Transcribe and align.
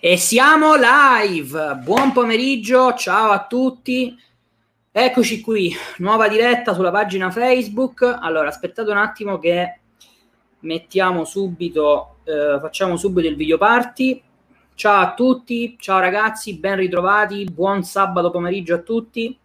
E 0.00 0.16
siamo 0.16 0.74
live. 0.74 1.80
Buon 1.82 2.12
pomeriggio, 2.12 2.94
ciao 2.94 3.30
a 3.30 3.46
tutti. 3.46 4.16
Eccoci 4.92 5.40
qui, 5.40 5.74
nuova 5.98 6.28
diretta 6.28 6.74
sulla 6.74 6.90
pagina 6.90 7.30
Facebook. 7.30 8.02
Allora, 8.02 8.48
aspettate 8.48 8.90
un 8.90 8.98
attimo 8.98 9.38
che 9.38 9.78
mettiamo 10.60 11.24
subito, 11.24 12.16
eh, 12.24 12.58
facciamo 12.60 12.96
subito 12.96 13.28
il 13.28 13.36
video 13.36 13.58
party. 13.58 14.22
Ciao 14.74 15.00
a 15.00 15.14
tutti, 15.14 15.76
ciao 15.78 16.00
ragazzi, 16.00 16.58
ben 16.58 16.76
ritrovati, 16.76 17.44
buon 17.44 17.82
sabato 17.82 18.30
pomeriggio 18.30 18.74
a 18.74 18.78
tutti. 18.78 19.38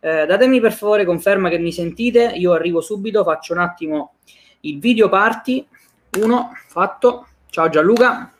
Eh, 0.00 0.26
datemi 0.26 0.60
per 0.60 0.72
favore 0.72 1.04
conferma 1.04 1.48
che 1.48 1.58
mi 1.58 1.72
sentite, 1.72 2.32
io 2.34 2.52
arrivo 2.52 2.80
subito, 2.80 3.22
faccio 3.22 3.52
un 3.52 3.60
attimo 3.60 4.14
il 4.62 4.78
video 4.78 5.08
party. 5.08 5.66
Uno, 6.20 6.50
fatto. 6.68 7.26
Ciao 7.48 7.68
Gianluca. 7.68 8.31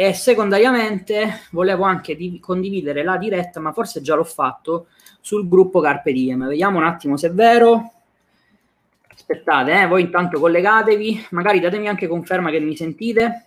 E 0.00 0.12
secondariamente 0.12 1.40
volevo 1.50 1.82
anche 1.82 2.14
di- 2.14 2.38
condividere 2.38 3.02
la 3.02 3.16
diretta, 3.16 3.58
ma 3.58 3.72
forse 3.72 4.00
già 4.00 4.14
l'ho 4.14 4.22
fatto, 4.22 4.86
sul 5.20 5.48
gruppo 5.48 5.80
Carpe 5.80 6.12
Diem. 6.12 6.46
Vediamo 6.46 6.78
un 6.78 6.84
attimo 6.84 7.16
se 7.16 7.26
è 7.26 7.32
vero. 7.32 7.94
Aspettate, 9.12 9.72
eh, 9.72 9.86
voi 9.88 10.02
intanto 10.02 10.38
collegatevi, 10.38 11.26
magari 11.30 11.58
datemi 11.58 11.88
anche 11.88 12.06
conferma 12.06 12.50
che 12.50 12.60
mi 12.60 12.76
sentite. 12.76 13.46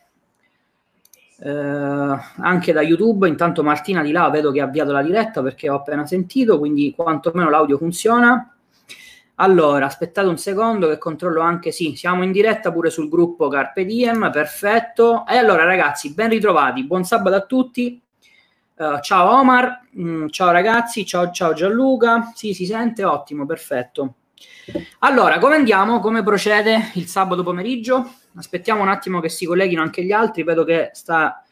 Eh, 1.40 1.49
anche 1.49 2.73
da 2.73 2.81
YouTube, 2.81 3.29
intanto 3.29 3.63
Martina 3.63 4.04
di 4.04 4.12
là 4.12 4.29
vedo 4.29 4.52
che 4.52 4.59
ha 4.59 4.65
avviato 4.65 4.91
la 4.91 5.04
diretta 5.04 5.41
perché 5.41 5.70
ho 5.70 5.76
appena 5.76 6.05
sentito, 6.05 6.59
quindi 6.59 6.93
quantomeno 6.93 7.49
l'audio 7.49 7.77
funziona. 7.77 8.54
Allora, 9.41 9.88
aspettate 9.88 10.27
un 10.27 10.38
secondo 10.38 10.88
che 10.88 11.00
controllo 11.00 11.41
anche, 11.41 11.72
sì, 11.72 11.95
siamo 11.95 12.23
in 12.23 12.32
diretta 12.32 12.72
pure 12.72 12.91
sul 12.91 13.09
gruppo 13.09 13.48
Carpe 13.48 13.86
Diem, 13.86 14.30
perfetto. 14.32 15.26
E 15.26 15.36
allora 15.36 15.63
ragazzi, 15.63 16.13
ben 16.13 16.30
ritrovati, 16.30 16.86
buon 16.86 17.04
sabato 17.04 17.36
a 17.36 17.41
tutti. 17.41 17.99
Uh, 18.76 18.99
ciao 18.99 19.40
Omar, 19.40 19.88
mm, 19.99 20.27
ciao 20.27 20.52
ragazzi, 20.52 21.07
ciao, 21.07 21.32
ciao 21.32 21.54
Gianluca, 21.54 22.32
sì, 22.35 22.54
si 22.54 22.68
sente, 22.68 23.04
ottimo, 23.04 23.48
perfetto. 23.48 24.13
Allora, 24.99 25.40
come 25.40 25.55
andiamo? 25.55 25.99
Come 25.99 26.21
procede 26.21 26.91
il 26.93 27.08
sabato 27.08 27.41
pomeriggio? 27.41 28.13
Aspettiamo 28.35 28.84
un 28.84 28.90
attimo 28.90 29.20
che 29.21 29.30
si 29.30 29.48
colleghino 29.48 29.82
anche 29.82 30.04
gli 30.04 30.12
altri, 30.12 30.43
vedo 30.43 30.63
che 30.63 30.91
sta, 30.93 31.43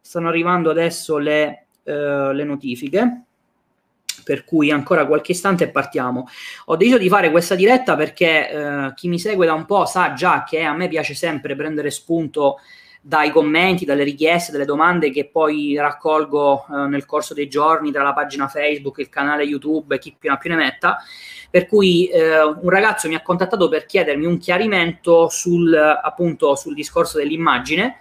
stanno 0.00 0.28
arrivando 0.28 0.68
adesso 0.68 1.16
le, 1.18 1.66
uh, 1.84 2.32
le 2.32 2.42
notifiche 2.42 3.25
per 4.26 4.42
cui 4.42 4.72
ancora 4.72 5.06
qualche 5.06 5.30
istante 5.30 5.62
e 5.62 5.68
partiamo. 5.68 6.26
Ho 6.64 6.74
deciso 6.74 6.98
di 6.98 7.08
fare 7.08 7.30
questa 7.30 7.54
diretta 7.54 7.94
perché 7.94 8.50
eh, 8.50 8.92
chi 8.96 9.06
mi 9.06 9.20
segue 9.20 9.46
da 9.46 9.52
un 9.54 9.66
po' 9.66 9.86
sa 9.86 10.14
già 10.14 10.42
che 10.42 10.64
a 10.64 10.74
me 10.74 10.88
piace 10.88 11.14
sempre 11.14 11.54
prendere 11.54 11.92
spunto 11.92 12.58
dai 13.00 13.30
commenti, 13.30 13.84
dalle 13.84 14.02
richieste, 14.02 14.50
dalle 14.50 14.64
domande 14.64 15.12
che 15.12 15.26
poi 15.26 15.76
raccolgo 15.76 16.66
eh, 16.68 16.88
nel 16.88 17.06
corso 17.06 17.34
dei 17.34 17.46
giorni 17.46 17.92
tra 17.92 18.02
la 18.02 18.12
pagina 18.12 18.48
Facebook, 18.48 18.98
il 18.98 19.08
canale 19.08 19.44
YouTube, 19.44 20.00
chi 20.00 20.12
più 20.18 20.28
ne 20.28 20.38
più 20.38 20.50
ne 20.50 20.56
metta. 20.56 20.98
Per 21.48 21.68
cui 21.68 22.08
eh, 22.08 22.42
un 22.42 22.68
ragazzo 22.68 23.06
mi 23.06 23.14
ha 23.14 23.22
contattato 23.22 23.68
per 23.68 23.86
chiedermi 23.86 24.26
un 24.26 24.38
chiarimento 24.38 25.28
sul, 25.28 25.72
appunto, 25.72 26.56
sul 26.56 26.74
discorso 26.74 27.18
dell'immagine 27.18 27.98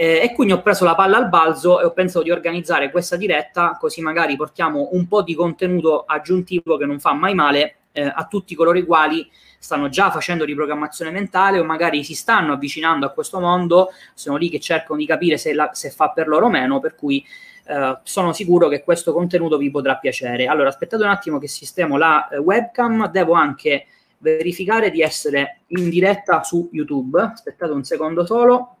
eh, 0.00 0.20
e 0.22 0.32
quindi 0.32 0.54
ho 0.54 0.62
preso 0.62 0.86
la 0.86 0.94
palla 0.94 1.18
al 1.18 1.28
balzo 1.28 1.78
e 1.78 1.84
ho 1.84 1.92
pensato 1.92 2.24
di 2.24 2.30
organizzare 2.30 2.90
questa 2.90 3.16
diretta 3.16 3.76
così 3.78 4.00
magari 4.00 4.34
portiamo 4.34 4.88
un 4.92 5.06
po' 5.06 5.20
di 5.20 5.34
contenuto 5.34 6.04
aggiuntivo 6.06 6.78
che 6.78 6.86
non 6.86 6.98
fa 6.98 7.12
mai 7.12 7.34
male 7.34 7.80
eh, 7.92 8.10
a 8.14 8.24
tutti 8.24 8.54
coloro 8.54 8.78
i 8.78 8.86
quali 8.86 9.30
stanno 9.58 9.90
già 9.90 10.10
facendo 10.10 10.46
riprogrammazione 10.46 11.10
mentale 11.10 11.58
o 11.58 11.64
magari 11.64 12.02
si 12.02 12.14
stanno 12.14 12.54
avvicinando 12.54 13.04
a 13.04 13.10
questo 13.10 13.40
mondo, 13.40 13.90
sono 14.14 14.38
lì 14.38 14.48
che 14.48 14.58
cercano 14.58 14.98
di 14.98 15.04
capire 15.04 15.36
se, 15.36 15.52
la, 15.52 15.68
se 15.74 15.90
fa 15.90 16.08
per 16.08 16.28
loro 16.28 16.46
o 16.46 16.48
meno, 16.48 16.80
per 16.80 16.94
cui 16.94 17.22
eh, 17.66 17.98
sono 18.02 18.32
sicuro 18.32 18.68
che 18.68 18.82
questo 18.82 19.12
contenuto 19.12 19.58
vi 19.58 19.70
potrà 19.70 19.96
piacere. 19.96 20.46
Allora, 20.46 20.70
aspettate 20.70 21.02
un 21.02 21.10
attimo 21.10 21.38
che 21.38 21.46
sistemo 21.46 21.98
la 21.98 22.26
eh, 22.28 22.38
webcam, 22.38 23.10
devo 23.10 23.34
anche 23.34 23.84
verificare 24.16 24.90
di 24.90 25.02
essere 25.02 25.60
in 25.66 25.90
diretta 25.90 26.42
su 26.42 26.70
YouTube, 26.72 27.20
aspettate 27.20 27.72
un 27.72 27.84
secondo 27.84 28.24
solo 28.24 28.76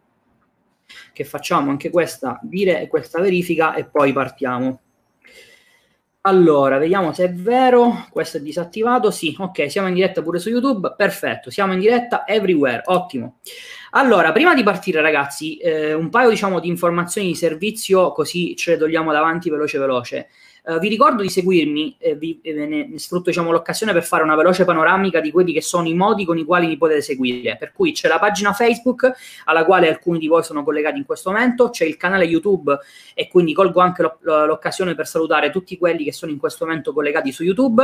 che 1.12 1.24
facciamo 1.24 1.70
anche 1.70 1.90
questa, 1.90 2.38
dire, 2.42 2.86
questa 2.88 3.20
verifica 3.20 3.74
e 3.74 3.84
poi 3.84 4.12
partiamo. 4.12 4.80
Allora, 6.22 6.76
vediamo 6.76 7.14
se 7.14 7.24
è 7.24 7.32
vero. 7.32 8.06
Questo 8.10 8.36
è 8.36 8.40
disattivato. 8.40 9.10
Sì, 9.10 9.34
ok, 9.38 9.70
siamo 9.70 9.88
in 9.88 9.94
diretta 9.94 10.22
pure 10.22 10.38
su 10.38 10.50
YouTube. 10.50 10.94
Perfetto, 10.96 11.50
siamo 11.50 11.72
in 11.72 11.78
diretta 11.78 12.26
everywhere. 12.26 12.82
Ottimo. 12.86 13.38
Allora, 13.92 14.30
prima 14.30 14.54
di 14.54 14.62
partire, 14.62 15.00
ragazzi, 15.00 15.56
eh, 15.56 15.94
un 15.94 16.10
paio 16.10 16.28
diciamo 16.28 16.60
di 16.60 16.68
informazioni 16.68 17.28
di 17.28 17.34
servizio, 17.34 18.12
così 18.12 18.54
ce 18.54 18.72
le 18.72 18.76
togliamo 18.76 19.12
davanti 19.12 19.48
veloce 19.48 19.78
veloce. 19.78 20.28
Uh, 20.64 20.78
vi 20.78 20.88
ricordo 20.88 21.22
di 21.22 21.30
seguirmi, 21.30 21.96
eh, 21.98 22.14
vi, 22.16 22.38
eh, 22.42 22.52
ne, 22.52 22.86
ne, 22.86 22.98
sfrutto 22.98 23.30
diciamo, 23.30 23.50
l'occasione 23.50 23.92
per 23.92 24.04
fare 24.04 24.22
una 24.22 24.36
veloce 24.36 24.64
panoramica 24.64 25.20
di 25.20 25.30
quelli 25.30 25.52
che 25.52 25.62
sono 25.62 25.88
i 25.88 25.94
modi 25.94 26.24
con 26.24 26.38
i 26.38 26.44
quali 26.44 26.66
mi 26.66 26.76
potete 26.76 27.00
seguire. 27.00 27.56
Per 27.56 27.72
cui 27.72 27.92
c'è 27.92 28.08
la 28.08 28.18
pagina 28.18 28.52
Facebook, 28.52 29.10
alla 29.44 29.64
quale 29.64 29.88
alcuni 29.88 30.18
di 30.18 30.26
voi 30.26 30.42
sono 30.42 30.62
collegati 30.62 30.98
in 30.98 31.04
questo 31.04 31.30
momento, 31.30 31.70
c'è 31.70 31.84
il 31.84 31.96
canale 31.96 32.24
YouTube 32.24 32.78
e 33.14 33.28
quindi 33.28 33.54
colgo 33.54 33.80
anche 33.80 34.02
lo, 34.02 34.18
l'occasione 34.20 34.94
per 34.94 35.06
salutare 35.06 35.50
tutti 35.50 35.78
quelli 35.78 36.04
che 36.04 36.12
sono 36.12 36.30
in 36.30 36.38
questo 36.38 36.66
momento 36.66 36.92
collegati 36.92 37.32
su 37.32 37.42
YouTube. 37.42 37.82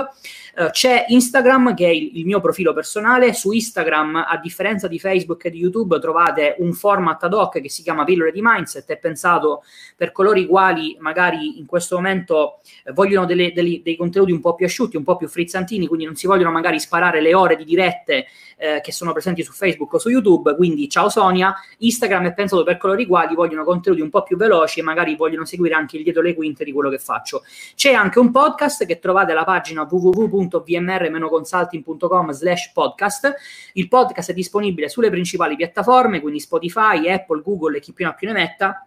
Uh, 0.57 0.71
c'è 0.71 1.07
Instagram, 1.09 1.75
che 1.75 1.87
è 1.87 1.91
il, 1.91 2.19
il, 2.19 2.27
mio 2.27 2.41
profilo 2.41 2.73
personale. 2.73 3.33
Su 3.33 3.53
Instagram, 3.53 4.27
a 4.29 4.37
differenza 4.39 4.89
di 4.89 4.99
Facebook 4.99 5.45
e 5.47 5.51
di 5.51 5.59
YouTube, 5.59 5.99
trovate 5.99 6.57
un 6.59 6.73
format 6.73 7.23
ad 7.25 7.33
hoc 7.33 7.61
che 7.61 7.71
si 7.71 7.83
chiama 7.83 8.05
Pillole 8.05 8.33
di 8.33 8.41
Mindset, 8.43 8.87
è 8.91 8.99
pensato 8.99 9.63
per 9.97 10.13
coloro 10.13 10.39
i 10.39 10.47
quali 10.47 10.97
magari 11.01 11.59
in 11.59 11.67
questo 11.67 11.97
momento 11.97 12.61
vogliono 12.93 13.27
delle, 13.27 13.53
delle, 13.53 13.81
dei 13.83 13.97
contenuti 13.97 14.33
un 14.33 14.41
po' 14.41 14.55
più 14.55 14.67
asciutti, 14.67 14.97
un 14.97 15.05
po' 15.05 15.17
più 15.17 15.29
frizzantini, 15.29 15.87
quindi 15.87 16.05
non 16.05 16.17
si 16.17 16.27
vogliono 16.27 16.51
magari 16.51 16.81
sparare 16.81 17.21
le 17.21 17.35
ore 17.35 17.57
di 17.57 17.65
dirette 17.65 18.27
eh, 18.57 18.81
che 18.83 18.91
sono 18.93 19.13
presenti 19.13 19.43
su 19.43 19.53
Facebook 19.53 19.93
o 19.95 19.99
su 19.99 20.09
YouTube. 20.09 20.55
Quindi 20.57 20.89
ciao 20.89 21.09
Sonia, 21.09 21.55
Instagram 21.79 22.27
è 22.27 22.35
pensato 22.35 22.65
per 22.65 22.77
coloro 22.79 23.01
i 23.01 23.07
quali 23.07 23.35
vogliono 23.35 23.65
contenuti 23.65 24.03
un 24.03 24.11
po' 24.11 24.23
più 24.23 24.37
veloci 24.37 24.81
e 24.81 24.83
magari 24.83 25.17
vogliono 25.17 25.45
seguire 25.45 25.75
anche 25.75 25.97
il 25.97 26.03
dietro 26.03 26.23
le 26.23 26.35
quinte 26.35 26.65
di 26.65 26.73
quello 26.73 26.91
che 26.91 26.99
faccio. 26.99 27.43
C'è 27.75 27.93
anche 27.93 28.19
un 28.19 28.31
podcast 28.31 28.87
che 28.87 28.99
trovate 28.99 29.33
alla 29.33 29.45
pagina 29.45 29.87
www.vmr-consulting.com 29.89 32.31
slash 32.31 32.73
podcast. 32.73 33.35
Il 33.75 33.89
podcast 33.89 34.31
è 34.31 34.35
disponibile 34.35 34.89
sulle 34.89 35.11
principali 35.11 35.57
piattaforme, 35.57 36.21
quindi 36.21 36.41
Spotify, 36.41 37.09
Apple, 37.09 37.43
Google 37.43 37.77
e 37.77 37.81
chi 37.81 37.93
ha 38.05 38.13
più 38.13 38.27
ne 38.27 38.35
metta 38.35 38.87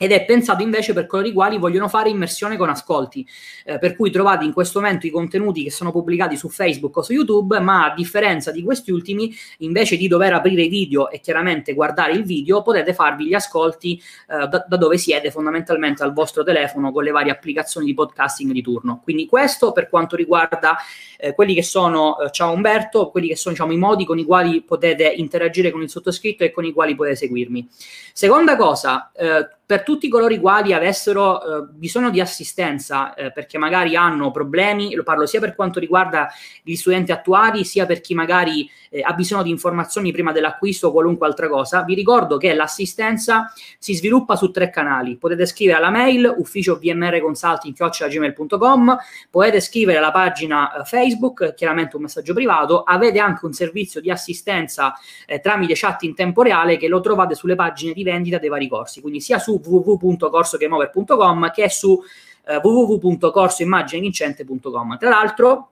ed 0.00 0.12
è 0.12 0.24
pensato 0.24 0.62
invece 0.62 0.92
per 0.92 1.06
coloro 1.06 1.28
i 1.28 1.32
quali 1.32 1.58
vogliono 1.58 1.88
fare 1.88 2.08
immersione 2.08 2.56
con 2.56 2.68
ascolti, 2.68 3.26
eh, 3.64 3.78
per 3.80 3.96
cui 3.96 4.12
trovate 4.12 4.44
in 4.44 4.52
questo 4.52 4.80
momento 4.80 5.08
i 5.08 5.10
contenuti 5.10 5.64
che 5.64 5.72
sono 5.72 5.90
pubblicati 5.90 6.36
su 6.36 6.48
Facebook 6.48 6.96
o 6.96 7.02
su 7.02 7.12
YouTube, 7.12 7.58
ma 7.58 7.90
a 7.90 7.94
differenza 7.94 8.52
di 8.52 8.62
questi 8.62 8.92
ultimi, 8.92 9.34
invece 9.58 9.96
di 9.96 10.06
dover 10.06 10.34
aprire 10.34 10.62
i 10.62 10.68
video 10.68 11.10
e 11.10 11.18
chiaramente 11.18 11.74
guardare 11.74 12.12
il 12.12 12.22
video, 12.22 12.62
potete 12.62 12.94
farvi 12.94 13.26
gli 13.26 13.34
ascolti 13.34 14.00
eh, 14.28 14.46
da, 14.46 14.64
da, 14.68 14.76
dove 14.76 14.98
siete, 14.98 15.32
fondamentalmente 15.32 16.04
al 16.04 16.12
vostro 16.12 16.44
telefono 16.44 16.92
con 16.92 17.02
le 17.02 17.10
varie 17.10 17.32
applicazioni 17.32 17.86
di 17.86 17.94
podcasting 17.94 18.52
di 18.52 18.62
turno. 18.62 19.00
Quindi 19.02 19.26
questo 19.26 19.72
per 19.72 19.88
quanto 19.88 20.14
riguarda 20.14 20.76
eh, 21.18 21.34
quelli 21.34 21.54
che 21.54 21.64
sono, 21.64 22.20
eh, 22.20 22.30
ciao 22.30 22.52
Umberto, 22.52 23.10
quelli 23.10 23.26
che 23.26 23.36
sono 23.36 23.52
diciamo, 23.54 23.72
i 23.72 23.78
modi 23.78 24.04
con 24.04 24.20
i 24.20 24.24
quali 24.24 24.62
potete 24.62 25.08
interagire 25.08 25.72
con 25.72 25.82
il 25.82 25.90
sottoscritto 25.90 26.44
e 26.44 26.52
con 26.52 26.64
i 26.64 26.72
quali 26.72 26.94
potete 26.94 27.16
seguirmi. 27.16 27.68
Seconda 28.12 28.54
cosa, 28.56 29.10
eh, 29.16 29.57
per 29.68 29.82
tutti 29.82 30.08
coloro 30.08 30.32
i 30.32 30.40
quali 30.40 30.72
avessero 30.72 31.42
eh, 31.42 31.66
bisogno 31.74 32.08
di 32.08 32.22
assistenza 32.22 33.12
eh, 33.12 33.30
perché 33.30 33.58
magari 33.58 33.96
hanno 33.96 34.30
problemi, 34.30 34.94
lo 34.94 35.02
parlo 35.02 35.26
sia 35.26 35.40
per 35.40 35.54
quanto 35.54 35.78
riguarda 35.78 36.30
gli 36.62 36.74
studenti 36.74 37.12
attuali, 37.12 37.66
sia 37.66 37.84
per 37.84 38.00
chi 38.00 38.14
magari 38.14 38.66
eh, 38.88 39.02
ha 39.02 39.12
bisogno 39.12 39.42
di 39.42 39.50
informazioni 39.50 40.10
prima 40.10 40.32
dell'acquisto 40.32 40.88
o 40.88 40.90
qualunque 40.90 41.26
altra 41.26 41.50
cosa, 41.50 41.82
vi 41.82 41.92
ricordo 41.92 42.38
che 42.38 42.54
l'assistenza 42.54 43.52
si 43.78 43.94
sviluppa 43.94 44.36
su 44.36 44.50
tre 44.50 44.70
canali. 44.70 45.18
Potete 45.18 45.44
scrivere 45.44 45.76
alla 45.76 45.90
mail 45.90 46.34
ufficio 46.38 46.78
vmrconsulting.gmail.com, 46.82 48.96
potete 49.28 49.60
scrivere 49.60 49.98
alla 49.98 50.12
pagina 50.12 50.72
eh, 50.72 50.84
Facebook, 50.84 51.52
chiaramente 51.52 51.96
un 51.96 52.02
messaggio 52.04 52.32
privato, 52.32 52.84
avete 52.84 53.18
anche 53.18 53.44
un 53.44 53.52
servizio 53.52 54.00
di 54.00 54.10
assistenza 54.10 54.94
eh, 55.26 55.40
tramite 55.40 55.74
chat 55.76 56.04
in 56.04 56.14
tempo 56.14 56.40
reale 56.40 56.78
che 56.78 56.88
lo 56.88 57.00
trovate 57.00 57.34
sulle 57.34 57.54
pagine 57.54 57.92
di 57.92 58.02
vendita 58.02 58.38
dei 58.38 58.48
vari 58.48 58.66
corsi, 58.66 59.02
quindi 59.02 59.20
sia 59.20 59.38
su 59.38 59.56
www.corsogameover.com 59.64 61.50
che 61.50 61.68
su 61.68 62.00
eh, 62.46 62.60
www.corsoimmaginevincente.com. 62.62 64.98
Tra 64.98 65.08
l'altro 65.08 65.70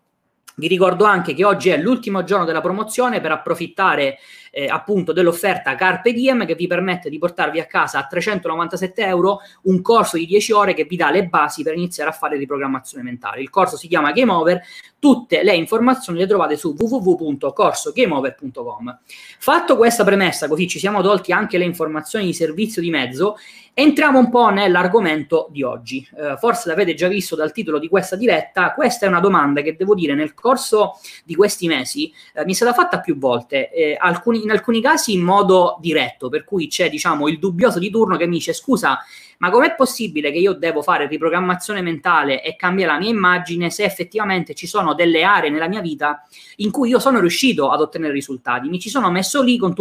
Vi 0.58 0.68
ricordo 0.68 1.04
anche 1.04 1.34
che 1.34 1.44
oggi 1.44 1.68
è 1.68 1.76
l'ultimo 1.76 2.24
giorno 2.24 2.46
della 2.46 2.62
promozione 2.62 3.20
per 3.20 3.30
approfittare 3.30 4.16
eh, 4.56 4.68
appunto 4.68 5.12
dell'offerta 5.12 5.74
Carpe 5.74 6.14
Diem 6.14 6.46
che 6.46 6.54
vi 6.54 6.66
permette 6.66 7.10
di 7.10 7.18
portarvi 7.18 7.60
a 7.60 7.66
casa 7.66 7.98
a 7.98 8.06
397 8.06 9.04
euro 9.04 9.40
un 9.64 9.82
corso 9.82 10.16
di 10.16 10.24
10 10.24 10.52
ore 10.52 10.72
che 10.72 10.84
vi 10.84 10.96
dà 10.96 11.10
le 11.10 11.26
basi 11.26 11.62
per 11.62 11.74
iniziare 11.74 12.08
a 12.08 12.14
fare 12.14 12.38
riprogrammazione 12.38 13.04
mentale. 13.04 13.42
Il 13.42 13.50
corso 13.50 13.76
si 13.76 13.86
chiama 13.86 14.12
Game 14.12 14.32
Over, 14.32 14.62
tutte 14.98 15.42
le 15.42 15.54
informazioni 15.54 16.20
le 16.20 16.26
trovate 16.26 16.56
su 16.56 16.74
www.corsogameover.com. 16.74 18.98
Fatto 19.38 19.76
questa 19.76 20.04
premessa, 20.04 20.48
così 20.48 20.66
ci 20.66 20.78
siamo 20.78 21.02
tolti 21.02 21.32
anche 21.32 21.58
le 21.58 21.64
informazioni 21.64 22.24
di 22.24 22.32
servizio 22.32 22.80
di 22.80 22.88
mezzo, 22.88 23.36
entriamo 23.78 24.18
un 24.18 24.30
po' 24.30 24.48
nell'argomento 24.48 25.48
di 25.50 25.62
oggi. 25.62 26.08
Eh, 26.16 26.36
forse 26.38 26.70
l'avete 26.70 26.94
già 26.94 27.08
visto 27.08 27.36
dal 27.36 27.52
titolo 27.52 27.78
di 27.78 27.88
questa 27.88 28.16
diretta, 28.16 28.72
questa 28.72 29.04
è 29.04 29.08
una 29.08 29.20
domanda 29.20 29.60
che 29.60 29.76
devo 29.76 29.94
dire 29.94 30.14
nel 30.14 30.32
corso 30.32 30.98
di 31.26 31.34
questi 31.34 31.66
mesi 31.66 32.10
eh, 32.32 32.46
mi 32.46 32.52
è 32.52 32.54
stata 32.54 32.72
fatta 32.72 33.00
più 33.00 33.18
volte. 33.18 33.70
Eh, 33.70 33.94
alcuni, 33.98 34.45
in 34.46 34.52
alcuni 34.52 34.80
casi 34.80 35.12
in 35.12 35.22
modo 35.22 35.76
diretto, 35.80 36.28
per 36.28 36.44
cui 36.44 36.68
c'è 36.68 36.88
diciamo 36.88 37.28
il 37.28 37.38
dubbioso 37.38 37.78
di 37.78 37.90
turno 37.90 38.16
che 38.16 38.26
mi 38.26 38.36
dice 38.36 38.52
scusa, 38.52 38.98
ma 39.38 39.50
com'è 39.50 39.74
possibile 39.74 40.30
che 40.30 40.38
io 40.38 40.52
devo 40.52 40.82
fare 40.82 41.06
riprogrammazione 41.06 41.82
mentale 41.82 42.42
e 42.42 42.56
cambiare 42.56 42.92
la 42.92 42.98
mia 42.98 43.10
immagine 43.10 43.70
se 43.70 43.84
effettivamente 43.84 44.54
ci 44.54 44.66
sono 44.66 44.94
delle 44.94 45.22
aree 45.22 45.50
nella 45.50 45.68
mia 45.68 45.80
vita 45.80 46.22
in 46.56 46.70
cui 46.70 46.88
io 46.88 46.98
sono 46.98 47.20
riuscito 47.20 47.70
ad 47.70 47.80
ottenere 47.80 48.12
risultati? 48.12 48.68
Mi 48.68 48.78
ci 48.78 48.88
sono 48.88 49.10
messo 49.10 49.42
lì 49.42 49.58
con, 49.58 49.74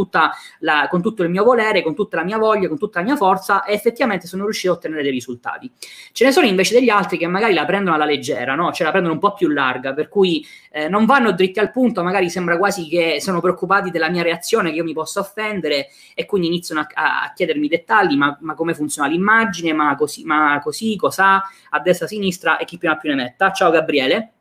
la, 0.60 0.88
con 0.90 1.02
tutto 1.02 1.24
il 1.24 1.30
mio 1.30 1.44
volere, 1.44 1.82
con 1.82 1.96
tutta 1.96 2.18
la 2.18 2.24
mia 2.24 2.38
voglia, 2.38 2.68
con 2.68 2.78
tutta 2.78 3.00
la 3.00 3.06
mia 3.06 3.16
forza 3.16 3.64
e 3.64 3.74
effettivamente 3.74 4.28
sono 4.28 4.44
riuscito 4.44 4.74
ad 4.74 4.78
ottenere 4.80 5.04
dei 5.04 5.12
risultati. 5.12 5.72
Ce 6.12 6.26
ne 6.26 6.32
sono 6.32 6.46
invece 6.46 6.74
degli 6.74 6.90
altri 6.90 7.18
che 7.18 7.28
magari 7.28 7.54
la 7.54 7.66
prendono 7.66 7.96
alla 7.96 8.06
leggera, 8.06 8.56
no? 8.56 8.72
cioè 8.72 8.86
la 8.86 8.92
prendono 8.92 9.16
un 9.16 9.20
po' 9.22 9.34
più 9.34 9.48
larga, 9.48 9.94
per 9.94 10.10
cui 10.10 10.46
eh, 10.72 10.90
non 10.90 11.06
vanno 11.06 11.32
dritti 11.32 11.60
al 11.60 11.72
punto, 11.72 12.04
magari 12.04 12.30
sembra 12.30 12.58
quasi 12.58 12.88
che 12.88 13.18
sono 13.22 13.40
preoccupati 13.40 13.90
della 13.90 14.10
mia 14.10 14.24
reazione, 14.24 14.72
che 14.72 14.78
io 14.78 14.84
mi 14.84 14.94
possa 14.94 15.22
offendere 15.22 15.88
e 16.14 16.26
quindi 16.26 16.48
iniziano 16.48 16.82
a, 16.82 17.24
a 17.24 17.34
chiedermi 17.34 17.68
dettagli, 17.68 18.16
ma, 18.16 18.38
ma 18.42 18.54
come 18.54 18.74
funziona 18.74 19.08
l'immagine? 19.08 19.44
Immagine, 19.46 19.74
ma 19.74 19.96
così, 19.96 20.24
ma 20.24 20.60
così, 20.62 20.96
cosa, 20.96 21.44
a 21.70 21.80
destra, 21.80 22.06
a 22.06 22.10
sinistra 22.10 22.58
e 22.58 22.66
chi 22.66 22.78
più 22.78 22.90
ha 22.90 22.98
più 22.98 23.10
ne 23.10 23.16
metta. 23.16 23.52
Ciao 23.52 23.72
Gabriele. 23.72 24.35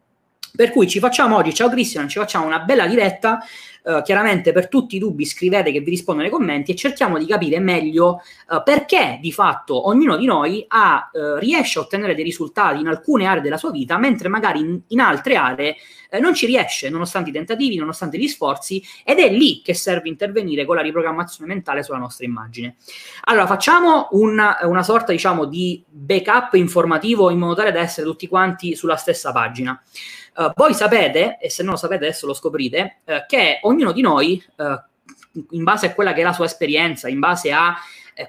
Per 0.56 0.70
cui 0.70 0.86
ci 0.86 1.00
facciamo 1.00 1.34
oggi, 1.34 1.52
ciao 1.52 1.68
Cristian, 1.68 2.08
ci 2.08 2.20
facciamo 2.20 2.46
una 2.46 2.60
bella 2.60 2.86
diretta 2.86 3.40
Uh, 3.84 4.00
chiaramente 4.00 4.52
per 4.52 4.68
tutti 4.68 4.96
i 4.96 4.98
dubbi 4.98 5.26
scrivete 5.26 5.70
che 5.70 5.80
vi 5.80 5.90
rispondo 5.90 6.22
nei 6.22 6.30
commenti 6.30 6.72
e 6.72 6.74
cerchiamo 6.74 7.18
di 7.18 7.26
capire 7.26 7.60
meglio 7.60 8.22
uh, 8.48 8.62
perché 8.64 9.18
di 9.20 9.30
fatto 9.30 9.88
ognuno 9.88 10.16
di 10.16 10.24
noi 10.24 10.64
ha, 10.68 11.10
uh, 11.12 11.34
riesce 11.34 11.78
a 11.78 11.82
ottenere 11.82 12.14
dei 12.14 12.24
risultati 12.24 12.80
in 12.80 12.86
alcune 12.86 13.26
aree 13.26 13.42
della 13.42 13.58
sua 13.58 13.70
vita, 13.70 13.98
mentre 13.98 14.30
magari 14.30 14.60
in, 14.60 14.80
in 14.86 15.00
altre 15.00 15.36
aree 15.36 15.76
non 16.18 16.32
ci 16.32 16.46
riesce, 16.46 16.88
nonostante 16.88 17.28
i 17.28 17.32
tentativi, 17.34 17.76
nonostante 17.76 18.16
gli 18.16 18.28
sforzi, 18.28 18.82
ed 19.04 19.18
è 19.18 19.28
lì 19.30 19.60
che 19.62 19.74
serve 19.74 20.08
intervenire 20.08 20.64
con 20.64 20.76
la 20.76 20.82
riprogrammazione 20.82 21.52
mentale 21.52 21.82
sulla 21.82 21.98
nostra 21.98 22.24
immagine. 22.24 22.76
Allora, 23.24 23.46
facciamo 23.46 24.08
una, 24.12 24.58
una 24.62 24.82
sorta, 24.82 25.12
diciamo, 25.12 25.44
di 25.44 25.84
backup 25.86 26.54
informativo 26.54 27.30
in 27.30 27.38
modo 27.38 27.54
tale 27.56 27.72
da 27.72 27.80
essere 27.80 28.06
tutti 28.06 28.28
quanti 28.28 28.76
sulla 28.76 28.96
stessa 28.96 29.32
pagina. 29.32 29.78
Uh, 30.36 30.50
voi 30.56 30.74
sapete, 30.74 31.38
e 31.40 31.48
se 31.48 31.62
non 31.62 31.72
lo 31.72 31.78
sapete 31.78 32.06
adesso 32.06 32.26
lo 32.26 32.34
scoprite, 32.34 32.96
uh, 33.04 33.12
che 33.26 33.60
ognuno 33.62 33.92
di 33.92 34.00
noi, 34.00 34.42
uh, 34.56 35.44
in 35.50 35.62
base 35.62 35.86
a 35.86 35.94
quella 35.94 36.12
che 36.12 36.22
è 36.22 36.24
la 36.24 36.32
sua 36.32 36.46
esperienza, 36.46 37.08
in 37.08 37.20
base 37.20 37.52
a 37.52 37.76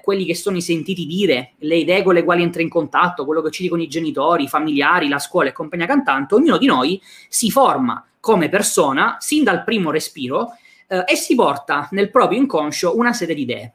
quelli 0.02 0.24
che 0.24 0.34
sono 0.34 0.56
i 0.56 0.62
sentiti 0.62 1.06
dire, 1.06 1.52
le 1.58 1.76
idee 1.76 2.02
con 2.02 2.14
le 2.14 2.24
quali 2.24 2.42
entra 2.42 2.60
in 2.60 2.68
contatto, 2.68 3.24
quello 3.24 3.40
che 3.40 3.52
ci 3.52 3.62
dicono 3.62 3.82
i 3.82 3.86
genitori, 3.86 4.44
i 4.44 4.48
familiari, 4.48 5.08
la 5.08 5.20
scuola 5.20 5.48
e 5.48 5.52
compagnia 5.52 5.86
cantante, 5.86 6.34
ognuno 6.34 6.58
di 6.58 6.66
noi 6.66 7.00
si 7.28 7.52
forma 7.52 8.04
come 8.18 8.48
persona 8.48 9.16
sin 9.20 9.44
dal 9.44 9.62
primo 9.62 9.92
respiro 9.92 10.56
e 10.88 11.14
si 11.14 11.36
porta 11.36 11.86
nel 11.92 12.10
proprio 12.10 12.40
inconscio 12.40 12.96
una 12.96 13.12
serie 13.12 13.36
di 13.36 13.42
idee. 13.42 13.72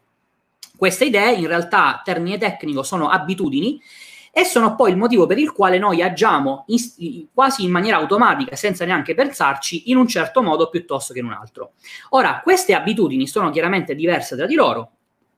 Queste 0.76 1.06
idee, 1.06 1.36
in 1.36 1.48
realtà, 1.48 2.02
termine 2.04 2.38
tecnico, 2.38 2.84
sono 2.84 3.08
abitudini 3.08 3.82
e 4.32 4.46
sono 4.46 4.76
poi 4.76 4.92
il 4.92 4.98
motivo 4.98 5.26
per 5.26 5.38
il 5.38 5.52
quale 5.52 5.78
noi 5.78 6.02
agiamo 6.02 6.64
in, 6.68 7.28
quasi 7.34 7.64
in 7.64 7.72
maniera 7.72 7.98
automatica, 7.98 8.56
senza 8.56 8.86
neanche 8.86 9.14
pensarci, 9.14 9.92
in 9.92 9.98
un 9.98 10.08
certo 10.08 10.42
modo 10.42 10.70
piuttosto 10.70 11.12
che 11.12 11.20
in 11.20 11.26
un 11.26 11.34
altro. 11.34 11.74
Ora, 12.10 12.40
queste 12.42 12.74
abitudini 12.74 13.28
sono 13.28 13.50
chiaramente 13.50 13.94
diverse 13.94 14.38
tra 14.38 14.46
di 14.46 14.56
loro. 14.56 14.92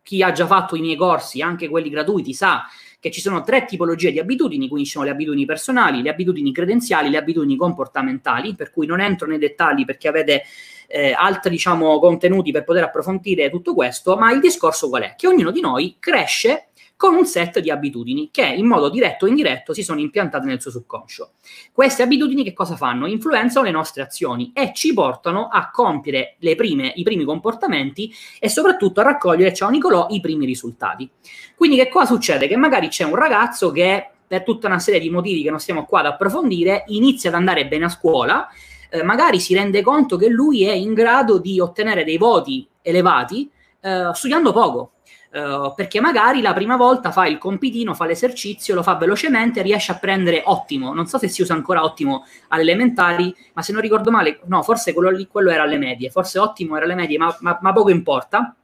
Chi 0.04 0.22
ha 0.22 0.32
già 0.32 0.46
fatto 0.46 0.76
i 0.76 0.82
miei 0.82 0.96
corsi, 0.96 1.42
anche 1.42 1.70
quelli 1.70 1.90
gratuiti, 1.90 2.34
sa 2.34 2.66
che 3.00 3.10
ci 3.10 3.20
sono 3.20 3.42
tre 3.42 3.66
tipologie 3.66 4.12
di 4.12 4.20
abitudini, 4.20 4.68
quindi 4.68 4.86
ci 4.86 4.94
sono 4.94 5.06
le 5.06 5.12
abitudini 5.12 5.46
personali, 5.46 6.02
le 6.02 6.10
abitudini 6.10 6.54
credenziali, 6.54 7.10
le 7.10 7.18
abitudini 7.18 7.58
comportamentali, 7.58 8.56
per 8.56 8.72
cui 8.72 8.86
non 8.86 9.02
entro 9.02 9.28
nei 9.28 9.40
dettagli 9.40 9.86
perché 9.86 10.08
avete 10.08 10.44
eh, 10.88 11.12
altri 11.12 11.50
diciamo, 11.50 12.00
contenuti 12.00 12.52
per 12.52 12.64
poter 12.64 12.84
approfondire 12.84 13.50
tutto 13.50 13.74
questo, 13.74 14.16
ma 14.16 14.32
il 14.32 14.40
discorso 14.40 14.88
qual 14.88 15.04
è? 15.04 15.16
Che 15.18 15.28
ognuno 15.28 15.52
di 15.52 15.60
noi 15.60 15.98
cresce 16.00 16.68
con 17.04 17.16
un 17.16 17.26
set 17.26 17.60
di 17.60 17.70
abitudini 17.70 18.30
che 18.32 18.46
in 18.46 18.66
modo 18.66 18.88
diretto 18.88 19.26
o 19.26 19.28
indiretto 19.28 19.74
si 19.74 19.84
sono 19.84 20.00
impiantate 20.00 20.46
nel 20.46 20.62
suo 20.62 20.72
subconscio. 20.72 21.32
Queste 21.74 22.02
abitudini 22.02 22.46
che 22.46 22.54
cosa 22.54 22.78
fanno? 22.78 23.08
Influenzano 23.08 23.66
le 23.66 23.72
nostre 23.72 24.04
azioni 24.04 24.54
e 24.56 24.72
ci 24.74 24.94
portano 24.94 25.50
a 25.50 25.70
compiere 25.70 26.38
prime, 26.56 26.94
i 26.96 27.04
primi 27.04 27.26
comportamenti 27.26 28.10
e 28.40 28.48
soprattutto 28.48 29.02
a 29.02 29.04
raccogliere, 29.04 29.54
ciao 29.54 29.70
Nicolò, 29.70 30.08
i 30.12 30.22
primi 30.22 30.46
risultati. 30.46 31.10
Quindi 31.58 31.76
che 31.76 31.90
cosa 31.90 32.06
succede? 32.06 32.48
Che 32.48 32.56
magari 32.56 32.88
c'è 32.88 33.04
un 33.04 33.16
ragazzo 33.16 33.72
che 33.72 34.08
per 34.26 34.44
tutta 34.44 34.68
una 34.68 34.80
serie 34.80 35.02
di 35.02 35.10
motivi 35.10 35.44
che 35.44 35.50
non 35.50 35.60
stiamo 35.60 35.84
qua 35.84 36.00
ad 36.00 36.06
approfondire 36.06 36.86
inizia 36.88 37.30
ad 37.30 37.36
andare 37.36 37.68
bene 37.68 37.84
a 37.84 37.90
scuola, 37.90 38.48
eh, 38.90 39.04
magari 39.04 39.42
si 39.42 39.54
rende 39.54 39.82
conto 39.82 40.16
che 40.16 40.30
lui 40.30 40.64
è 40.64 40.72
in 40.72 40.94
grado 40.94 41.38
di 41.38 41.60
ottenere 41.60 42.06
dei 42.06 42.18
voti 42.18 42.66
elevati 42.82 43.52
eh, 43.82 44.10
studiando 44.14 44.54
poco 44.54 44.92
Uh, 45.34 45.74
perché 45.74 46.00
magari 46.00 46.42
la 46.42 46.54
prima 46.54 46.76
volta 46.76 47.12
fa 47.12 47.26
il 47.26 47.40
compitino, 47.40 47.96
fa 47.96 48.06
l'esercizio, 48.06 48.76
lo 48.76 48.84
fa 48.84 48.94
velocemente, 48.98 49.64
riesce 49.64 49.92
a 49.92 49.96
prendere 49.96 50.44
ottimo. 50.46 50.94
Non 50.94 51.08
so 51.08 51.18
se 51.18 51.28
si 51.28 51.42
usa 51.42 51.56
ancora 51.56 51.84
ottimo 51.84 52.26
alle 52.50 52.62
elementari, 52.62 53.36
ma 53.54 53.64
se 53.64 53.72
non 53.74 53.82
ricordo 53.82 54.12
male, 54.12 54.42
no, 54.46 54.62
forse 54.62 54.94
quello, 54.94 55.10
lì, 55.10 55.26
quello 55.26 55.50
era 55.50 55.64
alle 55.64 55.80
medie, 55.80 56.12
forse 56.12 56.38
ottimo 56.38 56.76
era 56.76 56.86
alle 56.86 56.94
medie, 56.94 57.18
ma, 57.18 57.36
ma, 57.40 57.58
ma 57.60 57.74
poco 57.74 57.90
importa. 57.90 58.56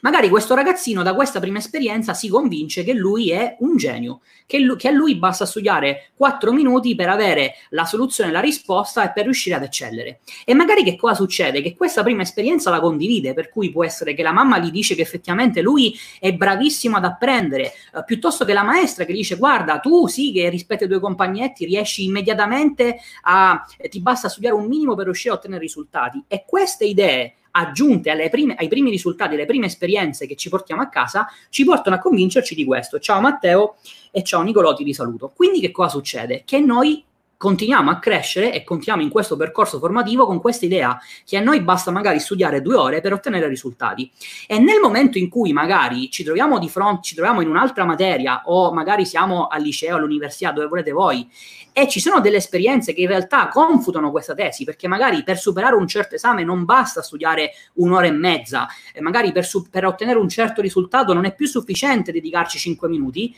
Magari 0.00 0.28
questo 0.28 0.54
ragazzino 0.54 1.02
da 1.02 1.14
questa 1.14 1.40
prima 1.40 1.58
esperienza 1.58 2.14
si 2.14 2.28
convince 2.28 2.84
che 2.84 2.92
lui 2.92 3.30
è 3.30 3.56
un 3.60 3.76
genio, 3.76 4.20
che, 4.46 4.58
lui, 4.58 4.76
che 4.76 4.88
a 4.88 4.92
lui 4.92 5.16
basta 5.16 5.44
studiare 5.44 6.10
4 6.16 6.52
minuti 6.52 6.94
per 6.94 7.08
avere 7.08 7.54
la 7.70 7.84
soluzione, 7.84 8.30
la 8.30 8.40
risposta 8.40 9.04
e 9.04 9.12
per 9.12 9.24
riuscire 9.24 9.56
ad 9.56 9.62
eccellere. 9.62 10.20
E 10.44 10.54
magari 10.54 10.82
che 10.82 10.96
cosa 10.96 11.14
succede? 11.14 11.62
Che 11.62 11.74
questa 11.74 12.02
prima 12.02 12.22
esperienza 12.22 12.70
la 12.70 12.80
condivide, 12.80 13.34
per 13.34 13.50
cui 13.50 13.70
può 13.70 13.84
essere 13.84 14.14
che 14.14 14.22
la 14.22 14.32
mamma 14.32 14.58
gli 14.58 14.70
dice 14.70 14.94
che 14.94 15.02
effettivamente 15.02 15.60
lui 15.60 15.94
è 16.20 16.32
bravissimo 16.32 16.96
ad 16.96 17.04
apprendere, 17.04 17.64
eh, 17.66 18.04
piuttosto 18.04 18.44
che 18.44 18.52
la 18.52 18.62
maestra 18.62 19.04
che 19.04 19.12
gli 19.12 19.16
dice 19.16 19.36
guarda 19.36 19.78
tu 19.78 20.06
sì 20.06 20.32
che 20.32 20.48
rispetto 20.48 20.84
ai 20.84 20.88
tuoi 20.88 21.00
compagnetti 21.00 21.64
riesci 21.64 22.04
immediatamente 22.04 22.96
a, 23.22 23.64
eh, 23.78 23.88
ti 23.88 24.00
basta 24.00 24.28
studiare 24.28 24.54
un 24.54 24.66
minimo 24.66 24.94
per 24.94 25.04
riuscire 25.04 25.34
a 25.34 25.36
ottenere 25.36 25.60
risultati. 25.60 26.22
E 26.28 26.44
queste 26.46 26.84
idee 26.84 27.34
aggiunte 27.56 28.10
prime, 28.28 28.54
ai 28.54 28.68
primi 28.68 28.90
risultati, 28.90 29.34
alle 29.34 29.46
prime 29.46 29.66
esperienze 29.66 30.26
che 30.26 30.36
ci 30.36 30.48
portiamo 30.48 30.82
a 30.82 30.88
casa, 30.88 31.26
ci 31.48 31.64
portano 31.64 31.96
a 31.96 31.98
convincerci 31.98 32.54
di 32.54 32.64
questo. 32.64 32.98
Ciao 32.98 33.20
Matteo 33.20 33.76
e 34.10 34.22
ciao 34.22 34.42
Nicolò, 34.42 34.74
ti 34.74 34.84
risaluto. 34.84 35.32
Quindi 35.34 35.60
che 35.60 35.70
cosa 35.70 35.90
succede? 35.90 36.42
Che 36.44 36.60
noi 36.60 37.02
continuiamo 37.36 37.90
a 37.90 37.98
crescere 37.98 38.52
e 38.52 38.64
continuiamo 38.64 39.02
in 39.02 39.10
questo 39.10 39.36
percorso 39.36 39.78
formativo 39.78 40.26
con 40.26 40.40
questa 40.40 40.64
idea 40.64 40.98
che 41.24 41.36
a 41.36 41.40
noi 41.40 41.60
basta 41.60 41.90
magari 41.90 42.18
studiare 42.18 42.62
due 42.62 42.76
ore 42.76 43.00
per 43.00 43.12
ottenere 43.12 43.48
risultati. 43.48 44.10
E 44.46 44.58
nel 44.58 44.80
momento 44.80 45.18
in 45.18 45.28
cui 45.28 45.52
magari 45.52 46.10
ci 46.10 46.24
troviamo 46.24 46.58
di 46.58 46.68
fronte, 46.68 47.02
ci 47.02 47.14
troviamo 47.14 47.40
in 47.40 47.48
un'altra 47.48 47.84
materia 47.84 48.42
o 48.46 48.72
magari 48.72 49.04
siamo 49.04 49.46
al 49.46 49.62
liceo, 49.62 49.96
all'università, 49.96 50.52
dove 50.52 50.66
volete 50.66 50.92
voi, 50.92 51.28
e 51.72 51.88
ci 51.88 52.00
sono 52.00 52.20
delle 52.20 52.38
esperienze 52.38 52.94
che 52.94 53.02
in 53.02 53.08
realtà 53.08 53.48
confutano 53.48 54.10
questa 54.10 54.34
tesi, 54.34 54.64
perché 54.64 54.88
magari 54.88 55.22
per 55.22 55.36
superare 55.36 55.74
un 55.74 55.86
certo 55.86 56.14
esame 56.14 56.42
non 56.42 56.64
basta 56.64 57.02
studiare 57.02 57.52
un'ora 57.74 58.06
e 58.06 58.12
mezza, 58.12 58.66
e 58.94 59.02
magari 59.02 59.30
per, 59.30 59.44
su- 59.44 59.68
per 59.68 59.84
ottenere 59.84 60.18
un 60.18 60.28
certo 60.28 60.62
risultato 60.62 61.12
non 61.12 61.26
è 61.26 61.34
più 61.34 61.46
sufficiente 61.46 62.12
dedicarci 62.12 62.58
cinque 62.58 62.88
minuti, 62.88 63.34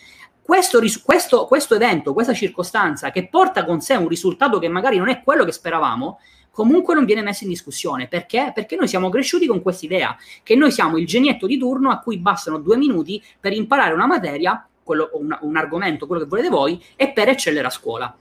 questo, 0.48 0.80
questo, 1.04 1.44
questo 1.44 1.74
evento, 1.74 2.14
questa 2.14 2.32
circostanza 2.32 3.10
che 3.10 3.28
porta 3.28 3.66
con 3.66 3.82
sé 3.82 3.96
un 3.96 4.08
risultato 4.08 4.58
che 4.58 4.68
magari 4.68 4.96
non 4.96 5.10
è 5.10 5.22
quello 5.22 5.44
che 5.44 5.52
speravamo, 5.52 6.20
comunque 6.50 6.94
non 6.94 7.04
viene 7.04 7.20
messo 7.20 7.44
in 7.44 7.50
discussione. 7.50 8.08
Perché? 8.08 8.52
Perché 8.54 8.74
noi 8.74 8.88
siamo 8.88 9.10
cresciuti 9.10 9.46
con 9.46 9.60
questa 9.60 9.84
idea, 9.84 10.16
che 10.42 10.54
noi 10.54 10.72
siamo 10.72 10.96
il 10.96 11.06
genietto 11.06 11.46
di 11.46 11.58
turno 11.58 11.90
a 11.90 11.98
cui 11.98 12.16
bastano 12.16 12.56
due 12.56 12.78
minuti 12.78 13.22
per 13.38 13.52
imparare 13.52 13.92
una 13.92 14.06
materia, 14.06 14.66
quello, 14.82 15.10
un, 15.12 15.36
un 15.38 15.56
argomento, 15.58 16.06
quello 16.06 16.22
che 16.22 16.28
volete 16.28 16.48
voi, 16.48 16.82
e 16.96 17.10
per 17.10 17.28
eccellere 17.28 17.66
a 17.66 17.70
scuola. 17.70 18.16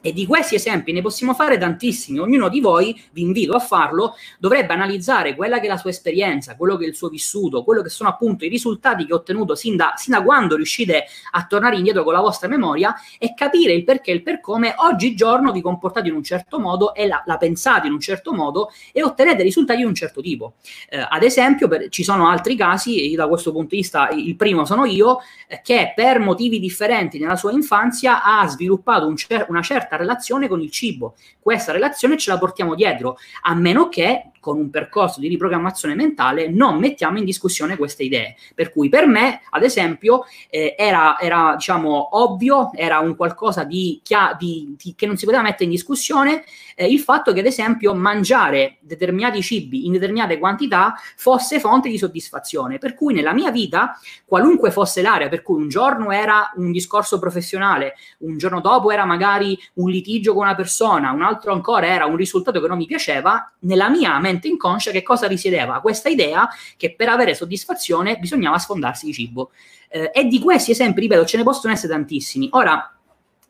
E 0.00 0.12
di 0.12 0.26
questi 0.26 0.54
esempi 0.54 0.92
ne 0.92 1.02
possiamo 1.02 1.34
fare 1.34 1.58
tantissimi. 1.58 2.20
Ognuno 2.20 2.48
di 2.48 2.60
voi, 2.60 2.98
vi 3.10 3.22
invito 3.22 3.54
a 3.54 3.58
farlo, 3.58 4.14
dovrebbe 4.38 4.72
analizzare 4.72 5.34
quella 5.34 5.58
che 5.58 5.66
è 5.66 5.68
la 5.68 5.76
sua 5.76 5.90
esperienza, 5.90 6.54
quello 6.54 6.76
che 6.76 6.84
è 6.84 6.88
il 6.88 6.94
suo 6.94 7.08
vissuto, 7.08 7.64
quello 7.64 7.82
che 7.82 7.88
sono 7.88 8.08
appunto 8.08 8.44
i 8.44 8.48
risultati 8.48 9.04
che 9.04 9.12
ha 9.12 9.16
ottenuto 9.16 9.56
sin 9.56 9.74
da, 9.74 9.94
sin 9.96 10.14
da 10.14 10.22
quando 10.22 10.54
riuscite 10.54 11.06
a 11.32 11.44
tornare 11.46 11.76
indietro 11.76 12.04
con 12.04 12.12
la 12.12 12.20
vostra 12.20 12.46
memoria 12.46 12.94
e 13.18 13.34
capire 13.34 13.72
il 13.72 13.82
perché 13.82 14.12
e 14.12 14.14
il 14.14 14.22
per 14.22 14.40
come 14.40 14.72
oggigiorno 14.76 15.50
vi 15.50 15.60
comportate 15.60 16.06
in 16.06 16.14
un 16.14 16.22
certo 16.22 16.60
modo 16.60 16.94
e 16.94 17.08
la, 17.08 17.20
la 17.26 17.36
pensate 17.36 17.88
in 17.88 17.92
un 17.92 18.00
certo 18.00 18.32
modo 18.32 18.70
e 18.92 19.02
ottenete 19.02 19.42
risultati 19.42 19.80
di 19.80 19.84
un 19.84 19.94
certo 19.94 20.20
tipo. 20.20 20.54
Eh, 20.88 21.04
ad 21.08 21.24
esempio, 21.24 21.66
per, 21.66 21.88
ci 21.88 22.04
sono 22.04 22.28
altri 22.28 22.54
casi, 22.54 23.12
da 23.16 23.26
questo 23.26 23.50
punto 23.50 23.70
di 23.70 23.78
vista 23.78 24.08
il 24.10 24.36
primo 24.36 24.64
sono 24.64 24.84
io, 24.84 25.18
eh, 25.48 25.60
che 25.60 25.92
per 25.96 26.20
motivi 26.20 26.60
differenti 26.60 27.18
nella 27.18 27.34
sua 27.34 27.50
infanzia 27.50 28.22
ha 28.22 28.46
sviluppato 28.46 29.08
un 29.08 29.16
cer- 29.16 29.46
una 29.48 29.60
certa 29.60 29.87
certa 29.88 29.96
relazione 29.96 30.46
con 30.46 30.60
il 30.60 30.70
cibo. 30.70 31.14
Questa 31.40 31.72
relazione 31.72 32.18
ce 32.18 32.30
la 32.30 32.38
portiamo 32.38 32.74
dietro, 32.74 33.16
a 33.42 33.54
meno 33.54 33.88
che 33.88 34.30
con 34.40 34.58
un 34.58 34.70
percorso 34.70 35.20
di 35.20 35.28
riprogrammazione 35.28 35.94
mentale 35.94 36.48
non 36.48 36.78
mettiamo 36.78 37.18
in 37.18 37.24
discussione 37.24 37.76
queste 37.76 38.02
idee. 38.02 38.36
Per 38.54 38.72
cui 38.72 38.88
per 38.88 39.06
me, 39.06 39.42
ad 39.50 39.62
esempio, 39.62 40.24
eh, 40.50 40.74
era, 40.76 41.18
era, 41.18 41.54
diciamo 41.56 42.18
ovvio, 42.18 42.70
era 42.74 42.98
un 43.00 43.16
qualcosa 43.16 43.64
di, 43.64 44.00
di, 44.38 44.74
di, 44.76 44.94
che 44.96 45.06
non 45.06 45.16
si 45.16 45.24
poteva 45.24 45.42
mettere 45.42 45.64
in 45.64 45.70
discussione 45.70 46.44
eh, 46.74 46.86
il 46.86 47.00
fatto 47.00 47.32
che, 47.32 47.40
ad 47.40 47.46
esempio, 47.46 47.94
mangiare 47.94 48.76
determinati 48.80 49.42
cibi 49.42 49.86
in 49.86 49.92
determinate 49.92 50.38
quantità 50.38 50.94
fosse 51.16 51.60
fonte 51.60 51.88
di 51.88 51.98
soddisfazione. 51.98 52.78
Per 52.78 52.94
cui 52.94 53.14
nella 53.14 53.32
mia 53.32 53.50
vita, 53.50 53.98
qualunque 54.24 54.70
fosse 54.70 55.02
l'area, 55.02 55.28
per 55.28 55.42
cui 55.42 55.60
un 55.60 55.68
giorno 55.68 56.10
era 56.10 56.52
un 56.56 56.70
discorso 56.70 57.18
professionale, 57.18 57.94
un 58.18 58.38
giorno 58.38 58.60
dopo 58.60 58.90
era 58.90 59.04
magari 59.04 59.58
un 59.74 59.90
litigio 59.90 60.34
con 60.34 60.44
una 60.44 60.54
persona, 60.54 61.10
un 61.10 61.22
altro 61.22 61.52
ancora 61.52 61.86
era 61.86 62.06
un 62.06 62.16
risultato 62.16 62.60
che 62.60 62.68
non 62.68 62.78
mi 62.78 62.86
piaceva, 62.86 63.52
nella 63.60 63.88
mia 63.88 64.18
mente 64.28 64.48
inconscia 64.48 64.90
che 64.90 65.02
cosa 65.02 65.26
risiedeva? 65.26 65.80
Questa 65.80 66.08
idea 66.08 66.48
che 66.76 66.94
per 66.94 67.08
avere 67.08 67.34
soddisfazione 67.34 68.16
bisognava 68.16 68.58
sfondarsi 68.58 69.06
di 69.06 69.12
cibo. 69.12 69.50
Eh, 69.88 70.10
e 70.12 70.24
di 70.24 70.38
questi 70.40 70.72
esempi, 70.72 71.00
ripeto, 71.00 71.24
ce 71.24 71.38
ne 71.38 71.42
possono 71.42 71.72
essere 71.72 71.92
tantissimi. 71.92 72.48
Ora, 72.52 72.92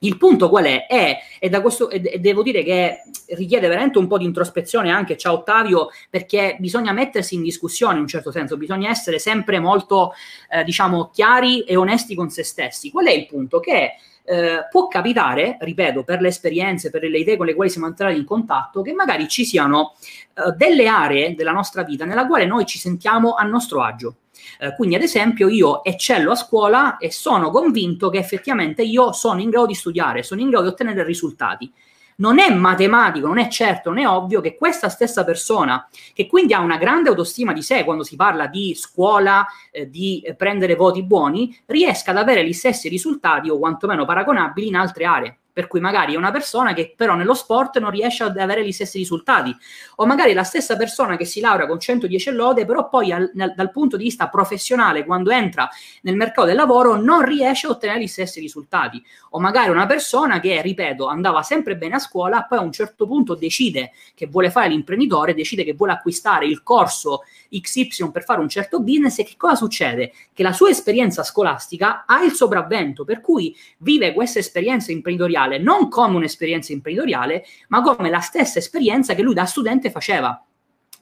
il 0.01 0.17
punto 0.17 0.49
qual 0.49 0.65
è? 0.65 0.87
È, 0.87 1.19
è 1.41 1.49
da 1.49 1.61
questo, 1.61 1.91
e 1.91 2.21
devo 2.21 2.43
dire 2.43 2.63
che 2.63 3.03
richiede 3.35 3.67
veramente 3.67 3.99
un 3.99 4.07
po' 4.07 4.17
di 4.17 4.25
introspezione 4.25 4.91
anche, 4.91 5.17
ciao 5.17 5.39
Ottavio, 5.39 5.89
perché 6.09 6.57
bisogna 6.61 6.93
mettersi 6.93 7.35
in 7.35 7.43
discussione 7.43 7.95
in 7.95 8.03
un 8.03 8.07
certo 8.07 8.31
senso, 8.31 8.57
bisogna 8.57 8.91
essere 8.91 9.19
sempre 9.19 9.59
molto, 9.59 10.13
eh, 10.51 10.63
diciamo, 10.63 11.11
chiari 11.13 11.63
e 11.63 11.75
onesti 11.75 12.15
con 12.15 12.31
se 12.31 12.45
stessi. 12.45 12.91
Qual 12.93 13.07
è 13.07 13.13
il 13.13 13.27
punto? 13.27 13.59
Che 13.59 13.95
eh, 14.29 14.67
può 14.71 14.89
capitare, 14.89 15.57
ripeto, 15.61 16.05
per 16.05 16.21
le 16.21 16.29
esperienze, 16.29 16.91
per 16.91 17.03
le 17.03 17.19
idee 17.19 17.37
con 17.37 17.47
le 17.47 17.55
quali 17.55 17.71
siamo 17.71 17.87
entrati 17.87 18.17
in 18.17 18.25
contatto, 18.25 18.83
che 18.83 18.93
magari 18.93 19.27
ci 19.29 19.45
siano 19.45 19.95
eh, 20.35 20.53
delle 20.57 20.87
aree 20.87 21.35
della 21.35 21.53
nostra 21.53 21.83
vita 21.83 22.05
nella 22.05 22.27
quale 22.27 22.45
noi 22.45 22.67
ci 22.67 22.79
sentiamo 22.79 23.35
a 23.35 23.45
nostro 23.45 23.83
agio. 23.83 24.17
Eh, 24.61 24.75
quindi, 24.75 24.97
ad 24.97 25.03
esempio, 25.03 25.49
io 25.49 25.83
eccello 25.83 26.33
a 26.33 26.37
scuola 26.37 26.97
e 26.99 27.11
sono 27.11 27.51
convinto 27.51 28.11
che 28.11 28.19
effettivamente 28.19 28.83
io 28.83 29.13
sono 29.13 29.41
in 29.41 29.51
grado 29.51 29.67
di 29.67 29.75
studiare, 29.75 30.23
sono 30.23 30.41
in 30.41 30.51
grado 30.51 30.67
di 30.67 30.73
ottenere 30.73 31.05
risultati 31.05 31.73
non 32.19 32.39
è 32.39 32.53
matematico, 32.53 33.27
non 33.27 33.39
è 33.39 33.49
certo, 33.49 33.91
non 33.91 33.99
è 33.99 34.09
ovvio 34.09 34.41
che 34.41 34.55
questa 34.55 34.89
stessa 34.89 35.25
persona, 35.25 35.87
che 36.13 36.27
quindi 36.27 36.53
ha 36.53 36.61
una 36.61 36.77
grande 36.77 37.09
autostima 37.09 37.53
di 37.53 37.63
sé 37.63 37.85
quando 37.85 38.03
si 38.03 38.17
parla 38.17 38.47
di 38.47 38.75
scuola, 38.75 39.47
eh, 39.71 39.89
di 39.89 40.23
prendere 40.37 40.75
voti 40.75 41.03
buoni, 41.03 41.57
riesca 41.67 42.11
ad 42.11 42.19
avere 42.19 42.47
gli 42.47 42.53
stessi 42.53 42.89
risultati 42.89 43.51
o 43.51 43.59
quantomeno 43.59 44.05
paragonabili 44.05 44.69
in 44.69 44.77
altre 44.77 45.05
aree 45.05 45.39
per 45.59 45.67
cui 45.67 45.81
magari 45.81 46.15
è 46.15 46.17
una 46.17 46.31
persona 46.31 46.73
che 46.73 46.95
però 46.97 47.17
nello 47.17 47.35
sport 47.35 47.81
non 47.81 47.91
riesce 47.91 48.23
ad 48.23 48.39
avere 48.39 48.65
gli 48.65 48.71
stessi 48.71 48.97
risultati, 48.97 49.53
o 49.97 50.07
magari 50.07 50.33
la 50.33 50.45
stessa 50.45 50.77
persona 50.77 51.17
che 51.17 51.25
si 51.25 51.41
laurea 51.41 51.67
con 51.67 51.81
110 51.81 52.31
lode, 52.31 52.65
però 52.65 52.89
poi 52.89 53.11
al, 53.11 53.29
nel, 53.35 53.55
dal 53.57 53.73
punto 53.73 53.97
di 53.97 54.05
vista 54.05 54.29
professionale, 54.29 55.05
quando 55.05 55.31
entra 55.31 55.69
nel 56.03 56.15
mercato 56.15 56.47
del 56.47 56.55
lavoro, 56.55 56.95
non 56.95 57.25
riesce 57.25 57.67
a 57.67 57.71
ottenere 57.71 58.01
gli 58.01 58.07
stessi 58.07 58.39
risultati, 58.39 59.03
o 59.31 59.41
magari 59.41 59.71
una 59.71 59.87
persona 59.87 60.39
che, 60.39 60.63
ripeto, 60.63 61.09
andava 61.09 61.43
sempre 61.43 61.77
bene 61.77 61.97
a 61.97 61.99
scuola, 61.99 62.45
poi 62.45 62.59
a 62.59 62.63
un 62.63 62.71
certo 62.71 63.09
punto 63.09 63.35
decide 63.35 63.91
che 64.15 64.29
vuole 64.29 64.53
fare 64.53 64.69
l'imprenditore, 64.69 65.35
decide 65.35 65.65
che 65.65 65.75
vuole 65.75 65.91
acquistare 65.91 66.47
il 66.47 66.63
corso 66.63 67.23
XY 67.51 68.13
per 68.13 68.23
fare 68.23 68.41
un 68.41 68.49
certo 68.49 68.81
business 68.81 69.19
e 69.19 69.25
che 69.25 69.35
cosa 69.37 69.57
succede? 69.57 70.13
Che 70.33 70.43
la 70.45 70.53
sua 70.53 70.71
esperienza 70.71 71.25
scolastica 71.25 72.05
ha 72.07 72.23
il 72.23 72.31
sopravvento, 72.31 73.05
per 73.05 73.21
cui 73.21 73.57
vive 73.79 74.13
questa 74.13 74.39
esperienza 74.39 74.93
imprenditoriale 74.93 75.48
non 75.57 75.89
come 75.89 76.17
un'esperienza 76.17 76.73
imprenditoriale, 76.73 77.45
ma 77.69 77.81
come 77.81 78.11
la 78.11 78.21
stessa 78.21 78.59
esperienza 78.59 79.15
che 79.15 79.23
lui 79.23 79.33
da 79.33 79.47
studente 79.47 79.91
faceva. 79.91 80.43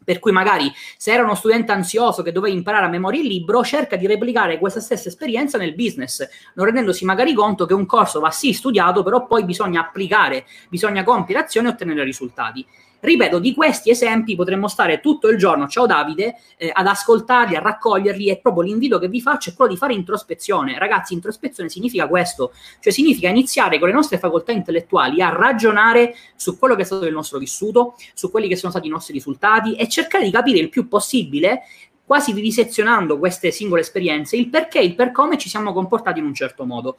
Per 0.07 0.21
cui 0.21 0.31
magari 0.31 0.73
se 0.97 1.11
era 1.11 1.25
uno 1.25 1.35
studente 1.35 1.73
ansioso 1.73 2.23
che 2.23 2.31
doveva 2.31 2.55
imparare 2.55 2.87
a 2.87 2.89
memoria 2.89 3.21
il 3.21 3.27
libro, 3.27 3.65
cerca 3.65 3.97
di 3.97 4.07
replicare 4.07 4.61
questa 4.61 4.79
stessa 4.79 5.09
esperienza 5.09 5.59
nel 5.59 5.75
business, 5.75 6.25
non 6.55 6.67
rendendosi 6.67 7.05
magari 7.05 7.35
conto 7.35 7.67
che 7.67 7.75
un 7.75 7.87
corso 7.87 8.21
va 8.21 8.31
sì 8.31 8.53
studiato, 8.53 9.03
però 9.03 9.27
poi 9.27 9.45
bisogna 9.45 9.81
applicare, 9.81 10.47
bisogna 10.69 11.03
compiere 11.03 11.43
azioni 11.43 11.67
e 11.67 11.71
ottenere 11.71 12.05
risultati. 12.05 12.65
Ripeto, 13.07 13.39
di 13.39 13.55
questi 13.55 13.91
esempi 13.91 14.35
potremmo 14.35 14.67
stare 14.67 14.99
tutto 14.99 15.29
il 15.29 15.39
giorno, 15.39 15.69
ciao 15.69 15.87
Davide, 15.87 16.41
eh, 16.57 16.73
ad 16.75 16.89
ascoltarli, 16.89 17.55
a 17.55 17.61
raccoglierli 17.61 18.29
e 18.29 18.39
proprio 18.39 18.65
l'invito 18.65 18.99
che 18.99 19.07
vi 19.07 19.21
faccio 19.21 19.51
è 19.51 19.55
quello 19.55 19.71
di 19.71 19.77
fare 19.77 19.95
introspezione. 19.95 20.77
Ragazzi, 20.77 21.15
introspezione 21.15 21.69
significa 21.69 22.09
questo, 22.09 22.53
cioè 22.81 22.93
significa 22.93 23.29
iniziare 23.29 23.79
con 23.79 23.87
le 23.87 23.95
nostre 23.95 24.19
facoltà 24.19 24.51
intellettuali 24.51 25.23
a 25.23 25.29
ragionare 25.29 26.17
su 26.35 26.59
quello 26.59 26.75
che 26.75 26.83
è 26.83 26.85
stato 26.85 27.07
il 27.07 27.13
nostro 27.13 27.39
vissuto, 27.39 27.95
su 28.13 28.29
quelli 28.29 28.49
che 28.49 28.57
sono 28.57 28.73
stati 28.73 28.89
i 28.89 28.91
nostri 28.91 29.13
risultati 29.13 29.77
e 29.77 29.89
cercare 29.89 30.25
di 30.25 30.33
capire 30.33 30.59
il 30.59 30.69
più 30.69 30.89
possibile 30.89 31.63
quasi 32.05 32.33
vivisezionando 32.33 33.21
queste 33.21 33.53
singole 33.53 33.83
esperienze, 33.83 34.35
il 34.35 34.49
perché 34.49 34.81
il 34.81 34.97
per 34.97 35.13
come 35.13 35.39
ci 35.39 35.49
siamo 35.49 35.73
comportati 35.73 36.19
in 36.19 36.25
un 36.25 36.35
certo 36.35 36.67
modo. 36.67 36.97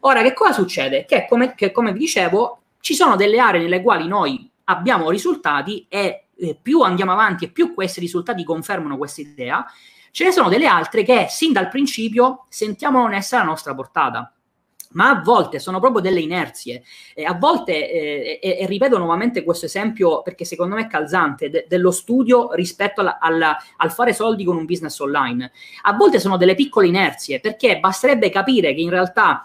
Ora, 0.00 0.22
che 0.22 0.32
cosa 0.32 0.52
succede? 0.52 1.04
Che 1.04 1.26
come, 1.28 1.54
che, 1.54 1.72
come 1.72 1.92
vi 1.92 1.98
dicevo, 1.98 2.60
ci 2.80 2.94
sono 2.94 3.16
delle 3.16 3.38
aree 3.38 3.60
nelle 3.60 3.82
quali 3.82 4.08
noi 4.08 4.50
abbiamo 4.64 5.10
risultati 5.10 5.86
e 5.88 6.26
eh, 6.34 6.58
più 6.60 6.80
andiamo 6.82 7.12
avanti 7.12 7.44
e 7.44 7.50
più 7.50 7.74
questi 7.74 8.00
risultati 8.00 8.44
confermano 8.44 8.96
questa 8.96 9.20
idea, 9.20 9.64
ce 10.10 10.24
ne 10.24 10.32
sono 10.32 10.48
delle 10.48 10.66
altre 10.66 11.02
che 11.04 11.26
sin 11.28 11.52
dal 11.52 11.68
principio 11.68 12.46
sentiamo 12.48 13.00
non 13.00 13.14
essere 13.14 13.40
alla 13.40 13.50
nostra 13.50 13.74
portata 13.74 14.32
ma 14.92 15.10
a 15.10 15.20
volte 15.22 15.58
sono 15.58 15.80
proprio 15.80 16.00
delle 16.00 16.20
inerzie. 16.20 16.82
E 17.14 17.24
a 17.24 17.34
volte, 17.34 17.72
eh, 17.90 18.38
e, 18.42 18.58
e, 18.60 18.66
ripeto 18.66 18.98
nuovamente 18.98 19.44
questo 19.44 19.66
esempio 19.66 20.22
perché 20.22 20.44
secondo 20.44 20.74
me 20.74 20.82
è 20.82 20.86
calzante, 20.86 21.50
de, 21.50 21.66
dello 21.68 21.90
studio 21.90 22.52
rispetto 22.52 23.00
alla, 23.00 23.18
alla, 23.18 23.56
al 23.76 23.92
fare 23.92 24.12
soldi 24.12 24.44
con 24.44 24.56
un 24.56 24.64
business 24.64 24.98
online. 24.98 25.50
A 25.82 25.92
volte 25.94 26.18
sono 26.18 26.36
delle 26.36 26.54
piccole 26.54 26.86
inerzie 26.86 27.40
perché 27.40 27.78
basterebbe 27.78 28.30
capire 28.30 28.74
che 28.74 28.80
in 28.80 28.90
realtà 28.90 29.44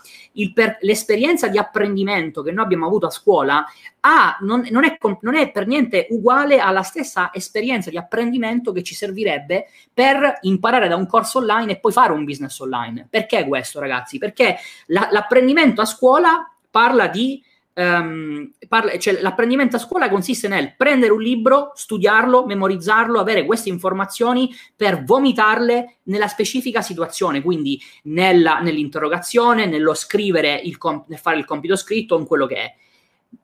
per, 0.53 0.77
l'esperienza 0.81 1.47
di 1.47 1.57
apprendimento 1.57 2.43
che 2.43 2.51
noi 2.51 2.63
abbiamo 2.63 2.85
avuto 2.85 3.07
a 3.07 3.11
scuola 3.11 3.65
ha, 4.01 4.37
non, 4.41 4.65
non, 4.69 4.85
è, 4.85 4.97
non, 5.21 5.35
è, 5.35 5.51
per 5.51 5.67
niente 5.67 6.07
uguale 6.11 6.59
alla 6.59 6.83
stessa 6.83 7.31
esperienza 7.33 7.89
di 7.89 7.97
apprendimento 7.97 8.71
che 8.71 8.83
ci 8.83 8.95
servirebbe 8.95 9.67
per 9.93 10.37
imparare 10.41 10.87
da 10.87 10.95
un 10.95 11.07
corso 11.07 11.39
online 11.39 11.73
e 11.73 11.79
poi 11.79 11.91
fare 11.91 12.13
un 12.13 12.23
business 12.23 12.57
online. 12.59 13.07
Perché 13.09 13.45
questo, 13.45 13.79
ragazzi? 13.79 14.17
Perché 14.17 14.57
la, 14.87 15.09
l'apprendimento 15.11 15.37
a 15.82 15.86
scuola 15.86 16.51
parla 16.70 17.08
di 17.08 17.44
Um, 17.79 18.53
parla, 18.67 18.98
cioè, 18.98 19.22
l'apprendimento 19.22 19.75
a 19.75 19.79
scuola 19.79 20.10
consiste 20.10 20.48
nel 20.48 20.74
prendere 20.75 21.12
un 21.12 21.22
libro, 21.22 21.74
studiarlo, 21.75 22.48
memorizzarlo, 22.48 23.20
avere 23.20 23.46
queste 23.46 23.70
informazioni 23.70 24.51
per 24.75 25.03
vomitarle 25.03 25.98
nella 26.06 26.27
specifica 26.27 26.82
situazione, 26.82 27.44
quindi 27.44 27.79
nella, 28.06 28.62
nell'interrogazione, 28.62 29.67
nello 29.67 29.94
scrivere, 29.94 30.56
il 30.56 30.79
nel 31.06 31.20
fare 31.20 31.38
il 31.38 31.46
compito 31.46 31.75
scritto, 31.75 32.17
in 32.17 32.25
quello 32.25 32.48
che 32.48 32.56
è 32.56 32.75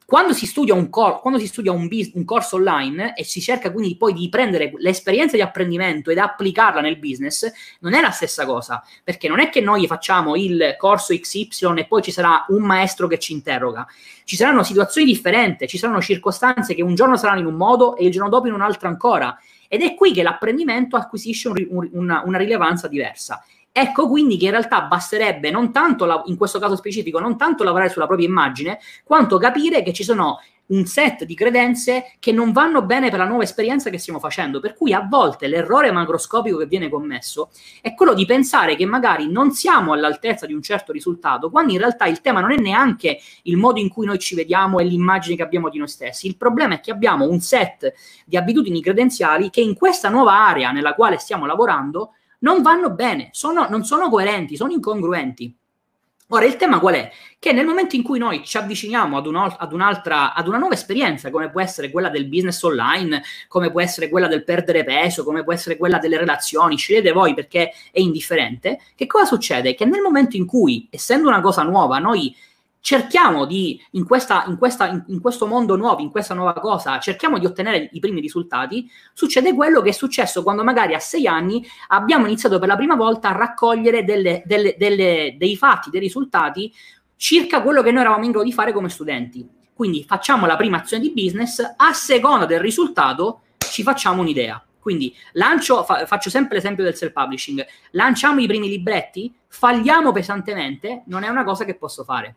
quando 0.05 0.33
si 0.33 0.45
studia 0.45 0.74
un, 0.74 0.89
cor- 0.89 1.22
quando 1.22 1.39
si 1.39 1.48
studia 1.48 1.72
un, 1.72 1.88
bis- 1.88 2.12
un, 2.13 2.25
corso 2.25 2.57
online 2.57 3.15
e 3.15 3.24
si 3.24 3.41
cerca 3.41 3.72
quindi 3.72 3.95
poi 3.95 4.13
di 4.13 4.29
prendere 4.29 4.72
l'esperienza 4.77 5.36
di 5.36 5.41
apprendimento 5.41 6.12
ed 6.12 6.17
applicarla 6.17 6.81
nel 6.81 6.98
business, 6.98 7.51
non 7.79 7.93
è 7.93 8.01
la 8.01 8.12
stessa 8.12 8.45
cosa, 8.45 8.83
perché 9.03 9.27
non 9.27 9.39
è 9.39 9.50
che 9.50 9.62
noi 9.62 9.88
facciamo 9.88 10.36
il 10.36 10.75
corso 10.77 11.17
XY 11.17 11.74
e 11.77 11.86
poi 11.86 12.01
ci 12.01 12.12
sarà 12.12 12.45
un 12.50 12.63
maestro 12.63 13.07
che 13.07 13.19
ci 13.19 13.33
interroga. 13.33 13.88
Ci 14.24 14.36
saranno 14.36 14.63
situazioni 14.63 15.07
differenti, 15.07 15.67
ci 15.67 15.77
saranno 15.77 16.01
circostanze 16.01 16.75
che 16.75 16.81
un 16.81 16.95
giorno 16.95 17.17
saranno 17.17 17.39
in 17.39 17.45
un 17.45 17.55
modo 17.55 17.95
e 17.95 18.05
il 18.05 18.12
giorno 18.12 18.29
dopo 18.29 18.48
in 18.48 18.53
un 18.53 18.62
altro 18.62 18.88
ancora. 18.88 19.38
Ed 19.67 19.81
è 19.81 19.95
qui 19.95 20.13
che 20.13 20.22
l'apprendimento 20.22 20.95
acquisisce 20.95 21.48
un, 21.48 21.89
una, 21.93 22.22
una 22.25 22.38
rilevanza 22.38 22.88
diversa. 22.88 23.43
Ecco 23.75 24.08
quindi 24.08 24.38
che 24.38 24.46
in 24.46 24.51
realtà 24.51 24.84
basterebbe 24.84 25.50
non 25.50 25.72
tanto, 25.72 26.22
in 26.27 26.38
questo 26.38 26.60
caso 26.60 26.75
specifico, 26.75 27.20
non 27.20 27.38
tanto 27.38 27.63
lavorare 27.63 27.89
sulla 27.89 28.06
propria 28.06 28.27
immagine, 28.27 28.80
quanto 29.03 29.39
capire 29.39 29.82
che 29.82 29.92
ci 29.94 30.03
sono 30.03 30.39
un 30.65 30.86
set 30.86 31.24
di 31.24 31.34
credenze 31.34 32.13
che 32.20 32.32
non 32.32 32.51
vanno 32.51 32.84
bene 32.84 33.10
per 33.10 33.18
la 33.18 33.25
nuova 33.25 33.42
esperienza 33.42 33.89
che 33.89 33.98
stiamo 33.98 34.20
facendo. 34.20 34.60
Per 34.60 34.75
cui 34.75 34.94
a 34.94 35.06
volte 35.10 35.48
l'errore 35.48 35.92
macroscopico 35.92 36.58
che 36.58 36.68
viene 36.68 36.88
commesso 36.88 37.50
è 37.82 37.96
quello 37.96 38.13
di 38.13 38.27
pensare 38.27 38.75
che 38.75 38.86
magari 38.86 39.27
non 39.27 39.51
siamo 39.51 39.94
all'altezza 39.94 40.46
di 40.46 40.53
un 40.53 40.62
certo 40.62 40.92
risultato, 40.92 41.50
quando 41.50 41.74
in 41.74 41.80
realtà 41.80 42.06
il 42.06 42.22
tema 42.22 42.42
non 42.42 42.51
è 42.51 42.58
neanche 42.58 43.20
il 43.44 43.58
modo 43.58 43.80
in 43.80 43.89
cui 43.89 44.06
noi 44.06 44.20
ci 44.20 44.36
vediamo 44.36 44.77
e 44.77 44.84
l'immagine 44.84 45.36
che 45.36 45.42
abbiamo 45.42 45.70
di 45.70 45.80
noi 45.80 45.88
stessi. 45.88 46.27
Il 46.27 46.38
problema 46.38 46.75
è 46.75 46.80
che 46.80 46.92
abbiamo 46.92 47.27
un 47.27 47.39
set 47.39 47.92
di 48.24 48.38
abitudini 48.38 48.84
credenziali 48.84 49.50
che 49.50 49.62
in 49.62 49.74
questa 49.74 50.10
nuova 50.10 50.48
area 50.48 50.72
nella 50.72 50.94
quale 50.94 51.18
stiamo 51.18 51.48
lavorando 51.48 52.12
non 52.44 52.62
vanno 52.62 52.92
bene, 52.92 53.30
sono, 53.32 53.68
non 53.70 53.84
sono 53.84 54.10
coerenti, 54.10 54.56
sono 54.56 54.72
incongruenti. 54.72 55.56
Ora, 56.28 56.46
il 56.46 56.56
tema 56.56 56.80
qual 56.80 56.96
è? 56.96 57.12
Che 57.38 57.52
nel 57.52 57.66
momento 57.66 57.96
in 57.96 58.02
cui 58.02 58.18
noi 58.18 58.44
ci 58.44 58.58
avviciniamo 58.58 59.18
ad, 59.18 59.28
un, 59.28 59.36
ad, 59.36 59.72
un'altra, 59.72 60.34
ad 60.34 60.48
una 60.48 60.58
nuova 60.58 60.74
esperienza, 60.74 61.30
come 61.30 61.52
può 61.52 61.62
essere 61.62 61.92
quella 61.92 62.10
del 62.10 62.28
business 62.28 62.62
online, 62.64 63.22
come 63.48 63.70
può 63.70 63.82
essere 63.82 64.10
quella 64.10 64.28
del 64.28 64.44
perdere 64.44 64.84
peso, 64.84 65.24
come 65.24 65.44
può 65.44 65.54
essere 65.54 65.78
quella 65.78 66.00
delle 66.00 66.18
relazioni, 66.18 66.78
scegliete 66.78 67.12
voi 67.12 67.36
perché 67.36 67.74
è 67.92 68.00
indifferente, 68.00 68.80
che 68.96 69.06
cosa 69.06 69.26
succede? 69.26 69.76
Che 69.76 69.86
nel 69.86 70.02
momento 70.02 70.36
in 70.36 70.48
cui, 70.48 70.88
essendo 70.90 71.28
una 71.28 71.42
cosa 71.42 71.62
nuova, 71.62 72.00
noi 72.00 72.36
cerchiamo 72.84 73.46
di, 73.46 73.82
in, 73.92 74.06
questa, 74.06 74.44
in, 74.46 74.58
questa, 74.58 74.90
in, 74.90 75.02
in, 75.08 75.22
questo 75.22 75.48
mondo 75.48 75.78
nuovo, 75.78 76.02
in 76.02 76.12
questa 76.12 76.34
nuova 76.34 76.52
cosa, 76.60 77.00
cerchiamo 77.00 77.40
di 77.40 77.46
ottenere 77.46 77.88
i 77.94 78.00
primi 78.02 78.20
risultati, 78.20 78.92
succede 79.13 79.54
quello 79.54 79.82
che 79.82 79.92
è 79.92 79.94
successo 79.94 80.44
quando 80.44 80.66
magari 80.66 80.94
a 80.94 81.00
sei 81.00 81.25
anni 81.25 81.66
abbiamo 81.88 82.25
iniziato 82.25 82.60
per 82.60 82.68
la 82.68 82.75
prima 82.75 82.96
volta 82.96 83.30
a 83.30 83.38
raccogliere 83.38 84.04
delle, 84.04 84.44
delle, 84.46 84.75
delle, 84.78 85.38
dei 85.40 85.56
fatti, 85.56 85.90
dei 85.92 86.02
risultati 86.02 86.74
circa 87.16 87.62
quello 87.62 87.82
che 87.82 87.92
noi 87.92 88.02
eravamo 88.02 88.25
in 88.25 88.32
grado 88.32 88.46
di 88.46 88.52
fare 88.52 88.74
come 88.74 88.90
studenti. 88.90 89.48
Quindi 89.74 90.04
facciamo 90.04 90.46
la 90.46 90.58
prima 90.58 90.80
azione 90.80 91.04
di 91.04 91.13
business, 91.13 91.62
a 91.78 91.94
seconda 91.94 92.46
del 92.46 92.60
risultato 92.60 93.44
ci 93.60 93.82
facciamo 93.82 94.20
un'idea. 94.20 94.62
Quindi 94.78 95.16
lancio, 95.32 95.86
fa, 95.86 96.06
faccio 96.06 96.30
sempre 96.30 96.56
l'esempio 96.56 96.84
del 96.84 96.98
self-publishing, 96.98 97.66
lanciamo 97.92 98.42
i 98.42 98.48
primi 98.48 98.68
libretti, 98.68 99.34
falliamo 99.48 100.12
pesantemente, 100.12 101.04
non 101.06 101.24
è 101.24 101.30
una 101.30 101.46
cosa 101.46 101.63
che 101.63 101.75
posso 101.75 102.04
fare 102.04 102.36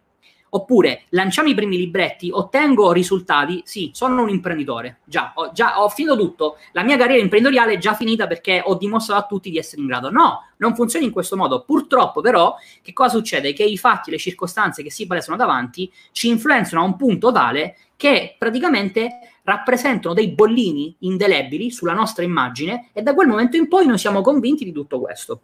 Oppure 0.57 1.03
lanciamo 1.11 1.51
i 1.51 1.55
primi 1.55 1.77
libretti, 1.77 2.31
ottengo 2.33 2.91
risultati, 2.91 3.61
sì, 3.67 3.91
sono 3.93 4.23
un 4.23 4.31
imprenditore, 4.31 5.01
già 5.05 5.33
ho, 5.35 5.53
già, 5.53 5.83
ho 5.83 5.91
finito 5.91 6.17
tutto, 6.17 6.57
la 6.73 6.83
mia 6.83 6.97
carriera 6.97 7.21
imprenditoriale 7.23 7.75
è 7.75 7.79
già 7.79 7.93
finita 7.93 8.27
perché 8.27 8.63
ho 8.65 8.75
dimostrato 8.77 9.23
a 9.23 9.27
tutti 9.27 9.51
di 9.51 9.59
essere 9.59 9.83
in 9.83 9.87
grado. 9.87 10.11
No, 10.11 10.47
non 10.57 10.75
funziona 10.75 11.05
in 11.05 11.13
questo 11.13 11.37
modo. 11.37 11.63
Purtroppo 11.63 12.23
però, 12.23 12.55
che 12.81 12.95
cosa 12.95 13.17
succede? 13.17 13.53
Che 13.53 13.65
i 13.65 13.77
fatti, 13.77 14.11
le 14.11 14.17
circostanze 14.17 14.83
che 14.83 14.91
si 14.91 15.07
palesano 15.07 15.37
davanti 15.37 15.93
ci 16.13 16.29
influenzano 16.29 16.81
a 16.81 16.87
un 16.87 16.97
punto 16.97 17.31
tale 17.31 17.77
che 17.97 18.35
praticamente 18.39 19.19
rappresentano 19.43 20.15
dei 20.15 20.29
bollini 20.29 20.97
indelebili 21.01 21.71
sulla 21.71 21.93
nostra 21.93 22.25
immagine 22.25 22.89
e 22.95 23.03
da 23.03 23.13
quel 23.13 23.29
momento 23.29 23.59
in 23.59 23.69
poi 23.69 23.87
noi 23.87 23.99
siamo 23.99 24.23
convinti 24.23 24.65
di 24.65 24.73
tutto 24.73 25.01
questo. 25.01 25.41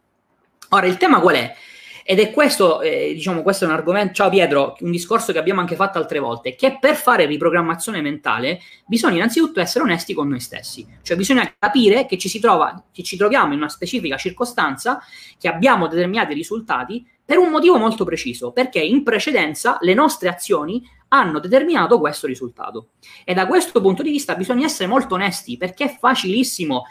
Ora, 0.70 0.86
il 0.86 0.96
tema 0.96 1.20
qual 1.20 1.34
è? 1.34 1.54
Ed 2.04 2.18
è 2.18 2.30
questo, 2.32 2.80
eh, 2.80 3.12
diciamo, 3.14 3.42
questo 3.42 3.64
è 3.64 3.68
un 3.68 3.74
argomento, 3.74 4.14
ciao 4.14 4.28
Pietro, 4.28 4.76
un 4.80 4.90
discorso 4.90 5.32
che 5.32 5.38
abbiamo 5.38 5.60
anche 5.60 5.76
fatto 5.76 5.98
altre 5.98 6.18
volte, 6.18 6.54
che 6.54 6.78
per 6.80 6.96
fare 6.96 7.26
riprogrammazione 7.26 8.00
mentale 8.00 8.60
bisogna 8.86 9.16
innanzitutto 9.16 9.60
essere 9.60 9.84
onesti 9.84 10.12
con 10.12 10.28
noi 10.28 10.40
stessi, 10.40 10.86
cioè 11.02 11.16
bisogna 11.16 11.54
capire 11.58 12.06
che 12.06 12.18
ci 12.18 12.28
si 12.28 12.40
trova, 12.40 12.82
che 12.92 13.02
ci 13.02 13.16
troviamo 13.16 13.52
in 13.52 13.58
una 13.58 13.68
specifica 13.68 14.16
circostanza, 14.16 15.00
che 15.38 15.48
abbiamo 15.48 15.86
determinati 15.86 16.34
risultati 16.34 17.06
per 17.24 17.38
un 17.38 17.50
motivo 17.50 17.78
molto 17.78 18.04
preciso, 18.04 18.50
perché 18.50 18.80
in 18.80 19.04
precedenza 19.04 19.78
le 19.80 19.94
nostre 19.94 20.28
azioni 20.28 20.82
hanno 21.08 21.38
determinato 21.38 22.00
questo 22.00 22.26
risultato. 22.26 22.88
E 23.24 23.34
da 23.34 23.46
questo 23.46 23.80
punto 23.80 24.02
di 24.02 24.10
vista 24.10 24.34
bisogna 24.34 24.66
essere 24.66 24.88
molto 24.88 25.14
onesti, 25.14 25.56
perché 25.56 25.84
è 25.84 25.96
facilissimo 25.98 26.84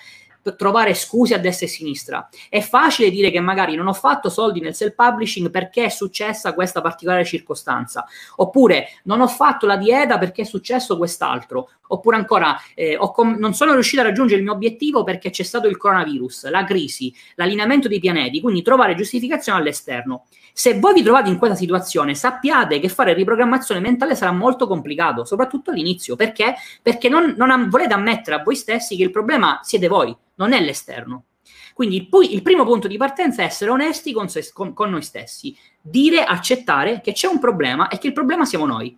trovare 0.57 0.93
scuse 0.93 1.35
a 1.35 1.37
destra 1.37 1.65
e 1.65 1.69
a 1.69 1.73
sinistra. 1.73 2.29
È 2.49 2.61
facile 2.61 3.09
dire 3.09 3.31
che 3.31 3.39
magari 3.39 3.75
non 3.75 3.87
ho 3.87 3.93
fatto 3.93 4.29
soldi 4.29 4.59
nel 4.59 4.75
self-publishing 4.75 5.49
perché 5.49 5.85
è 5.85 5.89
successa 5.89 6.53
questa 6.53 6.81
particolare 6.81 7.25
circostanza, 7.25 8.05
oppure 8.37 8.87
non 9.03 9.21
ho 9.21 9.27
fatto 9.27 9.65
la 9.65 9.77
dieta 9.77 10.17
perché 10.17 10.41
è 10.41 10.45
successo 10.45 10.97
quest'altro, 10.97 11.69
oppure 11.87 12.15
ancora 12.15 12.57
eh, 12.73 12.97
com- 13.13 13.35
non 13.37 13.53
sono 13.53 13.73
riuscito 13.73 14.01
a 14.01 14.05
raggiungere 14.05 14.39
il 14.39 14.45
mio 14.45 14.53
obiettivo 14.53 15.03
perché 15.03 15.29
c'è 15.29 15.43
stato 15.43 15.67
il 15.67 15.77
coronavirus, 15.77 16.49
la 16.49 16.63
crisi, 16.63 17.13
l'allineamento 17.35 17.87
dei 17.87 17.99
pianeti, 17.99 18.41
quindi 18.41 18.61
trovare 18.61 18.95
giustificazione 18.95 19.59
all'esterno. 19.59 20.25
Se 20.53 20.79
voi 20.79 20.93
vi 20.93 21.03
trovate 21.03 21.29
in 21.29 21.37
questa 21.37 21.55
situazione, 21.55 22.13
sappiate 22.13 22.79
che 22.79 22.89
fare 22.89 23.13
riprogrammazione 23.13 23.79
mentale 23.79 24.15
sarà 24.15 24.31
molto 24.31 24.67
complicato, 24.67 25.23
soprattutto 25.23 25.71
all'inizio. 25.71 26.15
Perché? 26.15 26.55
Perché 26.81 27.07
non, 27.07 27.35
non 27.37 27.51
am- 27.51 27.69
volete 27.69 27.93
ammettere 27.93 28.37
a 28.37 28.43
voi 28.43 28.55
stessi 28.55 28.97
che 28.97 29.03
il 29.03 29.11
problema 29.11 29.59
siete 29.63 29.87
voi, 29.87 30.15
non 30.41 30.53
è 30.53 30.59
l'esterno. 30.59 31.25
Quindi 31.73 32.07
poi 32.07 32.33
il 32.33 32.41
primo 32.41 32.65
punto 32.65 32.87
di 32.87 32.97
partenza 32.97 33.41
è 33.41 33.45
essere 33.45 33.71
onesti 33.71 34.11
con, 34.11 34.27
se, 34.27 34.49
con, 34.51 34.73
con 34.73 34.89
noi 34.89 35.03
stessi, 35.03 35.55
dire, 35.79 36.23
accettare 36.23 36.99
che 37.01 37.13
c'è 37.13 37.27
un 37.27 37.39
problema 37.39 37.87
e 37.87 37.97
che 37.97 38.07
il 38.07 38.13
problema 38.13 38.45
siamo 38.45 38.65
noi. 38.65 38.97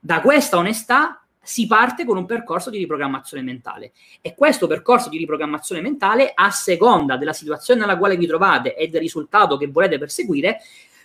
Da 0.00 0.20
questa 0.20 0.56
onestà 0.56 1.24
si 1.42 1.66
parte 1.66 2.04
con 2.04 2.16
un 2.16 2.24
percorso 2.24 2.70
di 2.70 2.78
riprogrammazione 2.78 3.42
mentale 3.42 3.92
e 4.22 4.34
questo 4.34 4.66
percorso 4.66 5.10
di 5.10 5.18
riprogrammazione 5.18 5.82
mentale, 5.82 6.32
a 6.34 6.50
seconda 6.50 7.16
della 7.16 7.34
situazione 7.34 7.80
nella 7.80 7.98
quale 7.98 8.16
vi 8.16 8.26
trovate 8.26 8.74
e 8.74 8.88
del 8.88 9.00
risultato 9.00 9.56
che 9.56 9.66
volete 9.66 9.98
perseguire, 9.98 10.60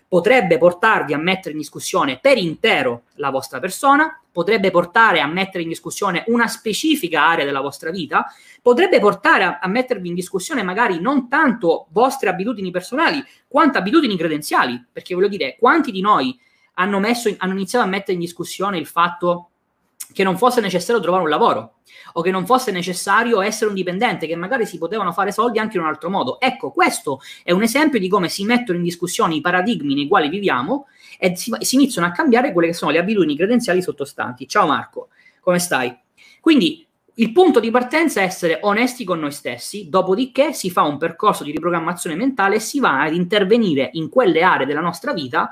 potrebbe 0.10 0.58
portarvi 0.58 1.14
a 1.14 1.18
mettere 1.18 1.52
in 1.52 1.60
discussione 1.60 2.18
per 2.20 2.38
intero 2.38 3.04
la 3.16 3.30
vostra 3.30 3.60
persona, 3.60 4.20
potrebbe 4.32 4.72
portare 4.72 5.22
a 5.22 5.28
mettere 5.28 5.62
in 5.62 5.70
discussione 5.70 6.24
una 6.28 6.48
specifica 6.48 7.24
area 7.24 7.46
della 7.46 7.62
vostra 7.62 7.92
vita, 7.92 8.26
potrebbe 8.62 9.00
portare 9.00 9.44
a, 9.44 9.60
a 9.62 9.68
mettervi 9.68 10.08
in 10.08 10.16
discussione 10.16 10.64
magari 10.64 11.00
non 11.00 11.30
tanto 11.30 11.88
vostre 11.92 12.30
abitudini 12.30 12.72
personali, 12.72 13.24
quanto 13.48 13.78
abitudini 13.78 14.18
credenziali, 14.18 14.84
perché 14.92 15.14
voglio 15.14 15.28
dire, 15.28 15.56
quanti 15.60 15.92
di 15.92 16.02
noi 16.02 16.38
hanno, 16.74 17.00
messo, 17.00 17.34
hanno 17.38 17.54
iniziato 17.54 17.86
a 17.86 17.90
mettere 17.90 18.14
in 18.14 18.20
discussione 18.20 18.80
il 18.80 18.88
fatto 18.88 19.49
che 20.14 20.24
non 20.24 20.38
fosse 20.38 20.62
necessario 20.62 21.02
trovare 21.02 21.24
un 21.24 21.30
lavoro 21.30 21.76
o 22.14 22.22
che 22.22 22.32
non 22.32 22.46
fosse 22.46 22.72
necessario 22.72 23.42
essere 23.42 23.70
un 23.70 23.76
dipendente, 23.76 24.28
che 24.28 24.36
magari 24.36 24.66
si 24.66 24.78
potevano 24.78 25.12
fare 25.12 25.32
soldi 25.32 25.60
anche 25.60 25.78
in 25.78 25.84
un 25.84 25.90
altro 25.90 26.10
modo. 26.10 26.40
Ecco, 26.40 26.72
questo 26.72 27.22
è 27.44 27.52
un 27.52 27.62
esempio 27.62 28.00
di 28.00 28.10
come 28.10 28.30
si 28.30 28.46
mettono 28.46 28.78
in 28.78 28.84
discussione 28.84 29.36
i 29.36 29.42
paradigmi 29.42 29.94
nei 29.94 30.08
quali 30.08 30.30
viviamo 30.30 30.88
e 31.20 31.36
si, 31.36 31.54
si 31.60 31.76
iniziano 31.76 32.08
a 32.08 32.12
cambiare 32.12 32.52
quelle 32.52 32.70
che 32.70 32.74
sono 32.74 32.92
le 32.92 32.98
abitudini 32.98 33.36
credenziali 33.36 33.82
sottostanti. 33.82 34.48
Ciao 34.48 34.66
Marco, 34.66 35.10
come 35.42 35.60
stai? 35.60 35.96
Quindi 36.40 36.88
il 37.16 37.34
punto 37.34 37.60
di 37.60 37.70
partenza 37.70 38.22
è 38.22 38.24
essere 38.24 38.60
onesti 38.62 39.04
con 39.04 39.20
noi 39.20 39.34
stessi, 39.34 39.90
dopodiché 39.90 40.54
si 40.54 40.72
fa 40.72 40.84
un 40.84 40.98
percorso 40.98 41.44
di 41.44 41.52
riprogrammazione 41.52 42.16
mentale 42.16 42.56
e 42.56 42.60
si 42.60 42.80
va 42.80 43.02
ad 43.02 43.14
intervenire 43.14 43.90
in 43.94 44.08
quelle 44.08 44.42
aree 44.42 44.66
della 44.66 44.80
nostra 44.80 45.12
vita 45.12 45.52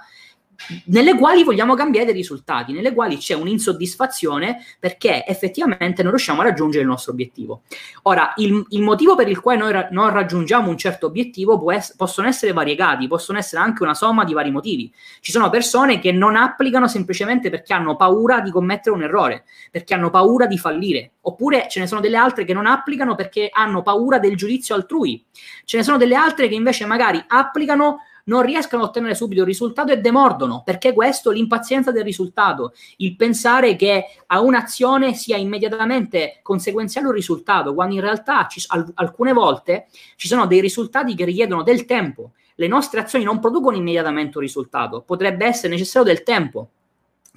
nelle 0.86 1.16
quali 1.16 1.44
vogliamo 1.44 1.76
cambiare 1.76 2.08
dei 2.08 2.16
risultati, 2.16 2.74
nelle 2.74 2.94
quali 2.94 3.18
c'è 3.18 3.34
un'insoddisfazione 3.34 4.64
perché 4.80 5.26
effettivamente 5.26 6.02
non 6.02 6.12
riusciamo 6.12 6.42
a 6.42 6.46
raggiungere 6.46 6.84
il 6.84 6.90
nostro 6.90 7.12
obiettivo. 7.12 7.62
Ora, 8.04 8.34
il, 8.38 8.66
il 8.70 8.82
motivo 8.82 9.16
per 9.16 9.28
il 9.28 9.40
quale 9.40 9.60
noi 9.60 9.72
ra- 9.72 9.88
non 9.92 10.10
raggiungiamo 10.10 10.70
un 10.70 10.78
certo 10.78 11.08
obiettivo 11.08 11.72
es- 11.72 11.96
possono 11.96 12.28
essere 12.28 12.54
variegati, 12.54 13.08
possono 13.08 13.38
essere 13.38 13.62
anche 13.62 13.84
una 13.84 13.94
somma 13.94 14.24
di 14.24 14.34
vari 14.34 14.52
motivi. 14.52 14.92
Ci 15.22 15.32
sono 15.32 15.50
persone 15.50 16.00
che 16.00 16.12
non 16.12 16.36
applicano 16.36 16.88
semplicemente 16.88 17.50
perché 17.50 17.74
hanno 17.74 17.96
paura 17.96 18.42
di 18.42 18.52
commettere 18.52 18.96
un 18.96 19.04
errore, 19.04 19.46
perché 19.72 19.94
hanno 19.94 20.10
paura 20.10 20.48
di 20.48 20.58
fallire, 20.58 21.14
oppure 21.22 21.68
ce 21.70 21.80
ne 21.80 21.88
sono 21.88 22.02
delle 22.02 22.18
altre 22.18 22.46
che 22.46 22.54
non 22.54 22.66
applicano 22.66 23.16
perché 23.16 23.50
hanno 23.52 23.82
paura 23.82 24.20
del 24.20 24.36
giudizio 24.36 24.76
altrui. 24.76 25.24
Ce 25.66 25.78
ne 25.78 25.84
sono 25.84 25.98
delle 25.98 26.16
altre 26.16 26.48
che 26.48 26.56
invece 26.56 26.86
magari 26.86 27.24
applicano 27.28 28.00
non 28.28 28.42
riescono 28.42 28.84
a 28.84 28.86
ottenere 28.86 29.16
subito 29.16 29.42
il 29.42 29.48
risultato 29.48 29.92
e 29.92 30.00
demordono, 30.00 30.62
perché 30.64 30.94
questo 30.94 31.32
l'impazienza 31.32 31.92
del 31.92 32.04
risultato, 32.04 32.74
il 32.98 33.16
pensare 33.16 33.76
che 33.76 34.06
a 34.28 34.40
un'azione 34.42 35.14
sia 35.14 35.38
immediatamente 35.38 36.40
conseguenziale 36.42 37.08
un 37.08 37.14
risultato, 37.14 37.74
quando 37.74 37.96
in 37.96 38.02
realtà 38.02 38.48
ci, 38.48 38.64
al, 38.68 38.90
alcune 38.96 39.34
volte 39.34 39.88
ci 40.16 40.28
sono 40.28 40.46
dei 40.46 40.62
risultati 40.62 41.16
che 41.16 41.26
richiedono 41.26 41.64
del 41.64 41.86
tempo. 41.86 42.32
Le 42.56 42.68
nostre 42.68 43.02
azioni 43.02 43.24
non 43.24 43.40
producono 43.40 43.76
immediatamente 43.76 44.38
un 44.38 44.44
risultato, 44.44 45.02
potrebbe 45.02 45.46
essere 45.46 45.70
necessario 45.70 46.08
del 46.08 46.24
tempo. 46.24 46.70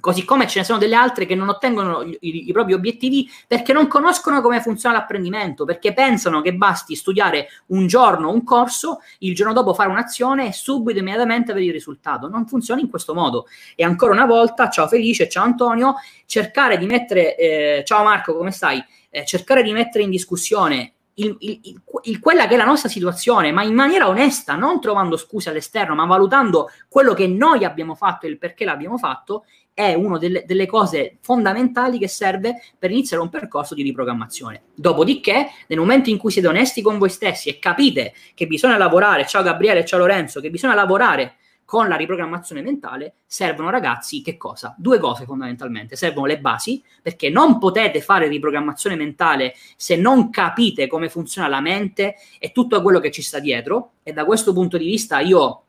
Così 0.01 0.25
come 0.25 0.47
ce 0.47 0.59
ne 0.59 0.65
sono 0.65 0.77
delle 0.77 0.95
altre 0.95 1.25
che 1.25 1.35
non 1.35 1.47
ottengono 1.47 2.01
i, 2.01 2.17
i, 2.19 2.49
i, 2.49 2.51
propri 2.51 2.73
obiettivi 2.73 3.29
perché 3.47 3.71
non 3.71 3.87
conoscono 3.87 4.41
come 4.41 4.59
funziona 4.59 4.97
l'apprendimento, 4.97 5.63
perché 5.63 5.93
pensano 5.93 6.41
che 6.41 6.53
basti 6.53 6.95
studiare 6.95 7.47
un 7.67 7.87
giorno 7.87 8.31
un 8.31 8.43
corso, 8.43 8.99
il 9.19 9.33
giorno 9.33 9.53
dopo 9.53 9.73
fare 9.73 9.89
un'azione 9.89 10.47
e 10.47 10.51
subito 10.51 10.99
immediatamente 10.99 11.51
avere 11.51 11.67
il 11.67 11.71
risultato. 11.71 12.27
Non 12.27 12.45
funziona 12.47 12.81
in 12.81 12.89
questo 12.89 13.13
modo. 13.13 13.45
E 13.75 13.85
ancora 13.85 14.11
una 14.11 14.25
volta, 14.25 14.69
ciao 14.69 14.87
Felice, 14.87 15.29
ciao 15.29 15.45
Antonio, 15.45 15.95
cercare 16.25 16.77
di 16.77 16.85
mettere, 16.85 17.37
eh, 17.37 17.83
ciao 17.85 18.03
Marco, 18.03 18.35
come 18.35 18.51
stai? 18.51 18.83
Eh, 19.09 19.25
cercare 19.25 19.63
di 19.63 19.71
mettere 19.71 20.03
in 20.03 20.09
discussione 20.09 20.93
il, 21.15 21.35
il, 21.39 21.81
il, 22.03 22.19
quella 22.19 22.47
che 22.47 22.53
è 22.53 22.57
la 22.57 22.65
nostra 22.65 22.89
situazione, 22.89 23.51
ma 23.51 23.63
in 23.63 23.73
maniera 23.73 24.07
onesta, 24.07 24.55
non 24.55 24.79
trovando 24.79 25.17
scuse 25.17 25.49
all'esterno, 25.49 25.95
ma 25.95 26.05
valutando 26.05 26.69
quello 26.87 27.13
che 27.13 27.27
noi 27.27 27.65
abbiamo 27.65 27.95
fatto 27.95 28.25
e 28.25 28.29
il 28.29 28.37
perché 28.37 28.65
l'abbiamo 28.65 28.97
fatto, 28.97 29.45
è 29.73 29.93
una 29.93 30.17
delle, 30.17 30.43
delle, 30.45 30.65
cose 30.65 31.17
fondamentali 31.21 31.97
che 31.97 32.07
serve 32.07 32.61
per 32.77 32.91
iniziare 32.91 33.23
un 33.23 33.29
percorso 33.29 33.73
di 33.73 33.83
riprogrammazione. 33.83 34.63
Dopodiché, 34.75 35.49
nel 35.67 35.79
momento 35.79 36.09
in 36.09 36.17
cui 36.17 36.31
siete 36.31 36.47
onesti 36.47 36.81
con 36.81 36.97
voi 36.97 37.09
stessi 37.09 37.49
e 37.49 37.57
capite 37.57 38.13
che 38.33 38.47
bisogna 38.47 38.77
lavorare, 38.77 39.25
ciao 39.25 39.43
Gabriele, 39.43 39.85
ciao 39.85 39.99
Lorenzo, 39.99 40.41
che 40.41 40.49
bisogna 40.49 40.75
lavorare 40.75 41.37
con 41.71 41.87
la 41.87 41.95
riprogrammazione 41.95 42.61
mentale 42.61 43.13
servono 43.25 43.69
ragazzi 43.69 44.21
che 44.21 44.35
cosa? 44.35 44.75
Due 44.77 44.99
cose 44.99 45.23
fondamentalmente. 45.23 45.95
Servono 45.95 46.25
le 46.25 46.37
basi, 46.37 46.83
perché 47.01 47.29
non 47.29 47.59
potete 47.59 48.01
fare 48.01 48.27
riprogrammazione 48.27 48.97
mentale 48.97 49.53
se 49.77 49.95
non 49.95 50.29
capite 50.31 50.87
come 50.87 51.07
funziona 51.07 51.47
la 51.47 51.61
mente 51.61 52.15
e 52.39 52.51
tutto 52.51 52.81
quello 52.81 52.99
che 52.99 53.09
ci 53.09 53.21
sta 53.21 53.39
dietro. 53.39 53.91
E 54.03 54.11
da 54.11 54.25
questo 54.25 54.51
punto 54.51 54.77
di 54.77 54.83
vista 54.83 55.21
io 55.21 55.61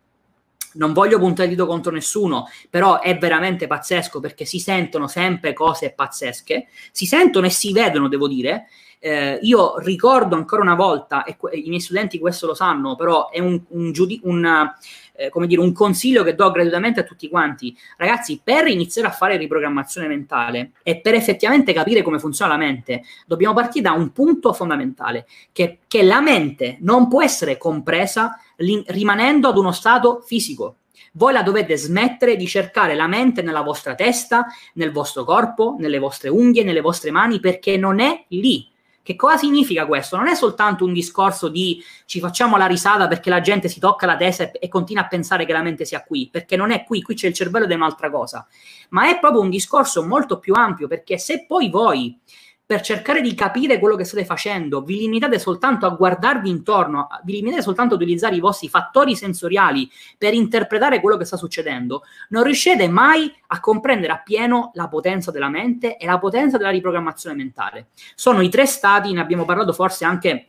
non 0.72 0.92
voglio 0.92 1.20
puntare 1.20 1.48
il 1.48 1.54
dito 1.54 1.68
contro 1.68 1.92
nessuno, 1.92 2.48
però 2.68 2.98
è 2.98 3.16
veramente 3.16 3.68
pazzesco 3.68 4.18
perché 4.18 4.44
si 4.44 4.58
sentono 4.58 5.06
sempre 5.06 5.52
cose 5.52 5.92
pazzesche, 5.92 6.66
si 6.90 7.06
sentono 7.06 7.46
e 7.46 7.50
si 7.50 7.72
vedono, 7.72 8.08
devo 8.08 8.26
dire. 8.26 8.66
Eh, 8.98 9.38
io 9.42 9.78
ricordo 9.78 10.34
ancora 10.34 10.62
una 10.62 10.74
volta, 10.74 11.22
e 11.22 11.36
i 11.58 11.68
miei 11.68 11.80
studenti 11.80 12.18
questo 12.18 12.46
lo 12.46 12.54
sanno, 12.54 12.96
però 12.96 13.30
è 13.30 13.38
un, 13.38 13.60
un, 13.68 13.92
giudi- 13.92 14.20
un 14.24 14.72
eh, 15.14 15.28
come 15.28 15.46
dire, 15.46 15.60
un 15.60 15.72
consiglio 15.72 16.22
che 16.24 16.34
do 16.34 16.50
gratuitamente 16.50 17.00
a 17.00 17.04
tutti 17.04 17.28
quanti. 17.28 17.76
Ragazzi, 17.96 18.40
per 18.42 18.66
iniziare 18.66 19.08
a 19.08 19.12
fare 19.12 19.36
riprogrammazione 19.36 20.08
mentale 20.08 20.72
e 20.82 21.00
per 21.00 21.14
effettivamente 21.14 21.72
capire 21.72 22.02
come 22.02 22.18
funziona 22.18 22.52
la 22.52 22.58
mente, 22.58 23.02
dobbiamo 23.26 23.54
partire 23.54 23.84
da 23.84 23.92
un 23.92 24.12
punto 24.12 24.52
fondamentale, 24.52 25.26
che, 25.52 25.78
che 25.86 26.02
la 26.02 26.20
mente 26.20 26.78
non 26.80 27.08
può 27.08 27.22
essere 27.22 27.56
compresa 27.56 28.38
li, 28.56 28.82
rimanendo 28.88 29.48
ad 29.48 29.56
uno 29.56 29.72
stato 29.72 30.22
fisico. 30.24 30.76
Voi 31.14 31.34
la 31.34 31.42
dovete 31.42 31.76
smettere 31.76 32.36
di 32.36 32.46
cercare 32.46 32.94
la 32.94 33.06
mente 33.06 33.42
nella 33.42 33.60
vostra 33.60 33.94
testa, 33.94 34.46
nel 34.74 34.92
vostro 34.92 35.24
corpo, 35.24 35.76
nelle 35.78 35.98
vostre 35.98 36.30
unghie, 36.30 36.64
nelle 36.64 36.80
vostre 36.80 37.10
mani, 37.10 37.38
perché 37.38 37.76
non 37.76 38.00
è 38.00 38.24
lì 38.28 38.71
che 39.02 39.16
cosa 39.16 39.36
significa 39.36 39.86
questo? 39.86 40.16
Non 40.16 40.28
è 40.28 40.34
soltanto 40.34 40.84
un 40.84 40.92
discorso 40.92 41.48
di 41.48 41.82
ci 42.06 42.20
facciamo 42.20 42.56
la 42.56 42.66
risata 42.66 43.08
perché 43.08 43.30
la 43.30 43.40
gente 43.40 43.68
si 43.68 43.80
tocca 43.80 44.06
la 44.06 44.16
testa 44.16 44.50
e, 44.52 44.68
continua 44.68 45.02
a 45.02 45.08
pensare 45.08 45.44
che 45.44 45.52
la 45.52 45.62
mente 45.62 45.84
sia 45.84 46.02
qui, 46.04 46.28
perché 46.30 46.56
non 46.56 46.70
è 46.70 46.84
qui, 46.84 47.02
qui 47.02 47.14
c'è 47.14 47.26
il 47.26 47.34
cervello 47.34 47.64
ed 47.64 47.72
è 47.72 47.74
un'altra 47.74 48.10
cosa, 48.10 48.46
ma 48.90 49.08
è 49.08 49.18
proprio 49.18 49.40
un 49.40 49.50
discorso 49.50 50.04
molto 50.04 50.38
più 50.38 50.54
ampio, 50.54 50.86
perché 50.86 51.18
se 51.18 51.46
poi 51.46 51.68
voi 51.68 52.18
per 52.64 52.80
cercare 52.80 53.20
di 53.20 53.34
capire 53.34 53.78
quello 53.78 53.96
che 53.96 54.04
state 54.04 54.24
facendo, 54.24 54.82
vi 54.82 54.96
limitate 54.96 55.38
soltanto 55.38 55.84
a 55.84 55.90
guardarvi 55.90 56.48
intorno, 56.48 57.08
vi 57.24 57.32
limitate 57.34 57.62
soltanto 57.62 57.94
a 57.94 57.96
utilizzare 57.96 58.36
i 58.36 58.40
vostri 58.40 58.68
fattori 58.68 59.14
sensoriali 59.14 59.90
per 60.16 60.32
interpretare 60.32 61.00
quello 61.00 61.16
che 61.16 61.24
sta 61.24 61.36
succedendo, 61.36 62.02
non 62.30 62.44
riuscite 62.44 62.88
mai 62.88 63.30
a 63.48 63.60
comprendere 63.60 64.12
appieno 64.12 64.70
la 64.74 64.88
potenza 64.88 65.30
della 65.30 65.50
mente 65.50 65.96
e 65.96 66.06
la 66.06 66.18
potenza 66.18 66.56
della 66.56 66.70
riprogrammazione 66.70 67.36
mentale. 67.36 67.88
Sono 68.14 68.40
i 68.40 68.48
tre 68.48 68.64
stati, 68.64 69.12
ne 69.12 69.20
abbiamo 69.20 69.44
parlato 69.44 69.72
forse 69.72 70.04
anche 70.04 70.46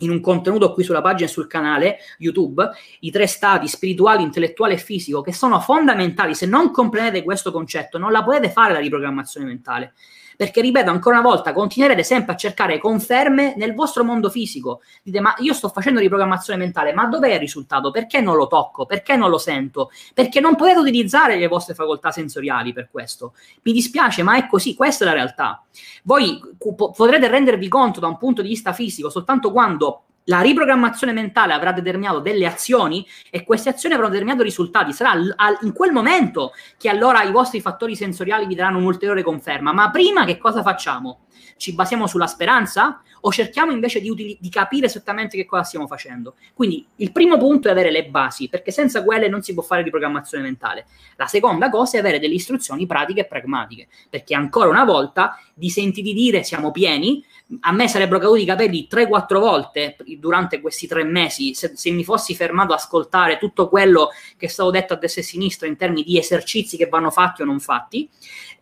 in 0.00 0.10
un 0.10 0.20
contenuto 0.20 0.72
qui 0.72 0.84
sulla 0.84 1.00
pagina 1.00 1.28
e 1.28 1.32
sul 1.32 1.48
canale 1.48 1.98
YouTube, 2.18 2.68
i 3.00 3.10
tre 3.10 3.26
stati 3.26 3.66
spirituali, 3.66 4.22
intellettuale 4.22 4.74
e 4.74 4.78
fisico, 4.78 5.22
che 5.22 5.32
sono 5.32 5.58
fondamentali. 5.58 6.36
Se 6.36 6.46
non 6.46 6.70
comprendete 6.70 7.24
questo 7.24 7.50
concetto, 7.50 7.98
non 7.98 8.12
la 8.12 8.22
potete 8.22 8.50
fare 8.50 8.74
la 8.74 8.78
riprogrammazione 8.78 9.46
mentale 9.46 9.94
perché 10.38 10.60
ripeto 10.60 10.88
ancora 10.88 11.18
una 11.18 11.28
volta, 11.28 11.52
continuerete 11.52 12.04
sempre 12.04 12.34
a 12.34 12.36
cercare 12.36 12.78
conferme 12.78 13.54
nel 13.56 13.74
vostro 13.74 14.04
mondo 14.04 14.30
fisico. 14.30 14.82
Dite, 15.02 15.18
ma 15.18 15.34
io 15.38 15.52
sto 15.52 15.68
facendo 15.68 15.98
riprogrammazione 15.98 16.60
mentale, 16.60 16.92
ma 16.92 17.06
dov'è 17.06 17.32
il 17.32 17.40
risultato? 17.40 17.90
Perché 17.90 18.20
non 18.20 18.36
lo 18.36 18.46
tocco? 18.46 18.86
Perché 18.86 19.16
non 19.16 19.30
lo 19.30 19.38
sento? 19.38 19.90
Perché 20.14 20.38
non 20.38 20.54
potete 20.54 20.78
utilizzare 20.78 21.36
le 21.36 21.48
vostre 21.48 21.74
facoltà 21.74 22.12
sensoriali 22.12 22.72
per 22.72 22.88
questo. 22.88 23.32
Mi 23.62 23.72
dispiace, 23.72 24.22
ma 24.22 24.36
è 24.36 24.46
così, 24.46 24.76
questa 24.76 25.02
è 25.02 25.08
la 25.08 25.14
realtà. 25.14 25.60
Voi 26.04 26.40
potrete 26.56 27.26
rendervi 27.26 27.66
conto 27.66 27.98
da 27.98 28.06
un 28.06 28.16
punto 28.16 28.40
di 28.40 28.48
vista 28.48 28.72
fisico 28.72 29.10
soltanto 29.10 29.50
quando 29.50 30.04
la 30.28 30.40
riprogrammazione 30.40 31.12
mentale 31.12 31.52
avrà 31.52 31.72
determinato 31.72 32.20
delle 32.20 32.46
azioni 32.46 33.06
e 33.30 33.44
queste 33.44 33.70
azioni 33.70 33.94
avranno 33.94 34.12
determinato 34.12 34.44
risultati. 34.44 34.92
Sarà 34.92 35.14
in 35.62 35.72
quel 35.72 35.92
momento 35.92 36.52
che 36.76 36.88
allora 36.88 37.22
i 37.22 37.32
vostri 37.32 37.60
fattori 37.60 37.96
sensoriali 37.96 38.46
vi 38.46 38.54
daranno 38.54 38.78
un'ulteriore 38.78 39.22
conferma. 39.22 39.72
Ma 39.72 39.90
prima 39.90 40.24
che 40.24 40.38
cosa 40.38 40.62
facciamo? 40.62 41.26
Ci 41.56 41.74
basiamo 41.74 42.06
sulla 42.06 42.26
speranza 42.26 43.02
o 43.22 43.32
cerchiamo 43.32 43.72
invece 43.72 44.00
di, 44.00 44.10
utili- 44.10 44.36
di 44.38 44.48
capire 44.48 44.86
esattamente 44.86 45.36
che 45.36 45.46
cosa 45.46 45.64
stiamo 45.64 45.86
facendo? 45.86 46.34
Quindi 46.54 46.86
il 46.96 47.10
primo 47.10 47.36
punto 47.36 47.68
è 47.68 47.70
avere 47.70 47.90
le 47.90 48.06
basi, 48.06 48.48
perché 48.48 48.70
senza 48.70 49.02
quelle 49.02 49.28
non 49.28 49.42
si 49.42 49.54
può 49.54 49.62
fare 49.62 49.82
riprogrammazione 49.82 50.44
mentale. 50.44 50.86
La 51.16 51.26
seconda 51.26 51.70
cosa 51.70 51.96
è 51.96 52.00
avere 52.00 52.20
delle 52.20 52.34
istruzioni 52.34 52.86
pratiche 52.86 53.20
e 53.20 53.26
pragmatiche, 53.26 53.88
perché 54.08 54.34
ancora 54.34 54.68
una 54.68 54.84
volta 54.84 55.40
di 55.54 55.70
sentiti 55.70 56.12
dire 56.12 56.44
siamo 56.44 56.70
pieni, 56.70 57.24
a 57.60 57.72
me 57.72 57.88
sarebbero 57.88 58.18
caduti 58.18 58.42
i 58.42 58.46
capelli 58.46 58.86
3-4 58.90 59.38
volte 59.38 59.96
durante 60.18 60.60
questi 60.60 60.86
tre 60.86 61.02
mesi 61.04 61.54
se, 61.54 61.72
se, 61.74 61.90
mi 61.90 62.04
fossi 62.04 62.34
fermato 62.34 62.72
ad 62.72 62.78
ascoltare 62.78 63.38
tutto 63.38 63.68
quello 63.68 64.10
che 64.36 64.46
è 64.46 64.48
stato 64.48 64.70
detto 64.70 64.92
a 64.92 64.96
destra 64.96 65.22
e 65.22 65.24
a 65.24 65.28
sinistra 65.28 65.66
in 65.66 65.76
termini 65.76 66.02
di 66.02 66.18
esercizi 66.18 66.76
che 66.76 66.88
vanno 66.88 67.10
fatti 67.10 67.42
o 67.42 67.44
non 67.46 67.60
fatti. 67.60 68.08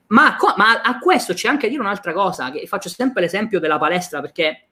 Ma, 0.09 0.37
ma 0.57 0.81
a 0.83 0.99
questo 1.01 1.35
c'è 1.35 1.49
anche 1.49 1.69
dire 1.69 1.81
un'altra 1.81 2.13
cosa, 2.13 2.53
che 2.53 2.65
faccio 2.69 2.89
sempre 2.89 3.23
l'esempio 3.23 3.59
della 3.59 3.79
palestra 3.79 4.21
perché 4.21 4.66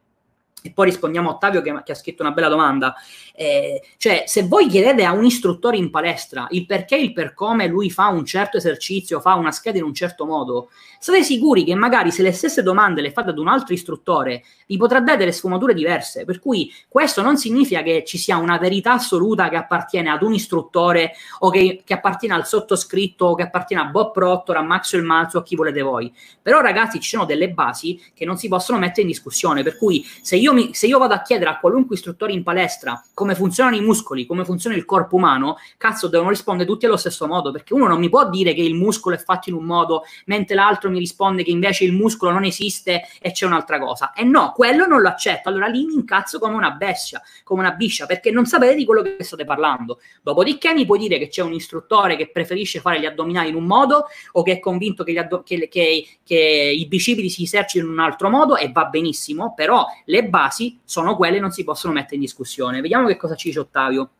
e 0.66 0.70
poi 0.70 0.86
rispondiamo 0.86 1.28
a 1.28 1.32
Ottavio 1.34 1.60
che, 1.60 1.78
che, 1.84 1.92
ha 1.92 1.94
scritto 1.94 2.22
una 2.22 2.32
bella 2.32 2.48
domanda. 2.48 2.94
Eh, 3.34 3.82
cioè, 3.98 4.24
se 4.26 4.44
voi 4.44 4.66
chiedete 4.66 5.04
a 5.04 5.12
un 5.12 5.22
istruttore 5.22 5.76
in 5.76 5.90
palestra 5.90 6.46
il 6.52 6.64
perché 6.64 6.96
il 6.96 7.12
per 7.12 7.34
come 7.34 7.66
lui 7.66 7.90
fa 7.90 8.08
un 8.08 8.24
certo 8.24 8.56
esercizio, 8.56 9.20
fa 9.20 9.34
una 9.34 9.52
scheda 9.52 9.76
in 9.76 9.84
un 9.84 9.92
certo 9.92 10.24
modo, 10.24 10.70
state 10.98 11.22
sicuri 11.22 11.64
che 11.64 11.74
magari 11.74 12.10
se 12.10 12.22
le 12.22 12.32
stesse 12.32 12.62
domande 12.62 13.02
le 13.02 13.12
fate 13.12 13.28
ad 13.28 13.38
un 13.38 13.48
altro 13.48 13.74
istruttore, 13.74 14.42
vi 14.66 14.78
potrà 14.78 15.00
dare 15.00 15.18
delle 15.18 15.32
sfumature 15.32 15.74
diverse. 15.74 16.24
Per 16.24 16.40
cui 16.40 16.72
questo 16.88 17.20
non 17.20 17.36
significa 17.36 17.82
che 17.82 18.02
ci 18.06 18.16
sia 18.16 18.38
una 18.38 18.56
verità 18.56 18.94
assoluta 18.94 19.50
che 19.50 19.56
appartiene 19.56 20.08
ad 20.08 20.22
un 20.22 20.32
istruttore 20.32 21.12
o 21.40 21.50
che, 21.50 21.82
che 21.84 21.92
appartiene 21.92 22.32
al 22.32 22.46
sottoscritto 22.46 23.26
o 23.26 23.34
che 23.34 23.42
appartiene 23.42 23.82
a 23.82 23.86
Bob 23.86 24.12
Proctor, 24.12 24.56
a 24.56 24.62
Maxwell 24.62 25.04
Malzo, 25.04 25.36
a 25.36 25.42
chi 25.42 25.56
volete 25.56 25.82
voi. 25.82 26.10
Però 26.40 26.62
ragazzi 26.62 27.00
ci 27.00 27.10
sono 27.10 27.26
delle 27.26 27.50
basi 27.50 28.02
che 28.14 28.24
non 28.24 28.38
si 28.38 28.48
possono 28.48 28.78
mettere 28.78 29.02
in 29.02 29.08
discussione, 29.08 29.62
per 29.62 29.76
cui 29.76 30.02
se 30.22 30.36
io 30.36 30.53
mi, 30.54 30.72
se 30.72 30.86
io 30.86 30.98
vado 30.98 31.12
a 31.12 31.20
chiedere 31.20 31.50
a 31.50 31.58
qualunque 31.58 31.96
istruttore 31.96 32.32
in 32.32 32.42
palestra 32.42 33.02
come 33.12 33.34
funzionano 33.34 33.76
i 33.76 33.80
muscoli, 33.82 34.24
come 34.24 34.44
funziona 34.44 34.74
il 34.76 34.86
corpo 34.86 35.16
umano, 35.16 35.56
cazzo, 35.76 36.08
devono 36.08 36.30
rispondere 36.30 36.68
tutti 36.68 36.86
allo 36.86 36.96
stesso 36.96 37.26
modo, 37.26 37.50
perché 37.52 37.74
uno 37.74 37.86
non 37.86 37.98
mi 37.98 38.08
può 38.08 38.28
dire 38.30 38.54
che 38.54 38.62
il 38.62 38.74
muscolo 38.74 39.16
è 39.16 39.18
fatto 39.18 39.50
in 39.50 39.56
un 39.56 39.64
modo, 39.64 40.04
mentre 40.26 40.54
l'altro 40.54 40.88
mi 40.90 40.98
risponde 40.98 41.42
che 41.42 41.50
invece 41.50 41.84
il 41.84 41.92
muscolo 41.92 42.32
non 42.32 42.44
esiste 42.44 43.02
e 43.20 43.32
c'è 43.32 43.44
un'altra 43.44 43.78
cosa. 43.78 44.12
E 44.12 44.24
no, 44.24 44.52
quello 44.54 44.86
non 44.86 45.00
lo 45.00 45.08
accetto. 45.08 45.48
Allora 45.48 45.66
lì 45.66 45.84
mi 45.84 45.94
incazzo 45.94 46.38
come 46.38 46.54
una 46.54 46.70
bestia, 46.70 47.20
come 47.42 47.60
una 47.60 47.72
biscia, 47.72 48.06
perché 48.06 48.30
non 48.30 48.46
sapete 48.46 48.74
di 48.74 48.84
quello 48.84 49.02
che 49.02 49.16
state 49.20 49.44
parlando. 49.44 50.00
Dopodiché 50.22 50.72
mi 50.72 50.86
puoi 50.86 50.98
dire 50.98 51.18
che 51.18 51.28
c'è 51.28 51.42
un 51.42 51.52
istruttore 51.52 52.16
che 52.16 52.30
preferisce 52.30 52.80
fare 52.80 53.00
gli 53.00 53.06
addominali 53.06 53.48
in 53.48 53.56
un 53.56 53.64
modo 53.64 54.06
o 54.32 54.42
che 54.42 54.52
è 54.52 54.60
convinto 54.60 55.04
che, 55.04 55.18
addo- 55.18 55.42
che, 55.42 55.68
che, 55.68 56.06
che 56.24 56.72
i 56.74 56.86
bicipiti 56.86 57.28
si 57.28 57.42
esercitino 57.42 57.86
in 57.86 57.92
un 57.92 58.00
altro 58.00 58.28
modo 58.30 58.56
e 58.56 58.70
va 58.72 58.84
benissimo, 58.84 59.54
però 59.54 59.86
le 60.04 60.24
basi 60.24 60.43
basi 60.44 60.78
sono 60.84 61.16
quelle 61.16 61.40
non 61.40 61.50
si 61.50 61.64
possono 61.64 61.92
mettere 61.92 62.16
in 62.16 62.20
discussione. 62.20 62.80
Vediamo 62.80 63.06
che 63.06 63.16
cosa 63.16 63.34
ci 63.34 63.48
dice 63.48 63.60
Ottavio. 63.60 64.10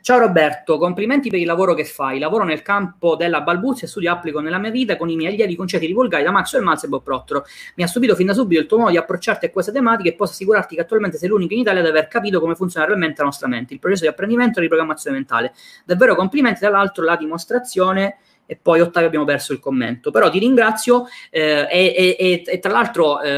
Ciao 0.00 0.18
Roberto, 0.18 0.78
complimenti 0.78 1.28
per 1.28 1.40
il 1.40 1.46
lavoro 1.46 1.74
che 1.74 1.84
fai. 1.84 2.18
Lavoro 2.18 2.44
nel 2.44 2.62
campo 2.62 3.16
della 3.16 3.42
balbuzia 3.42 3.86
e 3.86 3.90
studio 3.90 4.10
applico 4.10 4.40
nella 4.40 4.58
mia 4.58 4.70
vita 4.70 4.96
con 4.96 5.10
i 5.10 5.16
miei 5.16 5.32
allievi 5.32 5.56
concetti 5.56 5.86
divulgati 5.86 6.22
da 6.22 6.30
Maxwell 6.30 6.62
Malz 6.62 6.84
e 6.84 6.88
Bob 6.88 7.02
Prottero. 7.02 7.44
Mi 7.74 7.82
ha 7.82 7.86
stupito 7.86 8.14
fin 8.14 8.26
da 8.26 8.32
subito 8.32 8.60
il 8.60 8.66
tuo 8.66 8.78
modo 8.78 8.90
di 8.90 8.96
approcciarti 8.96 9.46
a 9.46 9.50
queste 9.50 9.72
tematiche 9.72 10.10
e 10.10 10.14
posso 10.14 10.32
assicurarti 10.32 10.76
che 10.76 10.80
attualmente 10.80 11.18
sei 11.18 11.28
l'unico 11.28 11.52
in 11.52 11.60
Italia 11.60 11.80
ad 11.80 11.88
aver 11.88 12.08
capito 12.08 12.40
come 12.40 12.54
funziona 12.54 12.86
realmente 12.86 13.16
la 13.18 13.24
nostra 13.24 13.48
mente, 13.48 13.74
il 13.74 13.80
processo 13.80 14.02
di 14.02 14.08
apprendimento 14.08 14.60
e 14.60 14.62
di 14.62 14.68
programmazione 14.68 15.16
mentale. 15.16 15.52
Davvero 15.84 16.14
complimenti, 16.14 16.60
dall'altro 16.60 17.04
la 17.04 17.16
dimostrazione 17.16 18.18
e 18.46 18.56
poi 18.56 18.80
Ottavio 18.80 19.08
abbiamo 19.08 19.24
perso 19.24 19.52
il 19.52 19.58
commento. 19.58 20.10
Però 20.10 20.30
ti 20.30 20.38
ringrazio 20.38 21.06
eh, 21.30 21.66
e, 21.70 22.16
e, 22.18 22.42
e, 22.46 22.58
tra 22.58 22.70
l'altro 22.70 23.20
eh, 23.20 23.30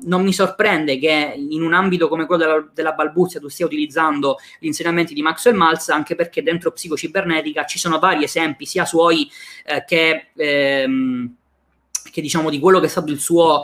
non 0.00 0.22
mi 0.22 0.32
sorprende 0.32 0.98
che 0.98 1.34
in 1.36 1.62
un 1.62 1.74
ambito 1.74 2.08
come 2.08 2.26
quello 2.26 2.44
della, 2.44 2.68
della, 2.72 2.92
balbuzia 2.92 3.40
tu 3.40 3.48
stia 3.48 3.66
utilizzando 3.66 4.38
gli 4.58 4.66
insegnamenti 4.66 5.14
di 5.14 5.22
Maxwell 5.22 5.54
Maltz, 5.54 5.90
anche 5.90 6.14
perché 6.14 6.42
dentro 6.42 6.72
psicocibernetica 6.72 7.64
ci 7.64 7.78
sono 7.78 7.98
vari 7.98 8.24
esempi, 8.24 8.64
sia 8.64 8.84
suoi 8.84 9.30
eh, 9.64 9.84
che, 9.86 10.28
ehm, 10.34 11.34
che 12.10 12.20
diciamo 12.20 12.50
di 12.50 12.58
quello 12.58 12.80
che 12.80 12.86
è 12.86 12.90
stato 12.90 13.12
il 13.12 13.20
suo 13.20 13.62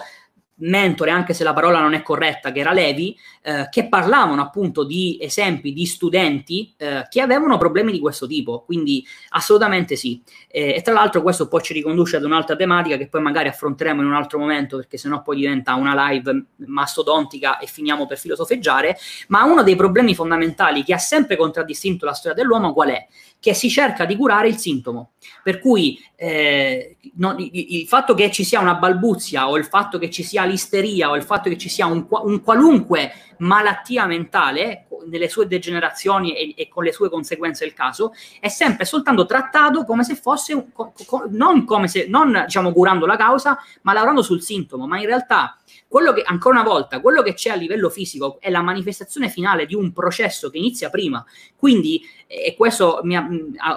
mentore, 0.56 1.10
anche 1.10 1.34
se 1.34 1.42
la 1.42 1.52
parola 1.52 1.80
non 1.80 1.94
è 1.94 2.02
corretta, 2.02 2.52
che 2.52 2.60
era 2.60 2.72
Levi, 2.72 3.16
eh, 3.42 3.68
che 3.70 3.88
parlavano 3.88 4.40
appunto 4.40 4.84
di 4.84 5.18
esempi 5.20 5.72
di 5.72 5.84
studenti 5.86 6.72
eh, 6.76 7.06
che 7.08 7.20
avevano 7.20 7.58
problemi 7.58 7.90
di 7.92 7.98
questo 7.98 8.26
tipo. 8.26 8.62
Quindi 8.64 9.04
assolutamente 9.30 9.96
sì. 9.96 10.22
Eh, 10.48 10.74
e 10.76 10.82
tra 10.82 10.92
l'altro 10.92 11.22
questo 11.22 11.48
poi 11.48 11.62
ci 11.62 11.72
riconduce 11.72 12.16
ad 12.16 12.24
un'altra 12.24 12.56
tematica 12.56 12.96
che 12.96 13.08
poi 13.08 13.22
magari 13.22 13.48
affronteremo 13.48 14.00
in 14.00 14.06
un 14.06 14.14
altro 14.14 14.38
momento, 14.38 14.76
perché 14.76 14.96
sennò 14.96 15.22
poi 15.22 15.36
diventa 15.36 15.74
una 15.74 16.10
live 16.10 16.44
mastodontica 16.66 17.58
e 17.58 17.66
finiamo 17.66 18.06
per 18.06 18.18
filosofeggiare. 18.18 18.96
Ma 19.28 19.44
uno 19.44 19.62
dei 19.62 19.76
problemi 19.76 20.14
fondamentali 20.14 20.84
che 20.84 20.94
ha 20.94 20.98
sempre 20.98 21.36
contraddistinto 21.36 22.04
la 22.04 22.12
storia 22.12 22.36
dell'uomo 22.36 22.72
qual 22.72 22.90
è? 22.90 23.06
Che 23.44 23.52
si 23.52 23.68
cerca 23.68 24.06
di 24.06 24.16
curare 24.16 24.48
il 24.48 24.56
sintomo. 24.56 25.10
Per 25.42 25.60
cui 25.60 26.02
eh, 26.16 26.96
no, 27.16 27.36
il, 27.36 27.86
fatto 27.86 28.14
che 28.14 28.30
ci 28.30 28.42
sia 28.42 28.58
una 28.58 28.76
balbuzia 28.76 29.50
o 29.50 29.58
il 29.58 29.66
fatto 29.66 29.98
che 29.98 30.08
ci 30.08 30.22
sia 30.22 30.46
l'isteria 30.46 31.10
o 31.10 31.16
il 31.16 31.24
fatto 31.24 31.50
che 31.50 31.58
ci 31.58 31.68
sia 31.68 31.84
un, 31.84 32.06
un 32.08 32.40
qualunque 32.40 33.12
malattia 33.38 34.06
mentale 34.06 34.86
nelle 35.08 35.28
sue 35.28 35.46
degenerazioni 35.46 36.34
e, 36.34 36.54
e, 36.56 36.68
con 36.68 36.84
le 36.84 36.92
sue 36.92 37.10
conseguenze 37.10 37.66
del 37.66 37.74
caso 37.74 38.14
è 38.40 38.48
sempre 38.48 38.86
soltanto 38.86 39.26
trattato 39.26 39.84
come 39.84 40.04
se 40.04 40.14
fosse 40.14 40.68
co, 40.72 40.94
co, 41.04 41.26
non 41.28 41.66
come 41.66 41.88
se 41.88 42.06
non 42.08 42.44
diciamo 42.46 42.72
curando 42.72 43.04
la 43.04 43.16
causa 43.16 43.58
ma 43.82 43.92
lavorando 43.92 44.22
sul 44.22 44.40
sintomo 44.40 44.86
ma 44.86 44.98
in 44.98 45.04
realtà 45.04 45.58
quello 45.94 46.12
che, 46.12 46.22
ancora 46.26 46.58
una 46.58 46.68
volta, 46.68 47.00
quello 47.00 47.22
che 47.22 47.34
c'è 47.34 47.50
a 47.50 47.54
livello 47.54 47.88
fisico 47.88 48.38
è 48.40 48.50
la 48.50 48.62
manifestazione 48.62 49.28
finale 49.28 49.64
di 49.64 49.76
un 49.76 49.92
processo 49.92 50.50
che 50.50 50.58
inizia 50.58 50.90
prima. 50.90 51.24
Quindi, 51.54 52.02
e 52.26 52.56
questo 52.58 52.98
mi, 53.04 53.16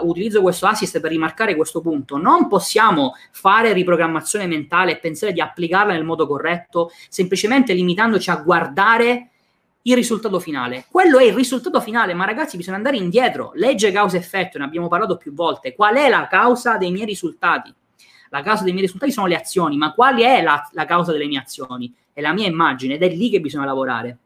utilizzo 0.01 0.41
questo 0.41 0.65
assist 0.65 0.99
per 0.99 1.12
rimarcare 1.12 1.56
questo 1.56 1.80
punto, 1.80 2.17
non 2.17 2.47
possiamo 2.47 3.13
fare 3.30 3.71
riprogrammazione 3.71 4.47
mentale 4.47 4.93
e 4.93 4.97
pensare 4.97 5.32
di 5.32 5.41
applicarla 5.41 5.93
nel 5.93 6.06
modo 6.06 6.25
corretto 6.25 6.89
semplicemente 7.08 7.73
limitandoci 7.73 8.32
a 8.32 8.38
guardare 8.38 9.30
il 9.84 9.93
risultato 9.93 10.39
finale. 10.39 10.86
Quello 10.89 11.19
è 11.19 11.25
il 11.25 11.34
risultato 11.34 11.80
finale, 11.82 12.15
ma 12.15 12.25
ragazzi 12.25 12.58
bisogna 12.58 12.77
andare 12.77 12.97
indietro. 12.97 13.51
Legge 13.53 13.91
causa-effetto, 13.91 14.58
ne 14.58 14.63
abbiamo 14.63 14.88
parlato 14.88 15.17
più 15.17 15.36
volte. 15.36 15.75
Qual 15.75 15.93
è 15.93 16.10
la 16.10 16.25
causa 16.27 16.77
dei 16.77 16.89
miei 16.89 17.06
risultati? 17.06 17.71
La 18.30 18.42
causa 18.42 18.63
dei 18.63 18.72
miei 18.74 18.86
risultati 18.86 19.12
sono 19.12 19.28
le 19.28 19.36
azioni, 19.36 19.78
ma 19.78 19.94
qual 19.94 20.20
è 20.20 20.42
la, 20.42 20.68
la 20.74 20.86
causa 20.86 21.12
delle 21.12 21.28
mie 21.28 21.40
azioni? 21.40 21.94
È 22.12 22.22
la 22.22 22.34
mia 22.34 22.48
immagine 22.48 22.96
ed 22.96 23.04
è 23.04 23.10
lì 23.10 23.30
che 23.30 23.40
bisogna 23.40 23.66
lavorare. 23.66 24.18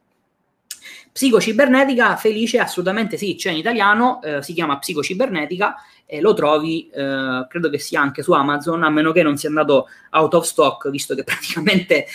Psicocibernetica, 1.11 2.15
felice, 2.15 2.59
assolutamente 2.59 3.17
sì, 3.17 3.35
c'è 3.35 3.51
in 3.51 3.57
italiano, 3.57 4.21
eh, 4.21 4.41
si 4.41 4.53
chiama 4.53 4.77
Psicocibernetica 4.77 5.75
e 6.05 6.21
lo 6.21 6.33
trovi, 6.33 6.89
eh, 6.89 7.45
credo 7.49 7.69
che 7.69 7.79
sia 7.79 8.01
anche 8.01 8.23
su 8.23 8.31
Amazon, 8.31 8.83
a 8.83 8.89
meno 8.89 9.11
che 9.11 9.21
non 9.21 9.37
sia 9.37 9.49
andato 9.49 9.87
out 10.11 10.33
of 10.33 10.45
stock, 10.45 10.89
visto 10.89 11.13
che 11.13 11.23
praticamente 11.25 12.05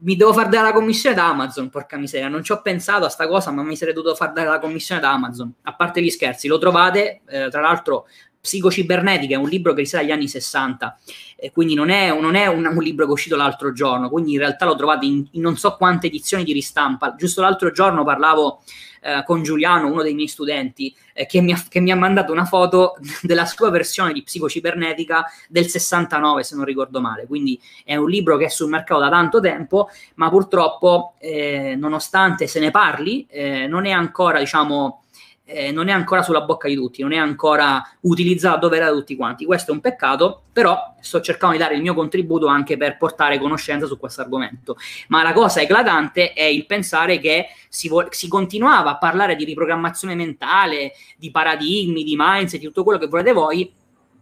mi 0.00 0.14
devo 0.14 0.32
far 0.32 0.48
dare 0.48 0.68
la 0.68 0.72
commissione 0.72 1.16
da 1.16 1.28
Amazon, 1.28 1.68
porca 1.68 1.96
miseria, 1.96 2.28
non 2.28 2.44
ci 2.44 2.52
ho 2.52 2.62
pensato 2.62 3.04
a 3.04 3.08
sta 3.08 3.26
cosa, 3.26 3.50
ma 3.50 3.62
mi 3.62 3.76
sarei 3.76 3.92
dovuto 3.92 4.14
far 4.14 4.32
dare 4.32 4.48
la 4.48 4.58
commissione 4.60 5.00
da 5.00 5.10
Amazon. 5.10 5.52
A 5.62 5.74
parte 5.74 6.00
gli 6.00 6.10
scherzi, 6.10 6.46
lo 6.46 6.58
trovate, 6.58 7.22
eh, 7.26 7.48
tra 7.50 7.60
l'altro 7.60 8.06
Psicocibernetica 8.40 9.34
è 9.34 9.38
un 9.38 9.48
libro 9.48 9.72
che 9.74 9.80
risale 9.80 10.04
agli 10.04 10.12
anni 10.12 10.28
60, 10.28 10.98
e 11.36 11.52
quindi 11.52 11.74
non 11.74 11.90
è, 11.90 12.08
non 12.18 12.34
è 12.34 12.46
un, 12.46 12.66
un, 12.66 12.82
libro 12.82 13.04
che 13.04 13.10
è 13.10 13.14
uscito 13.14 13.36
l'altro 13.36 13.72
giorno, 13.72 14.08
quindi 14.08 14.32
in 14.32 14.38
realtà 14.38 14.64
lo 14.64 14.76
trovate 14.76 15.06
in, 15.06 15.26
in 15.32 15.40
non 15.40 15.56
so 15.56 15.76
quante 15.76 16.06
edizioni 16.06 16.44
di 16.44 16.52
ristampa. 16.52 17.14
Giusto 17.16 17.40
l'altro 17.40 17.70
giorno 17.70 18.04
parlavo 18.04 18.62
eh, 19.02 19.22
con 19.24 19.42
Giuliano, 19.42 19.86
uno 19.90 20.02
dei 20.02 20.14
miei 20.14 20.28
studenti, 20.28 20.94
eh, 21.14 21.26
che, 21.26 21.40
mi 21.40 21.52
ha, 21.52 21.64
che, 21.68 21.80
mi 21.80 21.90
ha, 21.90 21.96
mandato 21.96 22.32
una 22.32 22.44
foto 22.44 22.96
della 23.22 23.46
sua 23.46 23.70
versione 23.70 24.12
di 24.12 24.22
Psicocibernetica 24.22 25.24
del 25.48 25.66
69, 25.66 26.42
se 26.42 26.54
non 26.56 26.64
ricordo 26.64 27.00
male. 27.00 27.26
Quindi 27.26 27.60
è 27.84 27.96
un 27.96 28.08
libro 28.08 28.36
che 28.36 28.46
è 28.46 28.48
sul 28.48 28.68
mercato 28.68 29.00
da 29.00 29.08
tanto 29.08 29.40
tempo, 29.40 29.88
ma 30.16 30.28
purtroppo, 30.28 31.14
eh, 31.18 31.74
nonostante 31.76 32.46
se 32.46 32.60
ne 32.60 32.70
parli, 32.70 33.26
eh, 33.30 33.66
non 33.66 33.86
è 33.86 33.90
ancora, 33.90 34.38
diciamo, 34.38 35.04
eh, 35.50 35.72
non 35.72 35.88
è 35.88 35.92
ancora 35.92 36.22
sulla 36.22 36.42
bocca 36.42 36.68
di 36.68 36.74
tutti, 36.74 37.02
non 37.02 37.12
è 37.12 37.16
ancora 37.16 37.82
utilizzato 38.00 38.58
dove 38.60 38.76
era 38.76 38.86
da 38.86 38.92
tutti 38.92 39.16
quanti. 39.16 39.44
Questo 39.44 39.72
è 39.72 39.74
un 39.74 39.80
peccato, 39.80 40.42
però 40.52 40.94
sto 41.00 41.20
cercando 41.20 41.56
di 41.56 41.60
dare 41.60 41.74
il 41.74 41.82
mio 41.82 41.94
contributo 41.94 42.46
anche 42.46 42.76
per 42.76 42.96
portare 42.96 43.38
conoscenza 43.38 43.86
su 43.86 43.98
questo 43.98 44.20
argomento. 44.20 44.76
Ma 45.08 45.22
la 45.22 45.32
cosa 45.32 45.60
eclatante 45.60 46.32
è 46.32 46.44
il 46.44 46.66
pensare 46.66 47.18
che 47.18 47.48
si, 47.68 47.88
vo- 47.88 48.06
si 48.10 48.28
continuava 48.28 48.90
a 48.90 48.98
parlare 48.98 49.34
di 49.34 49.44
riprogrammazione 49.44 50.14
mentale, 50.14 50.92
di 51.16 51.30
paradigmi, 51.30 52.04
di 52.04 52.14
mindset, 52.16 52.60
di 52.60 52.66
tutto 52.66 52.84
quello 52.84 52.98
che 52.98 53.08
volete 53.08 53.32
voi, 53.32 53.72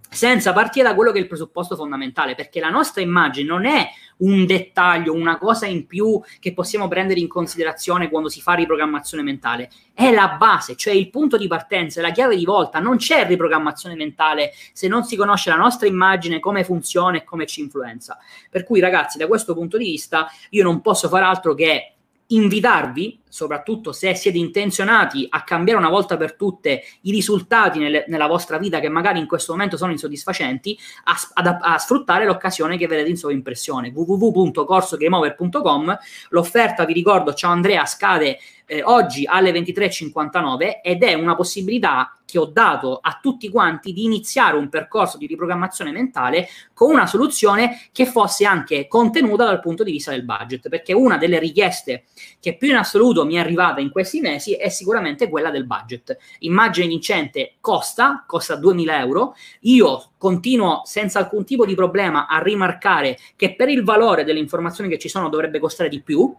senza 0.09 0.53
partire 0.53 0.88
da 0.88 0.94
quello 0.94 1.12
che 1.12 1.18
è 1.18 1.23
il 1.23 1.27
presupposto 1.27 1.77
fondamentale, 1.77 2.35
perché 2.35 2.61
la 2.61 2.71
nostra 2.71 3.03
immagine 3.03 3.49
non 3.49 3.66
è 3.66 3.88
un 4.18 4.47
dettaglio, 4.47 5.12
una 5.12 5.38
cosa 5.38 5.66
in 5.66 5.87
più 5.87 6.21
che 6.40 6.53
possiamo 6.53 6.88
prendere 6.88 7.21
in 7.21 7.29
considerazione 7.29 8.09
quando 8.09 8.29
si 8.29 8.40
fa 8.40 8.55
riprogrammazione 8.55 9.23
mentale, 9.23 9.71
è 9.92 10.11
la 10.12 10.37
base, 10.38 10.77
cioè 10.77 10.94
il 10.94 11.11
punto 11.11 11.37
di 11.37 11.47
partenza, 11.47 12.01
la 12.01 12.11
chiave 12.11 12.37
di 12.37 12.44
volta, 12.44 12.79
non 12.79 12.97
c'è 12.97 13.27
riprogrammazione 13.27 13.94
mentale 13.94 14.53
se 14.73 14.88
non 14.88 15.05
si 15.05 15.14
conosce 15.14 15.51
la 15.51 15.57
nostra 15.57 15.87
immagine, 15.87 16.40
come 16.40 16.64
funziona 16.64 17.18
e 17.18 17.25
come 17.25 17.47
ci 17.47 17.61
influenza. 17.61 18.18
Per 18.51 18.64
cui 18.64 18.81
ragazzi, 18.81 19.18
da 19.18 19.27
questo 19.27 19.55
punto 19.55 19.77
di 19.77 19.85
vista 19.85 20.29
io 20.51 20.62
non 20.62 20.81
posso 20.81 21.09
fare 21.09 21.25
altro 21.25 21.55
che 21.55 21.92
invitarvi, 22.29 23.21
soprattutto 23.29 23.93
se 23.93 24.14
siete 24.14 24.38
intenzionati 24.38 25.27
a 25.31 25.45
cambiare 25.45 25.79
una 25.79 25.88
volta 25.88 26.17
per 26.17 26.35
tutte 26.35 26.83
i 27.03 27.11
risultati 27.11 27.79
nelle, 27.79 28.05
nella 28.09 28.27
vostra 28.27 28.59
vita 28.59 28.81
che 28.81 28.88
magari 28.88 29.19
in 29.19 29.27
questo 29.27 29.53
momento 29.53 29.77
sono 29.77 29.93
insoddisfacenti, 29.93 30.79
a, 31.05 31.14
a, 31.35 31.59
a 31.61 31.79
sfruttare 31.79 32.25
l'occasione 32.27 32.77
che 32.77 32.87
vedete 32.87 33.11
in 33.11 33.17
sovraimpressione 33.17 33.93
www.corsogameover.com 33.95 35.99
l'offerta 36.31 36.85
vi 36.85 36.93
ricordo, 36.93 37.33
ciao 37.33 37.53
Andrea, 37.53 37.87
scade 37.87 38.38
eh, 38.68 38.83
oggi 38.83 39.24
alle 39.26 39.50
23.59 39.50 40.81
ed 40.83 41.02
è 41.02 41.14
una 41.14 41.35
possibilità 41.35 42.12
che 42.28 42.38
ho 42.38 42.44
dato 42.44 42.98
a 43.00 43.18
tutti 43.22 43.48
quanti 43.48 43.94
di 43.94 44.04
iniziare 44.04 44.59
un 44.59 44.68
percorso 44.68 45.16
di 45.16 45.26
riprogrammazione 45.26 45.90
mentale 45.90 46.46
con 46.74 46.90
una 46.90 47.07
soluzione 47.07 47.81
che 47.90 48.04
fosse 48.04 48.44
anche 48.44 48.87
contenuta 48.87 49.46
dal 49.46 49.61
punto 49.61 49.83
di 49.83 49.92
vista 49.92 50.11
del 50.11 50.26
budget, 50.26 50.68
perché 50.68 50.92
una 50.92 51.16
delle 51.16 51.38
richieste 51.38 52.04
che 52.38 52.59
più 52.59 52.68
in 52.68 52.76
assoluto 52.76 53.24
mi 53.24 53.37
è 53.37 53.38
arrivata 53.38 53.81
in 53.81 53.90
questi 53.90 54.20
mesi 54.20 54.52
è 54.52 54.68
sicuramente 54.68 55.31
quella 55.31 55.50
del 55.50 55.64
budget. 55.64 56.18
Immagine 56.40 56.87
vincente 56.87 57.54
costa, 57.62 58.24
costa 58.26 58.57
2000 58.57 58.98
euro, 58.98 59.35
io 59.61 60.11
continuo 60.18 60.83
senza 60.85 61.20
alcun 61.20 61.46
tipo 61.46 61.64
di 61.64 61.74
problema 61.74 62.26
a 62.26 62.42
rimarcare 62.42 63.16
che 63.37 63.54
per 63.54 63.70
il 63.70 63.83
valore 63.83 64.24
delle 64.24 64.38
informazioni 64.38 64.90
che 64.90 64.98
ci 64.98 65.09
sono 65.09 65.31
dovrebbe 65.31 65.59
costare 65.59 65.88
di 65.88 66.02
più, 66.02 66.37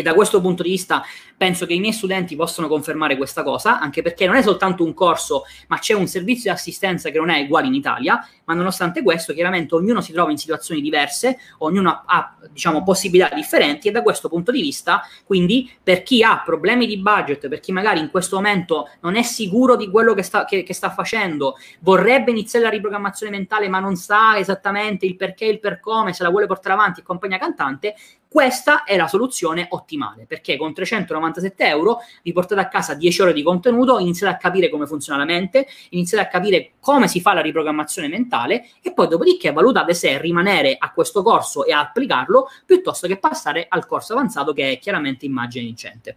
e 0.00 0.02
da 0.02 0.14
questo 0.14 0.40
punto 0.40 0.62
di 0.62 0.70
vista 0.70 1.02
penso 1.36 1.64
che 1.66 1.74
i 1.74 1.80
miei 1.80 1.92
studenti 1.92 2.36
possano 2.36 2.68
confermare 2.68 3.16
questa 3.16 3.42
cosa, 3.42 3.78
anche 3.78 4.02
perché 4.02 4.26
non 4.26 4.36
è 4.36 4.42
soltanto 4.42 4.84
un 4.84 4.92
corso, 4.92 5.44
ma 5.68 5.78
c'è 5.78 5.94
un 5.94 6.06
servizio 6.06 6.50
di 6.50 6.56
assistenza 6.56 7.10
che 7.10 7.18
non 7.18 7.30
è 7.30 7.40
uguale 7.40 7.66
in 7.66 7.74
Italia, 7.74 8.26
ma 8.44 8.54
nonostante 8.54 9.02
questo 9.02 9.32
chiaramente 9.32 9.74
ognuno 9.74 10.00
si 10.00 10.12
trova 10.12 10.30
in 10.30 10.36
situazioni 10.36 10.80
diverse, 10.80 11.38
ognuno 11.58 12.02
ha 12.04 12.36
diciamo, 12.50 12.82
possibilità 12.82 13.34
differenti 13.34 13.88
e 13.88 13.90
da 13.90 14.02
questo 14.02 14.28
punto 14.28 14.50
di 14.50 14.60
vista, 14.60 15.02
quindi 15.24 15.70
per 15.82 16.02
chi 16.02 16.22
ha 16.22 16.42
problemi 16.44 16.86
di 16.86 16.98
budget, 16.98 17.48
per 17.48 17.60
chi 17.60 17.72
magari 17.72 18.00
in 18.00 18.10
questo 18.10 18.36
momento 18.36 18.88
non 19.00 19.16
è 19.16 19.22
sicuro 19.22 19.76
di 19.76 19.90
quello 19.90 20.14
che 20.14 20.22
sta, 20.22 20.44
che, 20.44 20.62
che 20.62 20.74
sta 20.74 20.90
facendo, 20.90 21.56
vorrebbe 21.80 22.30
iniziare 22.30 22.64
la 22.64 22.70
riprogrammazione 22.70 23.32
mentale 23.32 23.68
ma 23.68 23.78
non 23.78 23.96
sa 23.96 24.36
esattamente 24.38 25.06
il 25.06 25.16
perché, 25.16 25.44
il 25.44 25.60
per 25.60 25.80
come, 25.80 26.12
se 26.12 26.22
la 26.22 26.30
vuole 26.30 26.46
portare 26.46 26.74
avanti 26.74 27.00
e 27.00 27.02
compagnia 27.02 27.38
cantante, 27.38 27.94
questa 28.32 28.84
è 28.84 28.96
la 28.96 29.08
soluzione 29.08 29.66
ottimale 29.70 30.24
perché 30.24 30.56
con 30.56 30.72
397 30.72 31.66
euro 31.66 31.98
vi 32.22 32.32
portate 32.32 32.60
a 32.60 32.68
casa 32.68 32.94
10 32.94 33.22
ore 33.22 33.32
di 33.32 33.42
contenuto, 33.42 33.98
iniziate 33.98 34.32
a 34.32 34.36
capire 34.36 34.68
come 34.68 34.86
funziona 34.86 35.18
la 35.18 35.24
mente, 35.24 35.66
iniziate 35.88 36.24
a 36.24 36.28
capire 36.28 36.74
come 36.78 37.08
si 37.08 37.20
fa 37.20 37.32
la 37.32 37.40
riprogrammazione 37.40 38.06
mentale 38.06 38.68
e 38.82 38.92
poi 38.92 39.08
dopodiché 39.08 39.50
valutate 39.50 39.94
se 39.94 40.16
rimanere 40.18 40.76
a 40.78 40.92
questo 40.92 41.24
corso 41.24 41.64
e 41.64 41.72
applicarlo 41.72 42.46
piuttosto 42.64 43.08
che 43.08 43.18
passare 43.18 43.66
al 43.68 43.84
corso 43.84 44.12
avanzato 44.12 44.52
che 44.52 44.70
è 44.70 44.78
chiaramente 44.78 45.26
immagine 45.26 45.64
vincente. 45.64 46.16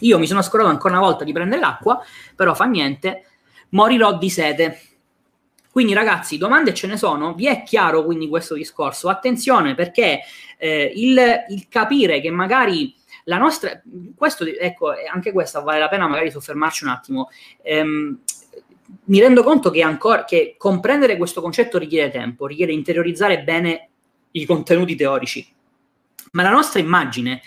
Io 0.00 0.18
mi 0.18 0.26
sono 0.26 0.42
scordato 0.42 0.70
ancora 0.70 0.98
una 0.98 1.06
volta 1.06 1.24
di 1.24 1.32
prendere 1.32 1.62
l'acqua, 1.62 2.04
però 2.36 2.52
fa 2.52 2.66
niente, 2.66 3.24
morirò 3.70 4.18
di 4.18 4.28
sete. 4.28 4.80
Quindi 5.72 5.94
ragazzi, 5.94 6.36
domande 6.36 6.74
ce 6.74 6.86
ne 6.86 6.98
sono, 6.98 7.32
vi 7.32 7.46
è 7.46 7.62
chiaro 7.62 8.04
quindi 8.04 8.28
questo 8.28 8.54
discorso? 8.54 9.08
Attenzione 9.08 9.74
perché 9.74 10.20
eh, 10.58 10.92
il, 10.94 11.18
il, 11.48 11.66
capire 11.70 12.20
che 12.20 12.30
magari 12.30 12.94
la 13.24 13.38
nostra, 13.38 13.80
questo, 14.14 14.44
ecco, 14.44 14.92
anche 15.10 15.32
questa 15.32 15.60
vale 15.60 15.78
la 15.78 15.88
pena 15.88 16.06
magari 16.06 16.30
soffermarci 16.30 16.84
un 16.84 16.90
attimo. 16.90 17.30
Ehm, 17.62 18.18
mi 19.04 19.20
rendo 19.20 19.42
conto 19.42 19.70
che, 19.70 19.82
ancora, 19.82 20.26
che 20.26 20.56
comprendere 20.58 21.16
questo 21.16 21.40
concetto 21.40 21.78
richiede 21.78 22.10
tempo, 22.10 22.46
richiede 22.46 22.72
interiorizzare 22.72 23.42
bene 23.42 23.88
i 24.32 24.44
contenuti 24.44 24.94
teorici, 24.94 25.50
ma 26.32 26.42
la 26.42 26.50
nostra 26.50 26.80
immagine 26.80 27.40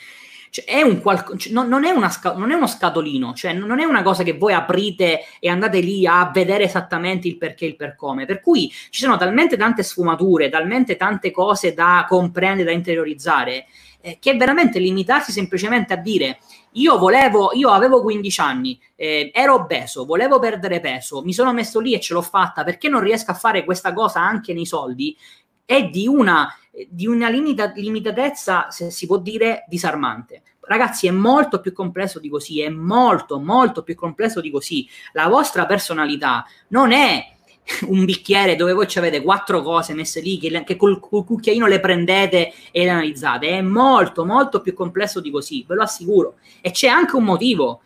cioè, 0.55 0.63
è 0.63 0.81
un 0.81 1.01
qual- 1.01 1.37
cioè, 1.37 1.51
non, 1.51 1.67
non, 1.67 1.83
è 1.83 2.09
sca- 2.09 2.33
non, 2.33 2.49
è 2.49 2.53
uno 2.53 2.65
scatolino, 2.65 3.33
cioè 3.33 3.51
non 3.51 3.77
è 3.81 3.83
una 3.83 4.03
cosa 4.03 4.23
che 4.23 4.37
voi 4.37 4.53
aprite 4.53 5.25
e 5.41 5.49
andate 5.49 5.81
lì 5.81 6.07
a 6.07 6.29
vedere 6.33 6.63
esattamente 6.63 7.27
il 7.27 7.37
perché 7.37 7.65
e 7.65 7.67
il 7.69 7.75
per 7.75 7.97
come. 7.97 8.25
Per 8.25 8.39
cui 8.39 8.71
ci 8.89 9.01
sono 9.01 9.17
talmente 9.17 9.57
tante 9.57 9.83
sfumature, 9.83 10.47
talmente 10.47 10.95
tante 10.95 11.31
cose 11.31 11.73
da 11.73 12.05
comprendere, 12.07 12.69
da 12.69 12.71
interiorizzare, 12.71 13.65
eh, 13.99 14.17
che 14.17 14.35
veramente 14.35 14.79
limitarsi 14.79 15.33
semplicemente 15.33 15.91
a 15.91 15.97
dire 15.97 16.37
io 16.75 16.97
volevo, 16.97 17.51
io 17.53 17.71
avevo 17.71 18.01
15 18.01 18.39
anni, 18.39 18.79
eh, 18.95 19.31
ero 19.33 19.55
obeso, 19.55 20.05
volevo 20.05 20.39
perdere 20.39 20.79
peso, 20.79 21.21
mi 21.21 21.33
sono 21.33 21.51
messo 21.51 21.81
lì 21.81 21.93
e 21.93 21.99
ce 21.99 22.13
l'ho 22.13 22.21
fatta, 22.21 22.63
perché 22.63 22.87
non 22.87 23.01
riesco 23.01 23.31
a 23.31 23.33
fare 23.35 23.65
questa 23.65 23.91
cosa 23.91 24.21
anche 24.21 24.53
nei 24.53 24.65
soldi? 24.65 25.17
È 25.65 25.83
di 25.83 26.07
una 26.07 26.47
di 26.89 27.07
una 27.07 27.29
limita- 27.29 27.71
limitatezza, 27.75 28.69
se 28.69 28.91
si 28.91 29.05
può 29.05 29.17
dire, 29.17 29.65
disarmante. 29.67 30.41
Ragazzi, 30.61 31.07
è 31.07 31.11
molto 31.11 31.59
più 31.61 31.73
complesso 31.73 32.19
di 32.19 32.27
così, 32.27 32.61
è 32.61 32.69
molto, 32.69 33.39
molto 33.39 33.83
più 33.83 33.95
complesso 33.95 34.41
di 34.41 34.49
così. 34.49 34.87
La 35.13 35.27
vostra 35.27 35.65
personalità 35.65 36.45
non 36.69 36.91
è 36.91 37.33
un 37.87 38.03
bicchiere 38.05 38.55
dove 38.55 38.73
voi 38.73 38.87
avete 38.95 39.21
quattro 39.21 39.61
cose 39.61 39.93
messe 39.93 40.21
lì 40.21 40.37
che, 40.37 40.63
che 40.63 40.75
col, 40.75 40.99
col, 40.99 41.23
cucchiaino 41.23 41.67
le 41.67 41.79
prendete 41.79 42.51
e 42.71 42.83
le 42.83 42.89
analizzate. 42.89 43.47
È 43.49 43.61
molto, 43.61 44.25
molto 44.25 44.61
più 44.61 44.73
complesso 44.73 45.21
di 45.21 45.31
così, 45.31 45.63
ve 45.67 45.75
lo 45.75 45.83
assicuro. 45.83 46.35
E 46.61 46.71
c'è 46.71 46.87
anche 46.87 47.15
un 47.15 47.23
motivo, 47.23 47.81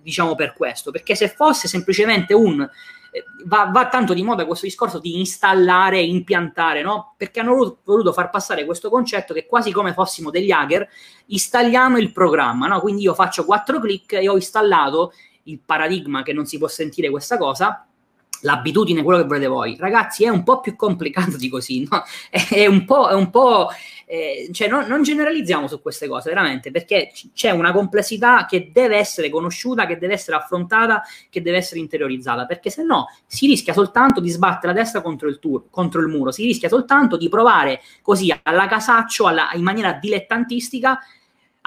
diciamo, 0.00 0.34
per 0.34 0.54
questo, 0.54 0.90
perché 0.90 1.14
se 1.14 1.28
fosse 1.28 1.68
semplicemente 1.68 2.34
un 2.34 2.68
va, 3.44 3.70
va, 3.72 3.88
tanto 3.88 4.14
di 4.14 4.22
moda 4.22 4.46
questo 4.46 4.66
discorso 4.66 4.98
di 4.98 5.18
installare, 5.18 6.00
impiantare, 6.00 6.82
no? 6.82 7.14
Perché 7.16 7.40
hanno 7.40 7.54
voluto, 7.54 7.78
voluto, 7.84 8.12
far 8.12 8.30
passare 8.30 8.64
questo 8.64 8.90
concetto 8.90 9.34
che 9.34 9.46
quasi 9.46 9.72
come 9.72 9.92
fossimo 9.92 10.30
degli 10.30 10.50
hacker, 10.50 10.88
installiamo 11.26 11.98
il 11.98 12.12
programma, 12.12 12.66
no? 12.66 12.80
Quindi 12.80 13.02
io 13.02 13.14
faccio 13.14 13.44
quattro 13.44 13.80
clic 13.80 14.14
e 14.14 14.28
ho 14.28 14.34
installato 14.34 15.12
il 15.44 15.60
paradigma 15.64 16.22
che 16.22 16.32
non 16.32 16.46
si 16.46 16.58
può 16.58 16.68
sentire 16.68 17.10
questa 17.10 17.38
cosa, 17.38 17.86
l'abitudine, 18.40 19.02
quello 19.02 19.20
che 19.20 19.26
volete 19.26 19.46
voi. 19.46 19.76
Ragazzi, 19.78 20.24
è 20.24 20.28
un 20.28 20.42
po' 20.42 20.60
più 20.60 20.76
complicato 20.76 21.36
di 21.36 21.48
così, 21.48 21.86
no? 21.88 22.02
È 22.30 22.66
un 22.66 22.84
po', 22.84 23.08
è 23.08 23.14
un 23.14 23.30
po' 23.30 23.68
eh, 24.08 24.48
cioè 24.52 24.68
non, 24.68 24.86
non, 24.86 25.02
generalizziamo 25.02 25.66
su 25.66 25.82
queste 25.82 26.06
cose, 26.06 26.28
veramente, 26.28 26.70
perché 26.70 27.10
c- 27.12 27.32
c'è 27.34 27.50
una 27.50 27.72
complessità 27.72 28.46
che 28.46 28.70
deve 28.72 28.96
essere 28.96 29.28
conosciuta, 29.28 29.84
che 29.84 29.98
deve 29.98 30.14
essere 30.14 30.36
affrontata, 30.36 31.02
che 31.28 31.42
deve 31.42 31.56
essere 31.58 31.80
interiorizzata, 31.80 32.46
perché 32.46 32.70
se 32.70 32.84
no 32.84 33.06
si 33.26 33.46
rischia 33.46 33.72
soltanto 33.72 34.20
di 34.20 34.30
sbattere 34.30 34.72
la 34.72 34.78
testa 34.78 35.02
contro 35.02 35.28
il, 35.28 35.40
tour, 35.40 35.64
contro 35.70 36.00
il 36.00 36.06
muro, 36.06 36.30
si 36.30 36.44
rischia 36.44 36.68
soltanto 36.68 37.16
di 37.16 37.28
provare 37.28 37.80
così 38.00 38.32
alla 38.44 38.68
casaccio, 38.68 39.26
alla, 39.26 39.50
in 39.54 39.62
maniera 39.62 39.92
dilettantistica, 39.92 41.00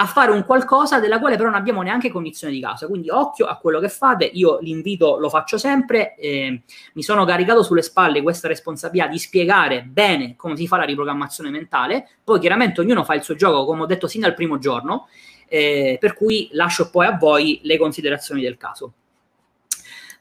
a 0.02 0.06
fare 0.06 0.32
un 0.32 0.46
qualcosa 0.46 1.00
della 1.00 1.20
quale 1.20 1.36
però 1.36 1.50
non 1.50 1.58
abbiamo 1.58 1.82
neanche 1.82 2.10
cognizione 2.10 2.54
di 2.54 2.62
causa. 2.62 2.88
Quindi 2.88 3.10
occhio 3.10 3.48
a 3.48 3.58
quello 3.58 3.80
che 3.80 3.90
fate, 3.90 4.24
io 4.26 4.58
l'invito 4.62 5.18
lo 5.18 5.30
faccio 5.30 5.58
sempre, 5.58 6.16
eh, 6.16 6.62
mi 6.94 7.04
sono 7.04 7.26
caricato 7.26 7.64
sulle 7.64 7.82
spalle 7.82 8.22
questa 8.22 8.48
responsabilità 8.48 9.08
di 9.08 9.20
spiegare 9.20 9.84
bene 9.84 10.36
come 10.38 10.56
si 10.56 10.68
fa 10.68 10.78
la 10.78 10.86
riprogrammazione 10.86 11.50
mentale, 11.50 12.08
poi 12.24 12.40
chiaramente 12.40 12.80
ognuno 12.80 13.04
fa 13.04 13.14
il 13.16 13.24
suo 13.24 13.36
gioco, 13.36 13.66
come 13.66 13.84
ho 13.84 13.86
detto 13.86 14.08
sin 14.08 14.22
dal 14.22 14.36
primo 14.36 14.58
giorno, 14.58 15.08
eh, 15.50 15.98
per 16.00 16.14
cui 16.14 16.48
lascio 16.54 16.90
poi 16.90 17.06
a 17.06 17.18
voi 17.18 17.60
le 17.64 17.78
considerazioni 17.78 18.42
del 18.42 18.56
caso. 18.56 18.94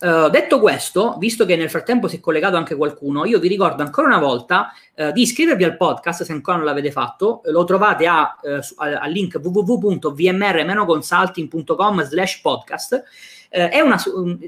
Uh, 0.00 0.30
detto 0.30 0.60
questo, 0.60 1.16
visto 1.18 1.44
che 1.44 1.56
nel 1.56 1.68
frattempo 1.68 2.06
si 2.06 2.18
è 2.18 2.20
collegato 2.20 2.56
anche 2.56 2.76
qualcuno, 2.76 3.24
io 3.24 3.40
vi 3.40 3.48
ricordo 3.48 3.82
ancora 3.82 4.06
una 4.06 4.20
volta 4.20 4.72
uh, 4.94 5.10
di 5.10 5.22
iscrivervi 5.22 5.64
al 5.64 5.76
podcast 5.76 6.22
se 6.22 6.30
ancora 6.30 6.58
non 6.58 6.66
l'avete 6.66 6.92
fatto. 6.92 7.40
Lo 7.46 7.64
trovate 7.64 8.06
a, 8.06 8.38
uh, 8.40 8.60
al 8.76 9.10
link 9.10 9.40
www.vmr-consulting.com 9.42 12.04
slash 12.04 12.40
podcast. 12.40 13.02
è, 13.48 13.80
una, 13.80 14.00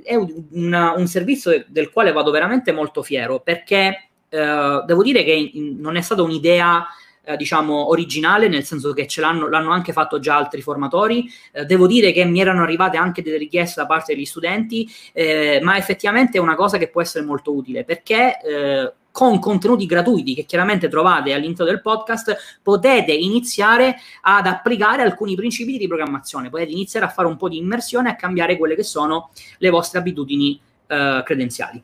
è 0.05 0.15
una, 0.51 0.93
un 0.93 1.09
servizio 1.09 1.65
del 1.67 1.91
quale 1.91 2.13
vado 2.13 2.31
veramente 2.31 2.71
molto 2.71 3.03
fiero 3.03 3.41
perché 3.41 4.11
devo 4.29 5.03
dire 5.03 5.25
che 5.25 5.51
non 5.55 5.97
è 5.97 6.01
stata 6.03 6.23
un'idea 6.23 6.87
eh, 7.31 7.37
diciamo 7.37 7.88
originale, 7.90 8.49
nel 8.49 8.64
senso 8.64 8.93
che 8.93 9.07
ce 9.07 9.21
l'hanno, 9.21 9.49
l'hanno 9.49 9.71
anche 9.71 9.93
fatto 9.93 10.19
già 10.19 10.37
altri 10.37 10.62
formatori. 10.62 11.31
Eh, 11.53 11.64
devo 11.64 11.87
dire 11.87 12.12
che 12.12 12.25
mi 12.25 12.40
erano 12.40 12.62
arrivate 12.62 12.97
anche 12.97 13.23
delle 13.23 13.38
richieste 13.38 13.81
da 13.81 13.87
parte 13.87 14.14
degli 14.14 14.25
studenti, 14.25 14.88
eh, 15.12 15.61
ma 15.62 15.77
effettivamente 15.77 16.38
è 16.38 16.40
una 16.40 16.55
cosa 16.55 16.79
che 16.79 16.88
può 16.88 17.01
essere 17.01 17.25
molto 17.25 17.53
utile 17.53 17.85
perché 17.85 18.40
eh, 18.40 18.93
con 19.11 19.38
contenuti 19.38 19.87
gratuiti 19.87 20.35
che 20.35 20.45
chiaramente 20.45 20.88
trovate 20.88 21.33
all'interno 21.33 21.73
del 21.73 21.81
podcast, 21.81 22.61
potete 22.62 23.12
iniziare 23.12 23.97
ad 24.23 24.47
applicare 24.47 25.03
alcuni 25.03 25.35
principi 25.35 25.79
di 25.79 25.88
programmazione, 25.88 26.49
potete 26.49 26.71
iniziare 26.71 27.07
a 27.07 27.11
fare 27.11 27.27
un 27.27 27.37
po' 27.37 27.49
di 27.49 27.59
immersione 27.59 28.11
a 28.11 28.16
cambiare 28.16 28.57
quelle 28.57 28.77
che 28.77 28.85
sono 28.85 29.31
le 29.59 29.71
vostre 29.71 29.99
abitudini 29.99 30.61
uh, 30.87 31.23
credenziali. 31.25 31.83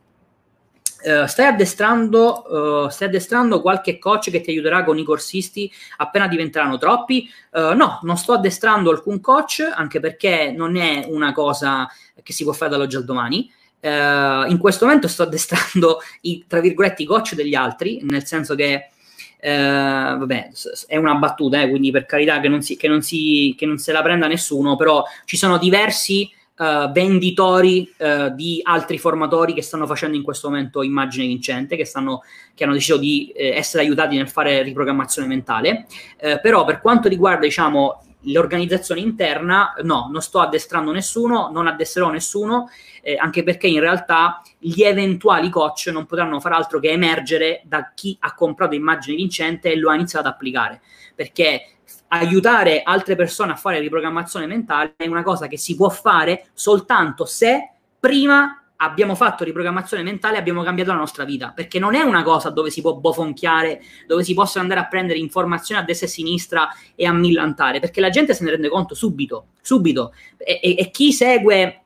Uh, 1.04 1.26
stai, 1.26 1.46
addestrando, 1.46 2.84
uh, 2.84 2.88
stai 2.88 3.08
addestrando 3.08 3.60
qualche 3.60 3.98
coach 3.98 4.30
che 4.30 4.40
ti 4.40 4.50
aiuterà 4.50 4.82
con 4.82 4.98
i 4.98 5.04
corsisti 5.04 5.70
appena 5.98 6.26
diventeranno 6.26 6.78
troppi? 6.78 7.30
Uh, 7.52 7.74
no, 7.74 8.00
non 8.02 8.16
sto 8.16 8.32
addestrando 8.32 8.90
alcun 8.90 9.20
coach, 9.20 9.60
anche 9.72 10.00
perché 10.00 10.52
non 10.56 10.76
è 10.76 11.04
una 11.08 11.32
cosa 11.32 11.88
che 12.22 12.32
si 12.32 12.44
può 12.44 12.52
fare 12.52 12.70
dall'oggi 12.70 12.96
al 12.96 13.04
domani. 13.04 13.50
in 13.82 14.58
questo 14.58 14.86
momento 14.86 15.06
sto 15.06 15.22
addestrando 15.22 16.00
i, 16.22 16.44
tra 16.48 16.60
virgolette, 16.60 17.02
i 17.02 17.06
coach 17.06 17.34
degli 17.34 17.54
altri, 17.54 18.00
nel 18.02 18.24
senso 18.24 18.54
che 18.54 18.90
vabbè, 19.38 20.50
è 20.86 20.96
una 20.96 21.14
battuta, 21.14 21.60
eh, 21.60 21.68
quindi 21.68 21.90
per 21.90 22.06
carità 22.06 22.40
che 22.40 22.48
non, 22.48 22.62
si, 22.62 22.76
che, 22.76 22.88
non 22.88 23.02
si, 23.02 23.54
che 23.56 23.66
non 23.66 23.78
se 23.78 23.92
la 23.92 24.02
prenda 24.02 24.26
nessuno, 24.26 24.76
però 24.76 25.04
ci 25.24 25.36
sono 25.36 25.58
diversi 25.58 26.28
uh, 26.56 26.90
venditori 26.90 27.92
uh, 27.98 28.34
di 28.34 28.60
altri 28.62 28.98
formatori 28.98 29.52
che 29.52 29.62
stanno 29.62 29.86
facendo 29.86 30.16
in 30.16 30.22
questo 30.22 30.48
momento 30.48 30.82
immagine 30.82 31.26
vincente, 31.26 31.76
che, 31.76 31.84
stanno, 31.84 32.22
che 32.54 32.64
hanno 32.64 32.72
deciso 32.72 32.96
di 32.96 33.32
eh, 33.34 33.50
essere 33.50 33.82
aiutati 33.82 34.16
nel 34.16 34.28
fare 34.28 34.62
riprogrammazione 34.62 35.28
mentale. 35.28 35.86
Uh, 36.20 36.40
però 36.40 36.64
per 36.64 36.80
quanto 36.80 37.08
riguarda, 37.08 37.44
diciamo, 37.44 38.05
l'organizzazione 38.26 39.00
interna, 39.00 39.74
no, 39.82 40.08
non 40.10 40.20
sto 40.20 40.40
addestrando 40.40 40.92
nessuno, 40.92 41.50
non 41.52 41.66
addestrerò 41.66 42.10
nessuno, 42.10 42.68
eh, 43.02 43.16
anche 43.16 43.42
perché 43.42 43.66
in 43.66 43.80
realtà 43.80 44.42
gli 44.58 44.82
eventuali 44.82 45.50
coach 45.50 45.88
non 45.92 46.06
potranno 46.06 46.40
far 46.40 46.52
altro 46.52 46.78
che 46.78 46.90
emergere 46.90 47.62
da 47.64 47.92
chi 47.94 48.16
ha 48.20 48.34
comprato 48.34 48.74
immagine 48.74 49.16
vincente 49.16 49.72
e 49.72 49.76
lo 49.76 49.90
ha 49.90 49.94
iniziato 49.94 50.28
ad 50.28 50.34
applicare. 50.34 50.80
Perché 51.14 51.76
aiutare 52.08 52.82
altre 52.82 53.16
persone 53.16 53.52
a 53.52 53.56
fare 53.56 53.80
riprogrammazione 53.80 54.46
mentale 54.46 54.94
è 54.96 55.06
una 55.06 55.22
cosa 55.22 55.46
che 55.46 55.58
si 55.58 55.74
può 55.74 55.88
fare 55.88 56.46
soltanto 56.52 57.24
se 57.24 57.72
prima 57.98 58.65
abbiamo 58.76 59.14
fatto 59.14 59.44
riprogrammazione 59.44 60.02
mentale 60.02 60.36
abbiamo 60.36 60.62
cambiato 60.62 60.90
la 60.92 60.98
nostra 60.98 61.24
vita, 61.24 61.52
perché 61.54 61.78
non 61.78 61.94
è 61.94 62.02
una 62.02 62.22
cosa 62.22 62.50
dove 62.50 62.70
si 62.70 62.80
può 62.80 62.94
bofonchiare, 62.94 63.80
dove 64.06 64.22
si 64.22 64.34
possono 64.34 64.62
andare 64.62 64.80
a 64.80 64.86
prendere 64.86 65.18
informazioni 65.18 65.80
a 65.80 65.84
destra 65.84 66.06
e 66.06 66.10
a 66.10 66.12
sinistra 66.12 66.68
e 66.94 67.06
a 67.06 67.12
millantare, 67.12 67.80
perché 67.80 68.00
la 68.00 68.10
gente 68.10 68.34
se 68.34 68.44
ne 68.44 68.50
rende 68.50 68.68
conto 68.68 68.94
subito, 68.94 69.48
subito. 69.60 70.12
E, 70.36 70.60
e, 70.62 70.76
e 70.78 70.90
chi 70.90 71.12
segue 71.12 71.82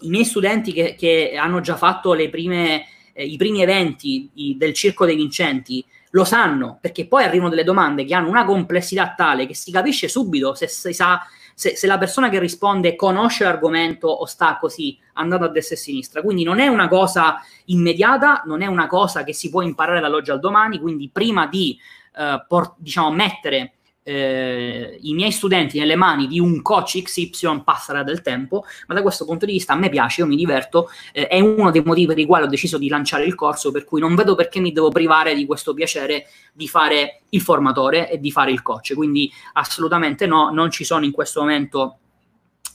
i 0.00 0.08
miei 0.08 0.24
studenti 0.24 0.72
che, 0.72 0.94
che 0.98 1.36
hanno 1.38 1.60
già 1.60 1.76
fatto 1.76 2.14
prime, 2.30 2.86
eh, 3.12 3.24
i 3.24 3.36
primi 3.36 3.62
eventi 3.62 4.30
i, 4.34 4.56
del 4.56 4.74
Circo 4.74 5.06
dei 5.06 5.16
Vincenti, 5.16 5.84
lo 6.10 6.24
sanno, 6.24 6.78
perché 6.80 7.06
poi 7.06 7.24
arrivano 7.24 7.50
delle 7.50 7.64
domande 7.64 8.04
che 8.04 8.14
hanno 8.14 8.28
una 8.28 8.44
complessità 8.44 9.14
tale 9.14 9.46
che 9.46 9.54
si 9.54 9.70
capisce 9.70 10.08
subito 10.08 10.54
se, 10.54 10.66
se, 10.66 10.92
sa, 10.94 11.20
se, 11.58 11.74
se 11.74 11.86
la 11.86 11.96
persona 11.96 12.28
che 12.28 12.38
risponde 12.38 12.96
conosce 12.96 13.44
l'argomento 13.44 14.08
o 14.08 14.26
sta 14.26 14.58
così 14.58 14.98
andando 15.14 15.46
a 15.46 15.48
destra 15.48 15.74
e 15.74 15.78
a 15.78 15.80
sinistra. 15.80 16.20
Quindi 16.20 16.44
non 16.44 16.60
è 16.60 16.66
una 16.66 16.86
cosa 16.86 17.40
immediata, 17.66 18.42
non 18.44 18.60
è 18.60 18.66
una 18.66 18.86
cosa 18.86 19.24
che 19.24 19.32
si 19.32 19.48
può 19.48 19.62
imparare 19.62 20.00
dall'oggi 20.00 20.30
al 20.30 20.38
domani, 20.38 20.78
quindi 20.78 21.08
prima 21.08 21.46
di 21.46 21.78
eh, 22.14 22.44
por- 22.46 22.74
diciamo, 22.76 23.10
mettere 23.10 23.75
eh, 24.08 24.98
i 25.02 25.14
miei 25.14 25.32
studenti 25.32 25.80
nelle 25.80 25.96
mani 25.96 26.28
di 26.28 26.38
un 26.38 26.62
coach 26.62 27.02
XY 27.02 27.62
passerà 27.64 28.04
del 28.04 28.22
tempo, 28.22 28.64
ma 28.86 28.94
da 28.94 29.02
questo 29.02 29.24
punto 29.24 29.46
di 29.46 29.52
vista 29.52 29.72
a 29.72 29.76
me 29.76 29.88
piace, 29.88 30.20
io 30.20 30.28
mi 30.28 30.36
diverto, 30.36 30.88
eh, 31.12 31.26
è 31.26 31.40
uno 31.40 31.72
dei 31.72 31.82
motivi 31.82 32.06
per 32.06 32.18
i 32.18 32.24
quali 32.24 32.44
ho 32.44 32.48
deciso 32.48 32.78
di 32.78 32.88
lanciare 32.88 33.24
il 33.24 33.34
corso, 33.34 33.72
per 33.72 33.84
cui 33.84 33.98
non 33.98 34.14
vedo 34.14 34.36
perché 34.36 34.60
mi 34.60 34.70
devo 34.70 34.90
privare 34.90 35.34
di 35.34 35.44
questo 35.44 35.74
piacere 35.74 36.26
di 36.52 36.68
fare 36.68 37.22
il 37.30 37.40
formatore 37.40 38.08
e 38.08 38.20
di 38.20 38.30
fare 38.30 38.52
il 38.52 38.62
coach, 38.62 38.94
quindi 38.94 39.28
assolutamente 39.54 40.26
no, 40.26 40.50
non 40.50 40.70
ci 40.70 40.84
sono 40.84 41.04
in 41.04 41.10
questo 41.10 41.40
momento 41.40 41.98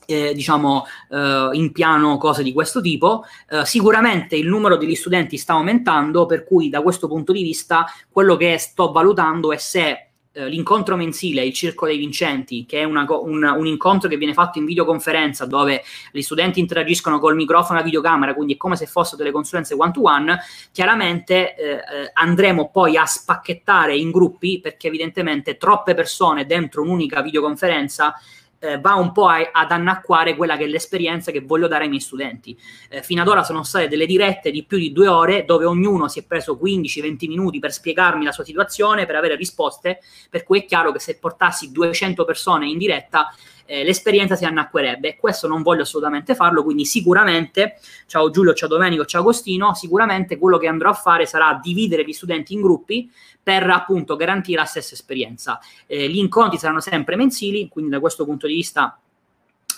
eh, 0.06 0.34
diciamo 0.34 0.86
eh, 1.12 1.50
in 1.54 1.72
piano 1.72 2.18
cose 2.18 2.44
di 2.44 2.52
questo 2.52 2.82
tipo. 2.82 3.24
Eh, 3.48 3.66
sicuramente 3.66 4.36
il 4.36 4.48
numero 4.48 4.76
degli 4.76 4.96
studenti 4.96 5.38
sta 5.38 5.54
aumentando, 5.54 6.26
per 6.26 6.44
cui 6.44 6.68
da 6.68 6.82
questo 6.82 7.08
punto 7.08 7.32
di 7.32 7.42
vista 7.42 7.86
quello 8.10 8.36
che 8.36 8.58
sto 8.58 8.92
valutando 8.92 9.54
è 9.54 9.58
se 9.58 10.11
eh, 10.34 10.48
l'incontro 10.48 10.96
mensile, 10.96 11.44
il 11.44 11.54
Circo 11.54 11.86
dei 11.86 11.98
Vincenti, 11.98 12.66
che 12.66 12.80
è 12.80 12.84
una, 12.86 13.06
un, 13.10 13.44
un, 13.44 13.66
incontro 13.66 14.08
che 14.08 14.16
viene 14.16 14.34
fatto 14.34 14.60
in 14.60 14.66
videoconferenza 14.66 15.46
dove 15.46 15.84
gli 16.12 16.22
studenti 16.22 16.60
interagiscono 16.62 17.20
col 17.20 17.36
microfono 17.36 17.80
la 17.80 17.84
videocamera, 17.84 18.34
quindi 18.34 18.54
è 18.54 18.58
come 18.58 18.78
se 18.78 18.86
fossero 18.86 19.18
delle 19.18 19.32
consulenze 19.32 19.74
one-to-one, 19.74 20.40
chiaramente 20.72 21.56
eh, 21.56 21.72
eh, 21.72 21.82
andremo 22.14 22.70
poi 22.70 22.96
a 22.96 23.06
spacchettare 23.06 23.96
in 23.96 24.10
gruppi 24.12 24.62
perché 24.62 24.88
evidentemente 24.88 25.58
troppe 25.58 25.94
persone 25.94 26.46
dentro 26.46 26.82
un'unica 26.82 27.22
videoconferenza 27.22 28.16
eh, 28.62 28.80
va 28.80 28.94
un 28.94 29.12
po' 29.12 29.28
a, 29.28 29.50
ad 29.52 29.72
annacquare 29.72 30.36
quella 30.36 30.56
che 30.56 30.66
è 30.66 30.68
l'esperienza 30.68 31.32
che 31.32 31.42
voglio 31.42 31.68
dare 31.68 31.84
ai 31.84 31.90
miei 31.90 32.02
studenti. 32.02 32.58
Eh, 32.90 33.02
fino 33.02 33.22
ad 33.22 33.28
ora 33.28 33.44
sono 33.44 33.64
state 33.64 33.88
delle 33.88 34.06
dirette 34.06 34.52
di 34.52 34.64
più 34.64 34.78
di 34.78 34.92
due 34.92 35.08
ore 35.08 35.46
dove 35.46 35.66
ognuno 35.66 36.08
si 36.08 36.20
è 36.20 36.24
preso 36.24 36.60
15-20 36.62 37.28
minuti 37.28 37.60
per 37.60 37.74
spiegarmi 37.74 38.24
la 38.24 38.32
sua 38.32 38.44
situazione, 38.44 39.06
per 39.06 39.16
avere 39.16 39.36
risposte, 39.36 40.00
per 40.30 40.44
cui 40.44 40.60
è 40.60 40.66
chiaro 40.66 40.92
che 40.92 41.00
se 41.00 41.18
portassi 41.18 41.72
200 41.72 42.24
persone 42.24 42.68
in 42.68 42.78
diretta 42.78 43.34
eh, 43.66 43.84
l'esperienza 43.84 44.36
si 44.36 44.46
annacquerebbe. 44.46 45.16
Questo 45.16 45.48
non 45.48 45.62
voglio 45.62 45.84
assolutamente 45.84 46.36
farlo, 46.36 46.64
quindi 46.64 46.86
sicuramente, 46.86 47.80
ciao 48.08 48.30
Giulio, 48.30 48.54
ciao 48.54 48.68
Domenico, 48.68 49.06
ciao 49.06 49.22
Agostino, 49.22 49.74
sicuramente 49.74 50.38
quello 50.38 50.58
che 50.58 50.68
andrò 50.68 50.90
a 50.90 50.94
fare 50.94 51.26
sarà 51.26 51.60
dividere 51.62 52.04
gli 52.04 52.14
studenti 52.14 52.54
in 52.54 52.62
gruppi 52.62 53.12
per 53.42 53.70
appunto 53.70 54.16
garantire 54.16 54.60
la 54.60 54.66
stessa 54.66 54.94
esperienza. 54.94 55.60
Eh, 55.88 56.08
gli 56.10 56.18
incontri 56.18 56.58
saranno 56.58 56.80
sempre 56.80 57.16
mensili, 57.16 57.68
quindi 57.70 57.92
da 57.92 58.00
questo 58.00 58.26
punto 58.26 58.48
di 58.48 58.54
vista 58.54 59.00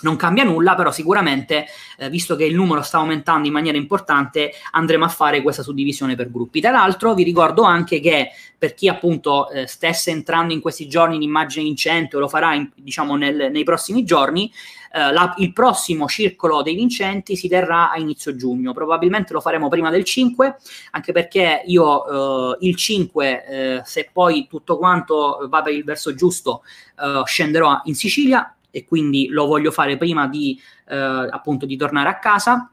non 0.04 0.16
cambia 0.16 0.44
nulla, 0.44 0.74
però 0.74 0.92
sicuramente, 0.92 1.66
eh, 1.98 2.08
visto 2.10 2.36
che 2.36 2.44
il 2.44 2.54
numero 2.54 2.82
sta 2.82 2.98
aumentando 2.98 3.48
in 3.48 3.52
maniera 3.52 3.76
importante, 3.76 4.52
andremo 4.70 5.04
a 5.04 5.08
fare 5.08 5.42
questa 5.42 5.62
suddivisione 5.62 6.14
per 6.14 6.30
gruppi. 6.30 6.60
Tra 6.60 6.70
l'altro, 6.70 7.14
vi 7.14 7.24
ricordo 7.24 7.62
anche 7.62 7.98
che 8.00 8.30
per 8.56 8.74
chi 8.74 8.88
appunto 8.88 9.50
eh, 9.50 9.66
stesse 9.66 10.10
entrando 10.10 10.52
in 10.52 10.60
questi 10.60 10.88
giorni 10.88 11.16
in 11.16 11.22
immagine 11.22 11.64
vincente 11.64 12.16
o 12.16 12.20
lo 12.20 12.28
farà 12.28 12.54
in, 12.54 12.70
diciamo 12.74 13.16
nel, 13.16 13.50
nei 13.50 13.64
prossimi 13.64 14.04
giorni, 14.04 14.50
eh, 14.92 15.12
la, 15.12 15.34
il 15.38 15.52
prossimo 15.52 16.06
circolo 16.06 16.62
dei 16.62 16.74
vincenti 16.74 17.34
si 17.36 17.48
terrà 17.48 17.90
a 17.90 17.98
inizio 17.98 18.36
giugno. 18.36 18.72
Probabilmente 18.72 19.32
lo 19.32 19.40
faremo 19.40 19.68
prima 19.68 19.90
del 19.90 20.04
5, 20.04 20.56
anche 20.92 21.12
perché 21.12 21.62
io 21.66 22.52
eh, 22.52 22.56
il 22.60 22.76
5, 22.76 23.46
eh, 23.46 23.82
se 23.84 24.08
poi 24.12 24.46
tutto 24.48 24.78
quanto 24.78 25.46
va 25.48 25.62
per 25.62 25.72
il 25.72 25.84
verso 25.84 26.14
giusto, 26.14 26.62
eh, 27.00 27.22
scenderò 27.24 27.80
in 27.84 27.94
Sicilia 27.94 28.53
e 28.74 28.84
quindi 28.84 29.28
lo 29.28 29.46
voglio 29.46 29.70
fare 29.70 29.96
prima 29.96 30.26
di, 30.26 30.60
eh, 30.88 30.96
appunto, 30.96 31.64
di 31.64 31.76
tornare 31.76 32.08
a 32.08 32.18
casa. 32.18 32.72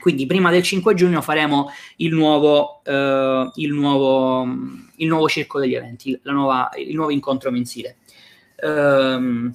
Quindi 0.00 0.26
prima 0.26 0.52
del 0.52 0.62
5 0.62 0.94
giugno 0.94 1.20
faremo 1.22 1.72
il 1.96 2.14
nuovo, 2.14 2.82
eh, 2.84 3.50
il 3.56 3.72
nuovo, 3.72 4.44
il 4.96 5.08
nuovo 5.08 5.28
circo 5.28 5.58
degli 5.58 5.74
eventi, 5.74 6.16
nuova, 6.22 6.70
il 6.76 6.94
nuovo 6.94 7.10
incontro 7.10 7.50
mensile. 7.50 7.96
Um, 8.62 9.52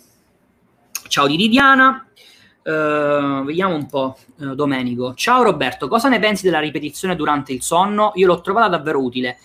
ciao 1.07 1.27
di 1.27 1.47
Diana. 1.47 2.05
Uh, 2.61 3.45
vediamo 3.45 3.75
un 3.75 3.85
po', 3.85 4.17
uh, 4.39 4.55
Domenico. 4.55 5.13
Ciao 5.13 5.43
Roberto, 5.43 5.87
cosa 5.87 6.09
ne 6.09 6.19
pensi 6.19 6.43
della 6.43 6.59
ripetizione 6.59 7.15
durante 7.15 7.53
il 7.53 7.61
sonno? 7.61 8.11
Io 8.15 8.27
l'ho 8.27 8.41
trovata 8.41 8.67
davvero 8.67 9.01
utile. 9.01 9.37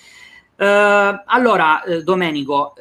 Uh, 0.57 1.23
allora, 1.27 1.81
Domenico, 2.03 2.75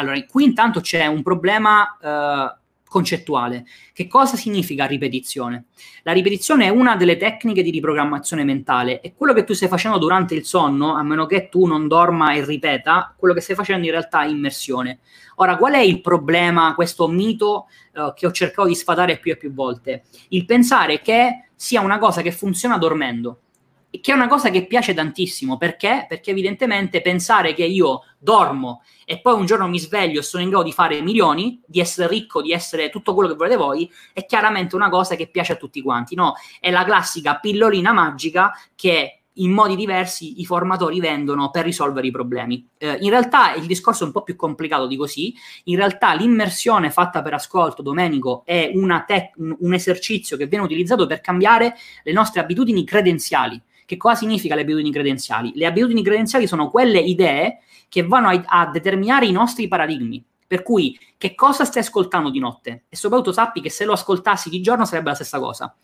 allora, 0.00 0.20
qui 0.24 0.44
intanto 0.44 0.80
c'è 0.80 1.06
un 1.06 1.22
problema 1.22 1.96
eh, 2.02 2.58
concettuale. 2.90 3.64
Che 3.92 4.08
cosa 4.08 4.36
significa 4.36 4.84
ripetizione? 4.84 5.66
La 6.02 6.12
ripetizione 6.12 6.66
è 6.66 6.68
una 6.70 6.96
delle 6.96 7.16
tecniche 7.16 7.62
di 7.62 7.70
riprogrammazione 7.70 8.42
mentale 8.42 9.00
e 9.00 9.14
quello 9.14 9.32
che 9.32 9.44
tu 9.44 9.52
stai 9.52 9.68
facendo 9.68 9.98
durante 9.98 10.34
il 10.34 10.44
sonno, 10.44 10.94
a 10.94 11.02
meno 11.04 11.26
che 11.26 11.48
tu 11.48 11.66
non 11.66 11.86
dorma 11.86 12.32
e 12.32 12.44
ripeta, 12.44 13.14
quello 13.16 13.32
che 13.32 13.40
stai 13.40 13.54
facendo 13.54 13.86
in 13.86 13.92
realtà 13.92 14.22
è 14.22 14.28
immersione. 14.28 14.98
Ora, 15.36 15.56
qual 15.56 15.74
è 15.74 15.80
il 15.80 16.00
problema, 16.00 16.74
questo 16.74 17.06
mito 17.06 17.68
eh, 17.94 18.12
che 18.14 18.26
ho 18.26 18.32
cercato 18.32 18.66
di 18.66 18.74
sfatare 18.74 19.18
più 19.18 19.32
e 19.32 19.36
più 19.36 19.52
volte? 19.52 20.02
Il 20.30 20.44
pensare 20.44 21.00
che 21.00 21.50
sia 21.54 21.80
una 21.80 21.98
cosa 21.98 22.22
che 22.22 22.32
funziona 22.32 22.76
dormendo 22.76 23.42
che 23.90 24.12
è 24.12 24.14
una 24.14 24.28
cosa 24.28 24.50
che 24.50 24.66
piace 24.66 24.94
tantissimo 24.94 25.56
perché? 25.56 26.06
Perché 26.08 26.30
evidentemente 26.30 27.02
pensare 27.02 27.54
che 27.54 27.64
io 27.64 28.02
dormo 28.18 28.82
e 29.04 29.20
poi 29.20 29.34
un 29.34 29.46
giorno 29.46 29.66
mi 29.66 29.80
sveglio 29.80 30.20
e 30.20 30.22
sono 30.22 30.42
in 30.42 30.50
grado 30.50 30.64
di 30.64 30.72
fare 30.72 31.00
milioni, 31.00 31.60
di 31.66 31.80
essere 31.80 32.06
ricco, 32.06 32.40
di 32.40 32.52
essere 32.52 32.90
tutto 32.90 33.14
quello 33.14 33.28
che 33.28 33.34
volete 33.34 33.56
voi, 33.56 33.90
è 34.12 34.24
chiaramente 34.24 34.76
una 34.76 34.88
cosa 34.88 35.16
che 35.16 35.28
piace 35.28 35.54
a 35.54 35.56
tutti 35.56 35.82
quanti, 35.82 36.14
no? 36.14 36.34
È 36.60 36.70
la 36.70 36.84
classica 36.84 37.38
pillolina 37.38 37.92
magica 37.92 38.52
che 38.76 39.20
in 39.34 39.52
modi 39.52 39.76
diversi 39.76 40.40
i 40.40 40.44
formatori 40.44 41.00
vendono 41.00 41.50
per 41.50 41.64
risolvere 41.64 42.06
i 42.06 42.10
problemi. 42.10 42.66
Eh, 42.76 42.98
in 43.00 43.10
realtà 43.10 43.54
il 43.54 43.66
discorso 43.66 44.02
è 44.02 44.06
un 44.06 44.12
po' 44.12 44.22
più 44.22 44.36
complicato 44.36 44.86
di 44.86 44.96
così. 44.96 45.34
In 45.64 45.76
realtà 45.76 46.12
l'immersione 46.14 46.90
fatta 46.90 47.22
per 47.22 47.34
ascolto, 47.34 47.82
Domenico, 47.82 48.42
è 48.44 48.70
te- 49.06 49.32
un 49.36 49.74
esercizio 49.74 50.36
che 50.36 50.46
viene 50.46 50.64
utilizzato 50.64 51.06
per 51.06 51.20
cambiare 51.20 51.74
le 52.02 52.12
nostre 52.12 52.40
abitudini 52.40 52.84
credenziali. 52.84 53.60
Che 53.90 53.96
cosa 53.96 54.14
significa 54.14 54.54
le 54.54 54.60
abitudini 54.60 54.92
credenziali? 54.92 55.50
Le 55.56 55.66
abitudini 55.66 56.04
credenziali 56.04 56.46
sono 56.46 56.70
quelle 56.70 57.00
idee 57.00 57.58
che 57.88 58.06
vanno 58.06 58.28
a, 58.28 58.40
a 58.46 58.66
determinare 58.70 59.26
i 59.26 59.32
nostri 59.32 59.66
paradigmi. 59.66 60.24
Per 60.46 60.62
cui, 60.62 60.96
che 61.18 61.34
cosa 61.34 61.64
stai 61.64 61.82
ascoltando 61.82 62.30
di 62.30 62.38
notte? 62.38 62.84
E 62.88 62.94
soprattutto 62.94 63.32
sappi 63.32 63.60
che 63.60 63.68
se 63.68 63.84
lo 63.84 63.94
ascoltassi 63.94 64.48
di 64.48 64.60
giorno 64.60 64.84
sarebbe 64.84 65.08
la 65.08 65.16
stessa 65.16 65.40
cosa. 65.40 65.74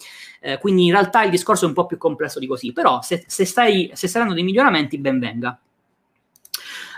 Eh, 0.40 0.59
quindi 0.59 0.84
in 0.84 0.92
realtà 0.92 1.24
il 1.24 1.30
discorso 1.30 1.64
è 1.64 1.66
un 1.68 1.74
po' 1.74 1.86
più 1.86 1.98
complesso 1.98 2.38
di 2.38 2.46
così. 2.46 2.72
Però 2.72 3.02
se, 3.02 3.24
se 3.26 3.44
stai, 3.44 3.90
se 3.92 4.07
stai 4.07 4.20
dando 4.20 4.36
dei 4.36 4.44
miglioramenti, 4.44 4.98
ben 4.98 5.18
venga. 5.18 5.59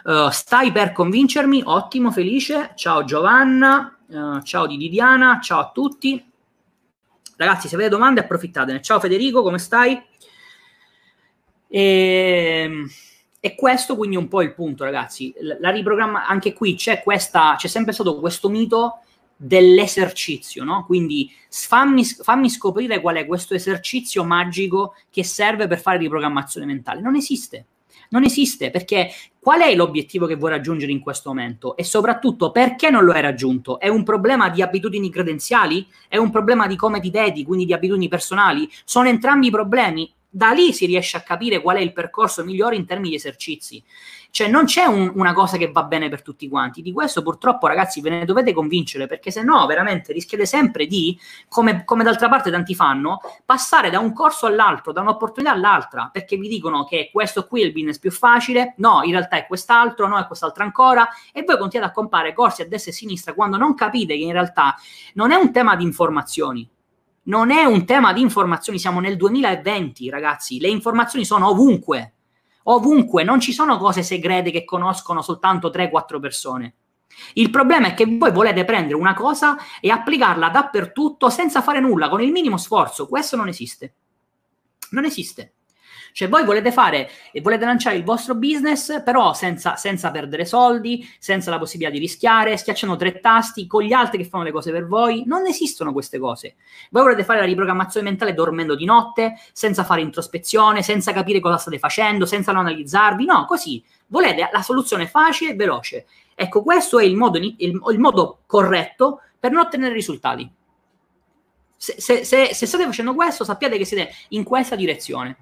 Uh, 0.05 0.29
stai 0.29 0.71
per 0.73 0.93
convincermi? 0.93 1.63
Ottimo, 1.65 2.11
felice. 2.11 2.73
Ciao 2.75 3.03
Giovanna, 3.05 3.97
uh, 4.09 4.43
ciao 4.43 4.67
di 4.67 4.77
Didiana, 4.77 5.41
ciao 5.41 5.61
a 5.61 5.71
tutti. 5.73 6.23
Ragazzi, 7.39 7.67
se 7.67 7.77
avete 7.77 7.89
domande 7.89 8.21
approfittatene. 8.21 8.83
Ciao 8.83 9.01
Federico, 9.01 9.43
come 9.43 9.59
stai? 9.59 10.05
E, 11.69 12.63
ehm, 12.65 12.89
e 13.41 13.55
questo 13.55 13.97
quindi 13.97 14.17
è 14.17 14.19
un 14.19 14.29
po' 14.29 14.43
il 14.43 14.55
punto, 14.55 14.85
ragazzi. 14.85 15.33
La 15.61 15.71
riprogramma 15.71 16.27
anche 16.27 16.53
qui 16.53 16.75
c'è 16.75 17.03
questa, 17.03 17.55
c'è 17.57 17.69
sempre 17.69 17.93
stato 17.93 18.19
questo 18.19 18.49
mito 18.49 19.01
dell'esercizio, 19.37 20.65
no? 20.65 20.85
Quindi 20.85 21.31
fammi, 21.49 22.05
fammi, 22.05 22.51
scoprire 22.51 23.01
qual 23.01 23.17
è 23.17 23.27
questo 23.27 23.55
esercizio 23.55 24.25
magico 24.25 24.97
che 25.11 25.23
serve 25.23 25.69
per 25.69 25.79
fare 25.79 25.99
riprogrammazione 25.99 26.67
mentale. 26.67 27.01
Non 27.01 27.15
esiste. 27.15 27.67
Non 28.11 28.25
esiste 28.25 28.71
perché 28.71 29.11
qual 29.39 29.61
è 29.61 29.75
l'obiettivo 29.75 30.27
che 30.27 30.35
vuoi 30.35 30.51
raggiungere 30.51 30.91
in 30.91 31.01
questo 31.01 31.29
momento 31.29 31.77
e 31.77 31.85
soprattutto 31.85 32.51
perché 32.51 32.91
non 32.91 33.05
lo 33.05 33.13
hai 33.13 33.21
raggiunto? 33.21 33.79
È 33.79 33.89
un 33.89 34.03
problema 34.03 34.49
di 34.49 34.63
abitudini 34.63 35.11
credenziali? 35.11 35.87
È 36.09 36.17
un 36.17 36.31
problema 36.31 36.67
di 36.67 36.75
come 36.75 37.01
ti 37.01 37.11
dedichi, 37.11 37.45
quindi 37.45 37.67
di 37.67 37.75
abitudini 37.75 38.09
personali? 38.09 38.69
Sono 38.85 39.09
entrambi 39.09 39.51
problemi? 39.51 40.11
Da 40.31 40.51
lì 40.51 40.73
si 40.73 40.87
riesce 40.87 41.17
a 41.17 41.23
capire 41.23 41.61
qual 41.63 41.77
è 41.77 41.81
il 41.81 41.93
percorso 41.93 42.45
migliore 42.45 42.77
in 42.77 42.87
termini 42.87 43.11
di 43.11 43.17
esercizi. 43.17 43.83
Cioè 44.31 44.47
non 44.47 44.67
c'è 44.67 44.85
un, 44.85 45.11
una 45.15 45.33
cosa 45.33 45.57
che 45.57 45.71
va 45.71 45.85
bene 45.85 46.11
per 46.11 46.23
tutti 46.23 46.49
quanti. 46.49 46.83
Di 46.83 46.93
questo 46.93 47.23
purtroppo 47.23 47.67
ragazzi 47.67 48.03
ve 48.03 48.11
ne 48.11 48.25
dovete 48.27 48.53
convincere 48.53 49.07
perché 49.07 49.31
se 49.31 49.43
no 49.43 49.65
veramente 49.67 50.13
rischiate 50.13 50.45
sempre 50.45 50.87
di, 50.87 51.19
come, 51.49 51.85
come 51.85 52.05
d'altra 52.05 52.29
parte 52.29 52.51
tanti 52.51 52.75
fanno, 52.75 53.21
passare 53.45 53.89
da 53.89 53.99
un 53.99 54.13
corso 54.13 54.47
all'altro, 54.47 54.93
da 54.93 55.01
un'opportunità 55.01 55.53
all'altra, 55.53 56.11
perché 56.13 56.37
vi 56.37 56.49
dicono 56.49 56.85
che 56.85 57.09
questo 57.11 57.47
qui 57.47 57.63
è 57.63 57.65
il 57.65 57.73
business 57.73 57.99
più 57.99 58.11
facile, 58.11 58.75
no, 58.79 59.01
in 59.03 59.13
realtà 59.13 59.37
è 59.37 59.47
quest'altro, 59.47 60.07
no, 60.07 60.19
è 60.19 60.27
quest'altro 60.27 60.63
ancora, 60.63 61.09
e 61.33 61.43
voi 61.43 61.57
continuate 61.57 61.93
a 61.93 61.95
comprare 61.95 62.35
corsi 62.35 62.63
a 62.63 62.69
destra 62.69 62.91
e 62.91 62.95
a 62.95 62.97
sinistra 62.99 63.33
quando 63.33 63.57
non 63.57 63.75
capite 63.75 64.15
che 64.15 64.23
in 64.23 64.33
realtà 64.33 64.77
non 65.15 65.33
è 65.33 65.37
un 65.37 65.51
tema 65.53 65.75
di 65.75 65.85
informazioni, 65.85 66.69
non 67.29 67.51
è 67.51 67.65
un 67.65 67.85
tema 67.85 68.13
di 68.13 68.21
informazioni, 68.21 68.79
siamo 68.79 69.01
nel 69.01 69.17
2020, 69.17 70.09
ragazzi, 70.11 70.61
le 70.61 70.69
informazioni 70.69 71.25
sono 71.25 71.49
ovunque, 71.49 72.15
ovunque, 72.65 73.23
non 73.23 73.41
ci 73.41 73.53
sono 73.53 73.79
cose 73.79 74.03
segrete 74.03 74.51
che 74.51 74.65
conoscono 74.65 75.23
soltanto 75.23 75.69
3-4 75.69 76.21
persone. 76.21 76.75
Il 77.35 77.51
problema 77.51 77.89
è 77.89 77.95
che 77.95 78.07
voi 78.07 78.31
volete 78.31 78.65
prendere 78.65 78.95
una 78.95 79.15
cosa 79.15 79.57
e 79.81 79.91
applicarla 79.91 80.51
dappertutto 80.51 81.31
senza 81.31 81.63
fare 81.63 81.81
nulla, 81.81 82.09
con 82.09 82.23
il 82.23 82.31
minimo 82.31 82.57
sforzo. 82.57 83.07
Questo 83.07 83.37
non 83.37 83.49
esiste. 83.49 83.95
Non 84.91 85.05
esiste. 85.05 85.53
Cioè 86.13 86.29
voi 86.29 86.45
volete 86.45 86.73
fare 86.73 87.09
e 87.33 87.41
volete 87.41 87.65
lanciare 87.65 87.97
il 87.97 88.05
vostro 88.05 88.35
business, 88.35 89.03
però 89.03 89.33
senza, 89.35 89.77
senza, 89.77 90.11
perdere 90.11 90.45
soldi, 90.45 91.09
senza 91.19 91.51
la 91.51 91.59
possibilità 91.59 91.93
di 91.93 92.01
rischiare, 92.01 92.57
schiacciando 92.57 92.97
tre 92.97 93.21
tasti 93.21 93.67
con 93.67 93.83
gli 93.83 93.93
altri 93.93 94.19
che 94.19 94.25
fanno 94.25 94.45
le 94.45 94.53
cose 94.53 94.73
per 94.73 94.87
voi. 94.87 95.25
Non 95.27 95.47
esistono 95.47 95.93
queste 95.93 96.19
cose. 96.19 96.57
Voi 96.91 97.03
volete 97.03 97.25
fare 97.25 97.41
la 97.41 97.47
riprogrammazione 97.47 98.09
mentale 98.09 98.35
dormendo 98.35 98.75
di 98.75 98.85
notte, 98.85 99.35
senza 99.53 99.85
fare 99.85 100.01
introspezione, 100.01 100.83
senza 100.83 101.13
capire 101.13 101.41
cosa 101.41 101.57
state 101.57 101.79
facendo, 101.79 102.27
senza 102.27 102.51
analizzarvi. 102.51 103.25
No, 103.25 103.45
così. 103.47 103.83
Volete 104.07 104.49
la 104.51 104.63
soluzione 104.63 105.07
facile 105.07 105.53
e 105.53 105.55
veloce. 105.55 106.07
Ecco, 106.35 106.63
questo 106.63 106.99
è 106.99 107.05
il 107.05 107.17
modo, 107.17 107.39
il, 107.39 107.55
il 107.59 107.99
modo 107.99 108.41
corretto 108.47 109.21
per 109.39 109.51
non 109.51 109.61
ottenere 109.61 109.93
risultati. 109.93 110.49
Se, 111.77 112.01
se, 112.01 112.25
se, 112.25 112.55
se, 112.55 112.67
state 112.67 112.85
facendo 112.85 113.15
questo, 113.15 113.45
sappiate 113.45 113.77
che 113.79 113.85
siete 113.85 114.13
in 114.29 114.45
questa 114.45 114.75
direzione. 114.75 115.37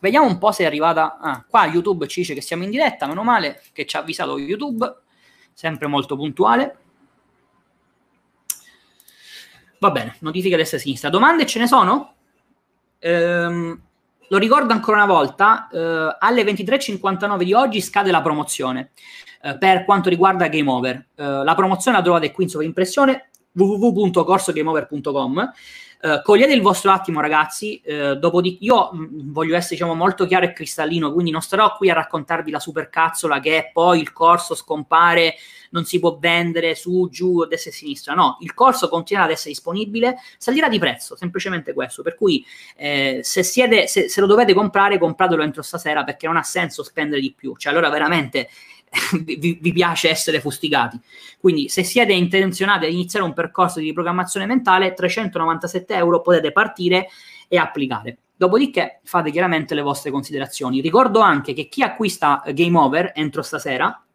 Vediamo 0.00 0.26
un 0.26 0.38
po' 0.38 0.52
se 0.52 0.64
è 0.64 0.66
arrivata. 0.66 1.18
Ah, 1.18 1.44
qua 1.48 1.66
YouTube 1.66 2.06
ci 2.06 2.20
dice 2.20 2.34
che 2.34 2.40
siamo 2.40 2.64
in 2.64 2.70
diretta, 2.70 3.06
meno 3.06 3.22
male 3.22 3.62
che 3.72 3.86
ci 3.86 3.96
ha 3.96 4.00
avvisato 4.00 4.38
YouTube, 4.38 4.94
sempre 5.52 5.86
molto 5.86 6.16
puntuale. 6.16 6.78
Va 9.78 9.90
bene, 9.90 10.16
notifica 10.20 10.56
destra 10.56 10.78
e 10.78 10.80
sinistra. 10.80 11.10
Domande 11.10 11.46
ce 11.46 11.58
ne 11.58 11.66
sono? 11.66 12.14
Ehm, 12.98 13.80
lo 14.28 14.38
ricordo 14.38 14.72
ancora 14.72 15.02
una 15.02 15.12
volta, 15.12 15.68
eh, 15.68 16.16
alle 16.18 16.42
23.59 16.42 17.42
di 17.42 17.52
oggi 17.52 17.80
scade 17.80 18.10
la 18.10 18.22
promozione 18.22 18.90
eh, 19.42 19.56
per 19.56 19.84
quanto 19.84 20.08
riguarda 20.08 20.48
Game 20.48 20.70
Over. 20.70 21.06
Eh, 21.14 21.44
la 21.44 21.54
promozione 21.54 21.96
la 21.96 22.02
trovate 22.02 22.32
qui 22.32 22.44
in 22.44 22.50
sovrimpressione 22.50 23.30
www.corsogameover.com 23.52 25.52
Uh, 26.06 26.22
cogliete 26.22 26.52
il 26.52 26.62
vostro 26.62 26.92
attimo, 26.92 27.20
ragazzi. 27.20 27.82
Uh, 27.84 28.14
dopodiché, 28.14 28.62
io 28.64 28.90
mh, 28.92 28.98
mm, 28.98 29.32
voglio 29.32 29.56
essere 29.56 29.74
diciamo, 29.74 29.94
molto 29.94 30.24
chiaro 30.24 30.44
e 30.44 30.52
cristallino, 30.52 31.12
quindi 31.12 31.32
non 31.32 31.40
starò 31.40 31.74
qui 31.74 31.90
a 31.90 31.94
raccontarvi 31.94 32.52
la 32.52 32.60
supercazzola 32.60 33.40
che 33.40 33.70
poi 33.72 34.00
il 34.02 34.12
corso 34.12 34.54
scompare, 34.54 35.34
non 35.70 35.84
si 35.84 35.98
può 35.98 36.16
vendere 36.16 36.76
su, 36.76 37.08
giù, 37.10 37.44
destra 37.46 37.72
e 37.72 37.74
sinistra. 37.74 38.14
No, 38.14 38.36
il 38.42 38.54
corso 38.54 38.88
continuerà 38.88 39.28
ad 39.28 39.34
essere 39.34 39.50
disponibile, 39.50 40.16
salirà 40.38 40.68
di 40.68 40.78
prezzo, 40.78 41.16
semplicemente 41.16 41.72
questo. 41.72 42.02
Per 42.02 42.14
cui, 42.14 42.44
eh, 42.76 43.20
se, 43.24 43.42
siete, 43.42 43.88
se, 43.88 44.08
se 44.08 44.20
lo 44.20 44.28
dovete 44.28 44.54
comprare, 44.54 44.98
compratelo 44.98 45.42
entro 45.42 45.62
stasera 45.62 46.04
perché 46.04 46.28
non 46.28 46.36
ha 46.36 46.44
senso 46.44 46.84
spendere 46.84 47.20
di 47.20 47.32
più. 47.36 47.56
Cioè, 47.56 47.72
allora 47.72 47.90
veramente 47.90 48.48
vi, 49.24 49.58
vi, 49.60 49.72
piace 49.72 50.08
essere 50.08 50.40
fustigati. 50.40 50.98
Quindi, 51.38 51.68
se 51.68 51.82
siete 51.82 52.12
intenzionati 52.12 52.86
ad 52.86 52.92
iniziare 52.92 53.24
un 53.24 53.32
percorso 53.32 53.78
di 53.78 53.86
riprogrammazione 53.86 54.46
mentale, 54.46 54.94
397 54.94 55.94
euro 55.94 56.20
potete 56.20 56.52
partire 56.52 57.08
e 57.48 57.56
applicare. 57.56 58.18
Dopodiché 58.36 59.00
fate 59.04 59.30
chiaramente 59.30 59.74
le 59.74 59.82
vostre 59.82 60.10
considerazioni. 60.10 60.80
Ricordo 60.80 61.20
anche 61.20 61.54
che 61.54 61.68
chi 61.68 61.82
acquista 61.82 62.42
Game 62.48 62.76
Over 62.76 63.12
entro 63.14 63.42
stasera 63.42 64.05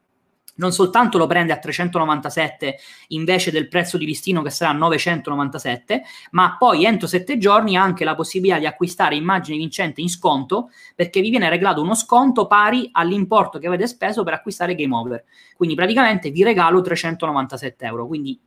non 0.56 0.72
soltanto 0.72 1.18
lo 1.18 1.28
prende 1.28 1.54
a 1.54 1.58
397 1.58 2.78
invece 3.10 3.52
del 3.52 3.68
prezzo 3.68 3.98
di 3.98 4.06
listino 4.06 4.42
che 4.42 4.50
sarà 4.50 4.72
997, 4.72 6.04
ma 6.32 6.56
poi 6.58 6.86
entro 6.86 7.08
7 7.08 7.38
giorni 7.38 7.76
ha 7.78 7.84
anche 7.84 8.04
la 8.04 8.16
possibilità 8.16 8.60
di 8.60 8.66
acquistare 8.66 9.16
immagini 9.16 9.58
vincente 9.58 10.02
in 10.02 10.10
sconto 10.10 10.70
perché 10.96 11.22
vi 11.22 11.30
viene 11.30 11.50
regalato 11.50 11.82
uno 11.82 11.96
sconto 11.96 12.48
pari 12.48 12.90
all'importo 12.92 13.60
che 13.60 13.68
avete 13.68 13.88
speso 13.88 14.24
per 14.24 14.34
acquistare 14.34 14.76
Game 14.76 14.96
Over. 14.96 15.24
Quindi 15.56 15.76
praticamente 15.76 16.32
vi 16.32 16.44
regalo 16.44 16.82
397 16.82 17.86
euro. 17.86 18.08
Quindi 18.08 18.40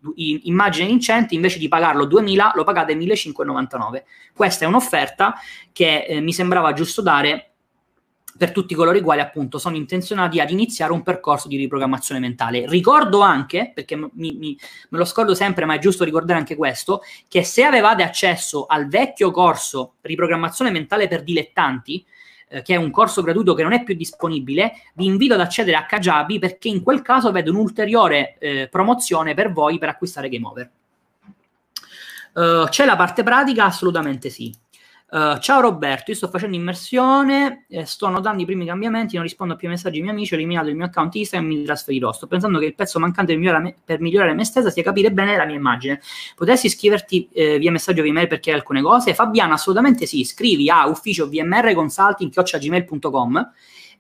immagine 0.45 0.87
vincente 0.87 1.35
invece 1.35 1.59
di 1.59 1.69
pagarlo 1.69 2.07
2000 2.07 2.53
lo 2.55 2.65
pagate 2.65 2.95
1599. 2.95 4.05
Questa 4.35 4.65
è 4.65 4.69
un'offerta 4.69 5.35
che 5.73 6.05
eh, 6.09 6.21
mi 6.21 6.33
sembrava 6.33 6.73
giusto 6.73 7.03
dare 7.03 7.54
per 8.37 8.51
tutti 8.51 8.75
coloro 8.75 8.97
i 8.97 9.01
quali 9.01 9.21
appunto 9.21 9.59
sono 9.59 9.77
intenzionati 9.77 10.41
ad 10.41 10.51
iniziare 10.51 10.93
un 10.93 11.03
percorso 11.03 11.49
di 11.49 11.57
riprogrammazione 11.57 12.21
mentale. 12.21 12.67
Ricordo 12.67 13.21
anche, 13.21 13.71
perché 13.73 13.97
mi, 13.97 14.11
mi, 14.13 14.59
me 14.89 14.99
lo 14.99 15.05
scordo 15.05 15.35
sempre, 15.35 15.65
ma 15.65 15.75
è 15.75 15.79
giusto 15.79 16.05
ricordare 16.05 16.39
anche 16.39 16.57
questo, 16.57 17.03
che 17.29 17.45
se 17.45 17.63
avevate 17.65 18.03
accesso 18.03 18.67
al 18.67 18.89
vecchio 18.89 19.31
corso 19.31 19.95
riprogrammazione 20.01 20.71
mentale 20.71 21.07
per 21.07 21.23
dilettanti, 21.23 22.05
eh, 22.49 22.63
che 22.63 22.75
è 22.75 22.77
un 22.77 22.91
corso 22.91 23.23
gratuito 23.23 23.55
che 23.55 23.63
non 23.63 23.73
è 23.73 23.85
più 23.85 23.95
disponibile, 23.95 24.73
vi 24.95 25.07
invito 25.07 25.35
ad 25.35 25.41
accedere 25.41 25.77
a 25.77 25.87
Kajabi 25.87 26.39
perché 26.39 26.69
in 26.69 26.83
quel 26.83 27.03
caso 27.03 27.31
vedo 27.31 27.53
un'ulteriore 27.53 28.37
eh, 28.39 28.69
promozione 28.71 29.35
per 29.35 29.53
voi 29.53 29.79
per 29.79 29.91
acquistare 29.91 30.29
Game 30.29 30.47
Over. 30.47 30.71
Uh, 32.35 32.67
c'è 32.69 32.85
la 32.85 32.97
parte 32.97 33.23
pratica? 33.23 33.65
Assolutamente 33.65 34.29
sì. 34.29 34.53
Uh, 35.15 35.39
ciao 35.39 35.61
Roberto, 35.61 36.11
io 36.11 36.17
sto 36.17 36.27
facendo 36.27 36.57
immersione, 36.57 37.67
eh, 37.69 37.85
sto 37.85 38.09
notando 38.09 38.43
i 38.43 38.45
primi 38.45 38.67
cambiamenti, 38.67 39.15
non 39.15 39.23
rispondo 39.23 39.55
più 39.55 39.69
ai 39.69 39.75
messaggi 39.75 39.99
ai 39.99 40.03
miei 40.03 40.13
amici, 40.13 40.35
ho 40.35 40.37
eliminato 40.37 40.71
il 40.71 40.75
mio 40.75 40.87
account 40.87 41.15
Instagram 41.15 41.53
e 41.53 41.55
mi 41.55 41.63
trasferirò. 41.63 42.11
Sto 42.11 42.27
pensando 42.27 42.59
che 42.59 42.65
il 42.65 42.75
pezzo 42.75 42.99
mancante 42.99 43.31
per 43.31 43.41
migliorare, 43.41 43.63
me, 43.63 43.77
per 43.85 44.01
migliorare 44.01 44.35
me 44.35 44.45
stessa 44.45 44.71
sia 44.71 44.83
capire 44.83 45.13
bene 45.13 45.37
la 45.37 45.45
mia 45.45 45.55
immagine. 45.55 46.01
Potresti 46.35 46.67
iscriverti 46.67 47.29
eh, 47.33 47.59
via 47.59 47.71
messaggio 47.71 48.03
via 48.03 48.13
mail 48.13 48.27
per 48.27 48.41
chiedere 48.41 48.65
alcune 48.65 48.83
cose? 48.83 49.15
Fabiana, 49.15 49.55
assolutamente 49.55 50.05
sì, 50.05 50.25
scrivi 50.25 50.69
a 50.69 50.89
ufficio 50.89 51.29
vmrconsulting.gmail.com 51.29 53.53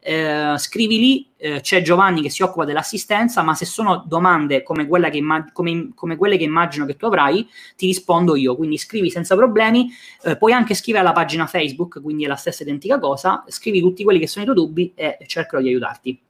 eh, 0.07 0.55
scrivi 0.59 0.99
lì, 0.99 1.31
eh, 1.39 1.61
c'è 1.63 1.81
Giovanni 1.81 2.21
che 2.21 2.29
si 2.29 2.43
occupa 2.43 2.67
dell'assistenza, 2.67 3.41
ma 3.41 3.55
se 3.55 3.65
sono 3.65 4.05
domande 4.07 4.63
come, 4.63 4.87
che 4.87 5.17
immag- 5.17 5.51
come, 5.53 5.93
come, 5.95 6.17
quelle 6.17 6.37
che 6.37 6.45
immagino 6.45 6.85
che 6.85 6.97
tu 6.97 7.07
avrai, 7.07 7.49
ti 7.75 7.87
rispondo 7.87 8.37
io, 8.37 8.55
quindi 8.55 8.77
scrivi 8.77 9.09
senza 9.09 9.35
problemi, 9.35 9.91
eh, 10.25 10.37
puoi 10.37 10.53
anche 10.53 10.75
scrivere 10.75 11.05
alla 11.05 11.15
pagina 11.15 11.47
Facebook, 11.47 12.03
quindi 12.03 12.25
è 12.25 12.29
la 12.29 12.37
stessa 12.37 12.65
identica 12.65 12.99
cosa, 12.99 13.45
scrivi 13.49 13.81
tutti 13.81 14.05
quelli 14.05 14.19
che 14.19 14.27
sono 14.27 14.45
i 14.45 14.47
tuoi 14.47 14.59
dubbi 14.59 14.93
e 14.95 15.17
cercherò 15.27 15.63
di 15.63 15.69
aiutarti. 15.69 16.21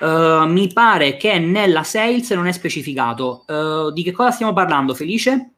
Uh, 0.00 0.46
mi 0.46 0.72
pare 0.72 1.16
che 1.16 1.38
nella 1.38 1.82
sales 1.82 2.30
non 2.30 2.46
è 2.46 2.52
specificato. 2.52 3.44
Uh, 3.48 3.90
di 3.90 4.02
che 4.02 4.12
cosa 4.12 4.30
stiamo 4.30 4.54
parlando, 4.54 4.94
Felice? 4.94 5.50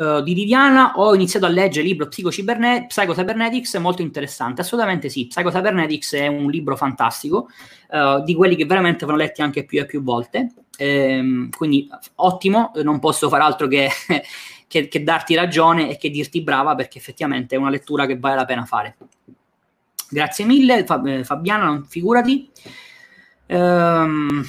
Uh, 0.00 0.22
di 0.22 0.34
Viviana 0.34 0.94
ho 0.96 1.14
iniziato 1.14 1.46
a 1.46 1.48
leggere 1.50 1.82
il 1.82 1.90
libro 1.90 2.08
Psycho-Cybernet- 2.08 2.86
Psycho-Cybernetics, 2.86 3.74
molto 3.76 4.02
interessante, 4.02 4.62
assolutamente 4.62 5.08
sì, 5.08 5.26
Psycho-Cybernetics 5.26 6.14
è 6.14 6.26
un 6.26 6.50
libro 6.50 6.76
fantastico, 6.76 7.48
uh, 7.90 8.22
di 8.24 8.34
quelli 8.34 8.56
che 8.56 8.64
veramente 8.64 9.04
vanno 9.04 9.18
letti 9.18 9.42
anche 9.42 9.64
più 9.64 9.80
e 9.80 9.86
più 9.86 10.02
volte, 10.02 10.52
ehm, 10.76 11.50
quindi 11.50 11.88
ottimo, 12.16 12.72
non 12.82 12.98
posso 12.98 13.28
fare 13.28 13.42
altro 13.42 13.68
che, 13.68 13.88
che, 14.66 14.88
che, 14.88 15.02
darti 15.02 15.34
ragione 15.34 15.90
e 15.90 15.96
che 15.98 16.10
dirti 16.10 16.42
brava 16.42 16.74
perché 16.74 16.98
effettivamente 16.98 17.54
è 17.54 17.58
una 17.58 17.70
lettura 17.70 18.06
che 18.06 18.18
vale 18.18 18.36
la 18.36 18.44
pena 18.46 18.64
fare. 18.64 18.96
Grazie 20.08 20.44
mille 20.44 20.84
Fab- 20.84 21.22
Fabiana, 21.22 21.64
non 21.66 21.84
figurati. 21.84 22.50
Um, 23.46 24.44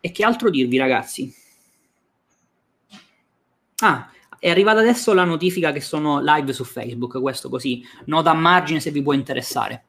e 0.00 0.12
che 0.12 0.24
altro 0.24 0.50
dirvi 0.50 0.78
ragazzi? 0.78 1.43
Ah, 3.84 4.10
è 4.38 4.48
arrivata 4.48 4.80
adesso 4.80 5.12
la 5.12 5.24
notifica 5.24 5.70
che 5.70 5.82
sono 5.82 6.22
live 6.22 6.54
su 6.54 6.64
Facebook, 6.64 7.20
questo 7.20 7.50
così, 7.50 7.86
nota 8.06 8.30
a 8.30 8.34
margine 8.34 8.80
se 8.80 8.90
vi 8.90 9.02
può 9.02 9.12
interessare. 9.12 9.84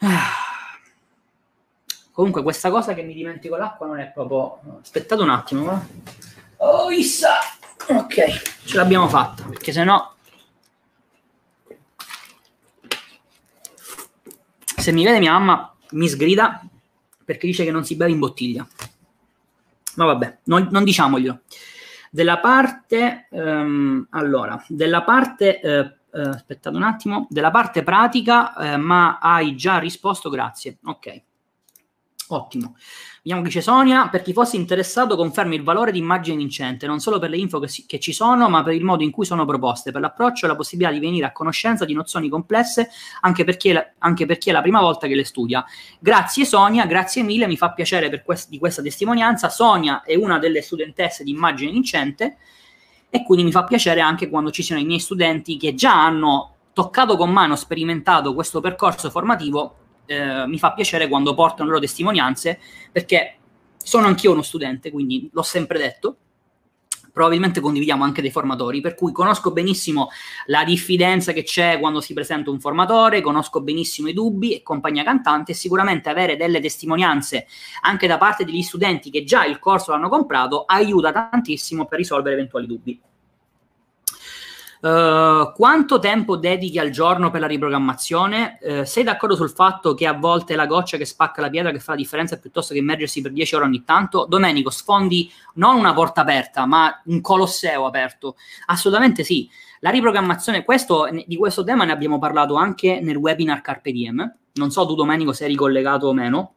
Ah. 0.00 0.34
Comunque 2.12 2.42
questa 2.42 2.70
cosa 2.70 2.92
che 2.92 3.02
mi 3.02 3.14
dimentico 3.14 3.56
l'acqua 3.56 3.86
non 3.86 4.00
è 4.00 4.10
proprio... 4.12 4.60
Aspettate 4.82 5.22
un 5.22 5.30
attimo, 5.30 5.64
ma... 5.64 5.86
Oh, 6.58 6.90
issa! 6.90 7.36
Ok, 7.88 8.66
ce 8.66 8.76
l'abbiamo 8.76 9.08
fatta, 9.08 9.44
perché 9.44 9.72
se 9.72 9.82
no... 9.82 10.16
Se 14.76 14.92
mi 14.92 15.04
vede 15.04 15.20
mia 15.20 15.32
mamma 15.32 15.74
mi 15.92 16.06
sgrida 16.06 16.62
perché 17.24 17.46
dice 17.46 17.64
che 17.64 17.70
non 17.70 17.84
si 17.84 17.96
beve 17.96 18.10
in 18.10 18.18
bottiglia. 18.18 18.66
Ma 19.94 20.04
vabbè, 20.04 20.38
non, 20.44 20.68
non 20.70 20.84
diciamoglielo. 20.84 21.40
Della 22.12 22.40
parte, 22.40 23.28
um, 23.30 24.04
allora, 24.10 24.60
della 24.66 25.04
parte, 25.04 25.60
eh, 25.60 25.78
eh, 26.12 26.20
aspettate 26.20 26.76
un 26.76 26.82
attimo, 26.82 27.28
della 27.30 27.52
parte 27.52 27.84
pratica, 27.84 28.52
eh, 28.56 28.76
ma 28.76 29.18
hai 29.20 29.54
già 29.54 29.78
risposto, 29.78 30.28
grazie. 30.28 30.78
Ok. 30.84 31.22
Ottimo. 32.32 32.76
Vediamo 33.22 33.42
chi 33.42 33.50
c'è 33.50 33.60
Sonia. 33.60 34.08
Per 34.08 34.22
chi 34.22 34.32
fosse 34.32 34.56
interessato, 34.56 35.16
confermi 35.16 35.56
il 35.56 35.62
valore 35.62 35.92
di 35.92 35.98
immagine 35.98 36.36
vincente, 36.36 36.86
non 36.86 37.00
solo 37.00 37.18
per 37.18 37.28
le 37.28 37.36
info 37.36 37.58
che, 37.58 37.68
si, 37.68 37.84
che, 37.86 37.98
ci 37.98 38.12
sono, 38.12 38.48
ma 38.48 38.62
per 38.62 38.74
il 38.74 38.84
modo 38.84 39.02
in 39.02 39.10
cui 39.10 39.24
sono 39.24 39.44
proposte, 39.44 39.90
per 39.90 40.00
l'approccio 40.00 40.44
e 40.44 40.48
la 40.48 40.56
possibilità 40.56 40.92
di 40.92 41.00
venire 41.00 41.26
a 41.26 41.32
conoscenza 41.32 41.84
di 41.84 41.92
nozioni 41.92 42.28
complesse 42.28 42.88
anche 43.20 43.44
per 43.44 43.56
chi 43.56 43.70
è 43.70 43.72
la, 43.72 44.14
per 44.26 44.38
chi 44.38 44.50
è 44.50 44.52
la 44.52 44.62
prima 44.62 44.80
volta 44.80 45.06
che 45.06 45.14
le 45.14 45.24
studia. 45.24 45.64
Grazie 45.98 46.44
Sonia, 46.44 46.86
grazie 46.86 47.22
mille, 47.22 47.46
mi 47.46 47.56
fa 47.56 47.72
piacere 47.72 48.22
quest, 48.22 48.48
di 48.48 48.58
questa 48.58 48.80
testimonianza. 48.80 49.48
Sonia 49.48 50.02
è 50.02 50.14
una 50.14 50.38
delle 50.38 50.62
studentesse 50.62 51.24
di 51.24 51.30
immagine 51.30 51.72
vincente 51.72 52.38
e 53.10 53.24
quindi 53.24 53.44
mi 53.44 53.50
fa 53.50 53.64
piacere 53.64 54.00
anche 54.00 54.28
quando 54.30 54.50
ci 54.50 54.62
siano 54.62 54.80
i 54.80 54.84
miei 54.84 55.00
studenti 55.00 55.56
che 55.56 55.74
già 55.74 56.04
hanno 56.04 56.54
toccato 56.72 57.16
con 57.16 57.30
mano, 57.30 57.56
sperimentato 57.56 58.32
questo 58.32 58.60
percorso 58.60 59.10
formativo 59.10 59.79
eh, 60.10 60.44
mi 60.48 60.58
fa 60.58 60.72
piacere 60.72 61.06
quando 61.06 61.34
portano 61.34 61.66
le 61.66 61.74
loro 61.74 61.80
testimonianze, 61.80 62.58
perché 62.90 63.36
sono 63.76 64.08
anch'io 64.08 64.32
uno 64.32 64.42
studente, 64.42 64.90
quindi 64.90 65.30
l'ho 65.32 65.42
sempre 65.42 65.78
detto. 65.78 66.16
Probabilmente 67.12 67.60
condividiamo 67.60 68.02
anche 68.04 68.20
dei 68.20 68.30
formatori, 68.30 68.80
per 68.80 68.94
cui 68.94 69.12
conosco 69.12 69.52
benissimo 69.52 70.08
la 70.46 70.64
diffidenza 70.64 71.32
che 71.32 71.42
c'è 71.42 71.78
quando 71.80 72.00
si 72.00 72.12
presenta 72.12 72.50
un 72.50 72.60
formatore, 72.60 73.20
conosco 73.20 73.60
benissimo 73.60 74.08
i 74.08 74.12
dubbi 74.12 74.52
e 74.54 74.62
compagnia 74.62 75.02
cantante 75.02 75.52
e 75.52 75.54
sicuramente 75.54 76.08
avere 76.08 76.36
delle 76.36 76.60
testimonianze 76.60 77.46
anche 77.82 78.06
da 78.06 78.16
parte 78.16 78.44
degli 78.44 78.62
studenti 78.62 79.10
che 79.10 79.24
già 79.24 79.44
il 79.44 79.58
corso 79.58 79.90
l'hanno 79.90 80.08
comprato 80.08 80.64
aiuta 80.64 81.12
tantissimo 81.12 81.86
per 81.86 81.98
risolvere 81.98 82.36
eventuali 82.36 82.66
dubbi. 82.66 83.00
Uh, 84.80 85.52
quanto 85.52 85.98
tempo 85.98 86.36
dedichi 86.36 86.78
al 86.78 86.88
giorno 86.88 87.30
per 87.30 87.40
la 87.40 87.46
riprogrammazione? 87.46 88.58
Uh, 88.62 88.84
sei 88.84 89.04
d'accordo 89.04 89.36
sul 89.36 89.50
fatto 89.50 89.92
che 89.92 90.06
a 90.06 90.14
volte 90.14 90.54
è 90.54 90.56
la 90.56 90.64
goccia 90.64 90.96
che 90.96 91.04
spacca 91.04 91.42
la 91.42 91.50
pietra 91.50 91.70
che 91.70 91.80
fa 91.80 91.92
la 91.92 91.98
differenza 91.98 92.38
piuttosto 92.38 92.72
che 92.72 92.78
immergersi 92.78 93.20
per 93.20 93.32
10 93.32 93.54
ore 93.56 93.64
ogni 93.66 93.84
tanto? 93.84 94.24
Domenico, 94.26 94.70
sfondi 94.70 95.30
non 95.54 95.76
una 95.76 95.92
porta 95.92 96.22
aperta, 96.22 96.64
ma 96.64 96.98
un 97.04 97.20
colosseo 97.20 97.84
aperto. 97.84 98.36
Assolutamente 98.66 99.22
sì. 99.22 99.48
La 99.80 99.90
riprogrammazione, 99.90 100.64
questo, 100.64 101.08
di 101.26 101.36
questo 101.36 101.62
tema 101.62 101.84
ne 101.84 101.92
abbiamo 101.92 102.18
parlato 102.18 102.54
anche 102.54 103.00
nel 103.00 103.16
webinar 103.16 103.60
Carpe 103.60 103.92
Diem. 103.92 104.36
Non 104.54 104.70
so 104.70 104.86
tu, 104.86 104.94
Domenico, 104.94 105.32
se 105.32 105.44
eri 105.44 105.54
collegato 105.54 106.06
o 106.06 106.12
meno 106.14 106.54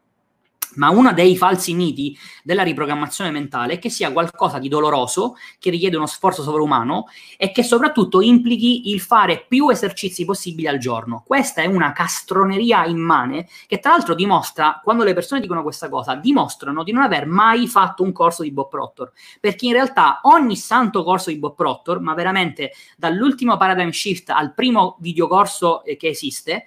Ma 0.76 0.90
uno 0.90 1.14
dei 1.14 1.38
falsi 1.38 1.74
miti 1.74 2.18
della 2.44 2.64
riprogrammazione 2.64 3.30
mentale 3.30 3.74
è 3.74 3.80
che 3.80 3.90
sia 3.90 4.12
qualcosa 4.12 4.58
di 4.58 4.70
doloroso, 4.70 5.36
che 5.60 5.70
richiede 5.70 5.98
uno 5.98 6.08
sforzo 6.08 6.42
sovrumano 6.42 7.06
e 7.38 7.52
che 7.52 7.64
soprattutto 7.64 8.22
implichi 8.22 8.90
il 8.90 9.00
fare 9.00 9.46
più 9.48 9.70
esercizi 9.70 10.26
possibili 10.26 10.68
al 10.68 10.80
giorno. 10.80 11.24
Questa 11.26 11.62
è 11.62 11.66
una 11.66 11.92
castroneria 11.92 12.86
immane 12.86 13.48
che 13.68 13.80
tra 13.80 13.92
l'altro 13.92 14.16
dimostra, 14.16 14.82
quando 14.84 15.04
le 15.04 15.14
persone 15.14 15.42
dicono 15.42 15.62
questa 15.62 15.90
cosa, 15.90 16.16
dimostrano 16.16 16.84
di 16.84 16.92
non 16.92 17.04
aver 17.04 17.28
mai 17.28 17.68
fatto 17.68 18.04
un 18.04 18.12
corso 18.12 18.44
di 18.44 18.52
Bob 18.52 18.70
Proctor, 18.70 19.12
perché 19.40 19.68
in 19.68 19.74
realtà 19.74 20.20
ogni 20.24 20.56
santo 20.56 21.04
corso 21.04 21.30
di 21.30 21.38
Bob 21.38 21.56
Proctor, 21.56 22.00
ma 22.00 22.14
veramente 22.14 22.72
dall'ultimo 22.98 23.58
Paradigm 23.58 23.90
Shift 23.90 24.30
al 24.30 24.54
primo 24.54 24.98
videocorso 25.00 25.84
eh, 25.84 25.98
che 25.98 26.08
esiste, 26.08 26.66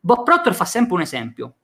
Bob 0.00 0.24
Proctor 0.24 0.54
fa 0.54 0.64
sempre 0.64 0.94
un 0.94 1.00
esempio 1.02 1.54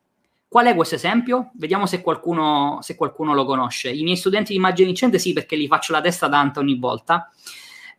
Qual 0.49 0.65
è 0.65 0.73
questo 0.73 0.95
esempio? 0.95 1.51
Vediamo 1.53 1.85
se 1.85 2.01
qualcuno, 2.01 2.79
se 2.81 2.95
qualcuno, 2.95 3.35
lo 3.35 3.45
conosce. 3.45 3.91
I 3.91 4.01
miei 4.01 4.17
studenti 4.17 4.51
di 4.51 4.57
immagine 4.57 4.87
vincente 4.87 5.19
sì, 5.19 5.31
perché 5.31 5.55
gli 5.55 5.67
faccio 5.67 5.91
la 5.91 6.01
testa 6.01 6.27
tanta 6.27 6.59
ogni 6.59 6.75
volta. 6.79 7.29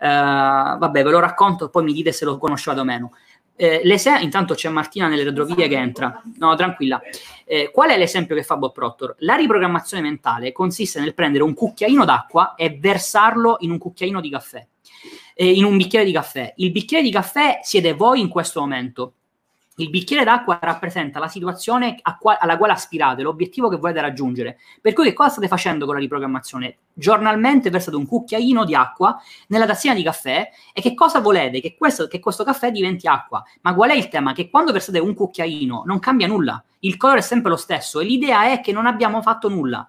Uh, 0.01 0.77
vabbè, 0.77 1.05
ve 1.05 1.11
lo 1.11 1.21
racconto 1.21 1.67
e 1.67 1.71
poi 1.71 1.85
mi 1.85 1.93
dite 1.93 2.11
se 2.11 2.25
lo 2.25 2.39
conoscevate 2.39 2.81
o 2.81 2.85
meno. 2.85 3.13
Eh, 3.55 3.83
intanto 4.23 4.55
c'è 4.55 4.69
Martina 4.69 5.07
nelle 5.07 5.23
retrovie 5.23 5.69
che 5.69 5.77
entra. 5.77 6.21
No, 6.39 6.57
tranquilla. 6.57 7.01
Eh, 7.45 7.71
qual 7.71 7.91
è 7.91 7.99
l'esempio 7.99 8.35
che 8.35 8.43
fa 8.43 8.57
Bob 8.57 8.73
Proctor? 8.73 9.15
La 9.19 9.37
riprogrammazione 9.37 10.03
mentale 10.03 10.51
consiste 10.51 10.99
nel 10.99 11.15
prendere 11.15 11.45
un 11.45 11.55
cucchiaino 11.55 12.05
d'acqua 12.05 12.55
e 12.57 12.79
versarlo 12.81 13.59
in 13.61 13.71
un 13.71 13.79
cucchiaino 13.79 14.21
di 14.21 14.31
caffè, 14.31 14.67
eh, 15.35 15.53
in 15.53 15.65
un 15.65 15.77
bicchiere 15.77 16.05
di 16.05 16.13
caffè. 16.13 16.55
Il 16.57 16.73
bicchiere 16.73 17.05
di 17.05 17.13
caffè 17.13 17.61
siete 17.63 17.93
voi 17.93 18.21
in 18.21 18.29
questo 18.29 18.61
momento. 18.61 19.13
Il 19.81 19.89
bicchiere 19.89 20.25
d'acqua 20.25 20.59
rappresenta 20.61 21.19
la 21.19 21.27
situazione 21.27 21.97
qua- 22.19 22.39
alla 22.39 22.59
quale 22.59 22.75
aspirate, 22.75 23.23
l'obiettivo 23.23 23.71
che 23.71 23.79
volete 23.79 24.03
raggiungere. 24.03 24.59
Per 24.79 24.93
cui 24.93 25.05
che 25.05 25.15
cosa 25.15 25.31
state 25.31 25.49
facendo 25.49 25.87
con 25.87 25.95
la 25.95 26.01
riprogrammazione? 26.01 26.77
Giornalmente 26.93 27.71
versate 27.71 27.97
un 27.97 28.07
cucchiaino 28.07 28.67
di 28.67 28.75
acqua 28.75 29.19
nella 29.47 29.65
tazzina 29.65 29.95
di 29.95 30.03
caffè 30.03 30.51
e 30.75 30.83
che 30.83 30.93
cosa 30.93 31.21
volete? 31.21 31.63
Che 31.63 31.77
questo, 31.79 32.09
che 32.09 32.21
questo 32.21 32.45
caffè 32.45 32.71
diventi 32.71 33.09
acqua. 33.09 33.43
Ma 33.63 33.75
qual 33.75 33.89
è 33.89 33.95
il 33.95 34.09
tema? 34.09 34.35
Che 34.35 34.51
quando 34.51 34.71
versate 34.71 34.99
un 34.99 35.15
cucchiaino 35.15 35.85
non 35.87 35.99
cambia 35.99 36.27
nulla, 36.27 36.63
il 36.81 36.99
colore 36.99 37.21
è 37.21 37.23
sempre 37.23 37.49
lo 37.49 37.57
stesso 37.57 38.01
e 38.01 38.05
l'idea 38.05 38.53
è 38.53 38.61
che 38.61 38.73
non 38.73 38.85
abbiamo 38.85 39.23
fatto 39.23 39.49
nulla. 39.49 39.89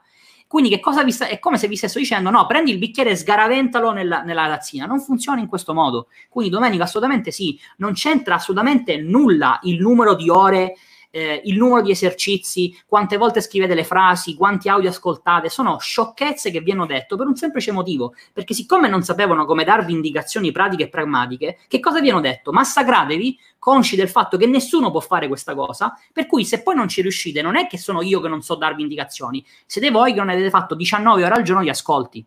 Quindi 0.51 0.69
che 0.69 0.81
cosa 0.81 1.01
vi 1.05 1.13
sta, 1.13 1.27
è 1.27 1.39
come 1.39 1.57
se 1.57 1.69
vi 1.69 1.77
stessero 1.77 2.01
dicendo 2.01 2.29
no, 2.29 2.45
prendi 2.45 2.71
il 2.71 2.77
bicchiere 2.77 3.11
e 3.11 3.15
sgaraventalo 3.15 3.91
nella, 3.91 4.21
nella 4.21 4.47
tazzina. 4.47 4.85
Non 4.85 4.99
funziona 4.99 5.39
in 5.39 5.47
questo 5.47 5.73
modo. 5.73 6.07
Quindi 6.27 6.51
domenica 6.51 6.83
assolutamente 6.83 7.31
sì, 7.31 7.57
non 7.77 7.93
c'entra 7.93 8.35
assolutamente 8.35 8.97
nulla 8.97 9.61
il 9.63 9.79
numero 9.79 10.13
di 10.13 10.29
ore 10.29 10.75
eh, 11.11 11.41
il 11.43 11.57
numero 11.57 11.81
di 11.81 11.91
esercizi, 11.91 12.75
quante 12.87 13.17
volte 13.17 13.41
scrivete 13.41 13.75
le 13.75 13.83
frasi, 13.83 14.35
quanti 14.35 14.69
audio 14.69 14.89
ascoltate, 14.89 15.49
sono 15.49 15.77
sciocchezze 15.77 16.49
che 16.49 16.61
vi 16.61 16.71
hanno 16.71 16.85
detto 16.85 17.17
per 17.17 17.27
un 17.27 17.35
semplice 17.35 17.71
motivo, 17.71 18.15
perché 18.33 18.53
siccome 18.53 18.87
non 18.87 19.03
sapevano 19.03 19.45
come 19.45 19.63
darvi 19.63 19.91
indicazioni 19.91 20.51
pratiche 20.51 20.83
e 20.83 20.89
pragmatiche, 20.89 21.59
che 21.67 21.79
cosa 21.79 21.99
vi 21.99 22.09
hanno 22.09 22.21
detto? 22.21 22.51
Massacratevi, 22.51 23.37
consci 23.59 23.95
del 23.95 24.09
fatto 24.09 24.37
che 24.37 24.47
nessuno 24.47 24.89
può 24.89 25.01
fare 25.01 25.27
questa 25.27 25.53
cosa, 25.53 25.93
per 26.11 26.25
cui 26.25 26.45
se 26.45 26.63
poi 26.63 26.75
non 26.75 26.87
ci 26.87 27.01
riuscite, 27.01 27.41
non 27.41 27.55
è 27.55 27.67
che 27.67 27.77
sono 27.77 28.01
io 28.01 28.19
che 28.21 28.27
non 28.27 28.41
so 28.41 28.55
darvi 28.55 28.81
indicazioni, 28.81 29.45
siete 29.65 29.91
voi 29.91 30.13
che 30.13 30.19
non 30.19 30.29
avete 30.29 30.49
fatto 30.49 30.73
19 30.73 31.23
ore 31.23 31.33
al 31.35 31.43
giorno 31.43 31.61
di 31.61 31.69
ascolti. 31.69 32.25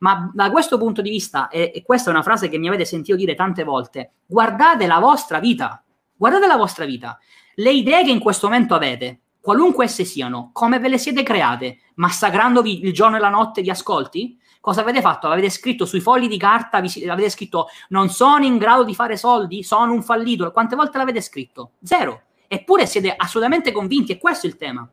Ma 0.00 0.30
da 0.34 0.50
questo 0.50 0.76
punto 0.76 1.00
di 1.00 1.08
vista, 1.08 1.48
e, 1.48 1.70
e 1.74 1.82
questa 1.82 2.10
è 2.10 2.12
una 2.12 2.22
frase 2.22 2.48
che 2.48 2.58
mi 2.58 2.66
avete 2.68 2.84
sentito 2.84 3.16
dire 3.16 3.34
tante 3.34 3.62
volte, 3.62 4.14
guardate 4.26 4.86
la 4.86 4.98
vostra 4.98 5.38
vita, 5.38 5.82
guardate 6.16 6.46
la 6.46 6.56
vostra 6.56 6.84
vita. 6.84 7.18
Le 7.56 7.70
idee 7.70 8.02
che 8.02 8.10
in 8.10 8.18
questo 8.18 8.48
momento 8.48 8.74
avete, 8.74 9.20
qualunque 9.40 9.84
esse 9.84 10.04
siano, 10.04 10.50
come 10.52 10.80
ve 10.80 10.88
le 10.88 10.98
siete 10.98 11.22
create? 11.22 11.78
Massacrandovi 11.94 12.84
il 12.84 12.92
giorno 12.92 13.16
e 13.16 13.20
la 13.20 13.28
notte 13.28 13.62
di 13.62 13.70
ascolti? 13.70 14.36
Cosa 14.60 14.80
avete 14.80 15.00
fatto? 15.00 15.28
Avete 15.28 15.50
scritto 15.50 15.86
sui 15.86 16.00
fogli 16.00 16.26
di 16.26 16.36
carta, 16.36 16.78
avete 16.78 17.30
scritto 17.30 17.68
non 17.90 18.08
sono 18.08 18.44
in 18.44 18.58
grado 18.58 18.82
di 18.82 18.94
fare 18.94 19.16
soldi, 19.16 19.62
sono 19.62 19.92
un 19.92 20.02
fallito. 20.02 20.50
Quante 20.50 20.74
volte 20.74 20.98
l'avete 20.98 21.20
scritto? 21.20 21.72
Zero. 21.82 22.22
Eppure 22.48 22.86
siete 22.86 23.14
assolutamente 23.14 23.70
convinti 23.70 24.10
e 24.10 24.18
questo 24.18 24.46
è 24.46 24.50
il 24.50 24.56
tema. 24.56 24.88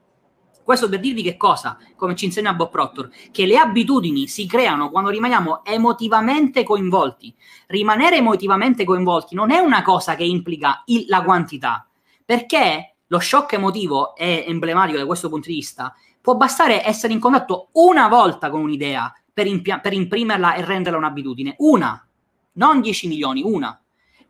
Questo 0.64 0.88
per 0.88 1.00
dirvi 1.00 1.24
che 1.24 1.38
cosa, 1.38 1.78
come 1.96 2.16
ci 2.16 2.26
insegna 2.26 2.54
Bob 2.54 2.70
Proctor, 2.70 3.10
che 3.32 3.48
le 3.48 3.58
abitudini 3.58 4.28
si 4.28 4.46
creano 4.46 4.92
quando 4.92 5.10
rimaniamo 5.10 5.64
emotivamente 5.64 6.64
coinvolti. 6.64 7.34
Rimanere 7.68 8.18
emotivamente 8.18 8.84
coinvolti 8.84 9.34
non 9.34 9.50
è 9.50 9.58
una 9.58 9.82
cosa 9.82 10.16
che 10.16 10.24
implica 10.24 10.84
il, 10.86 11.06
la 11.08 11.24
quantità, 11.24 11.88
perché 12.24 12.96
lo 13.08 13.20
shock 13.20 13.54
emotivo 13.54 14.16
è 14.16 14.46
emblematico 14.48 14.98
da 14.98 15.06
questo 15.06 15.30
punto 15.30 15.50
di 15.50 15.56
vista. 15.56 15.94
Può 16.22 16.36
bastare 16.36 16.86
essere 16.86 17.14
in 17.14 17.20
contatto 17.20 17.70
una 17.74 18.08
volta 18.08 18.50
con 18.50 18.62
un'idea 18.62 19.14
per, 19.34 19.48
impi- 19.48 19.80
per 19.82 19.94
imprimerla 19.94 20.56
e 20.56 20.64
renderla 20.64 20.98
un'abitudine. 20.98 21.56
Una, 21.60 22.08
non 22.54 22.82
10 22.82 23.08
milioni, 23.08 23.42
una. 23.44 23.80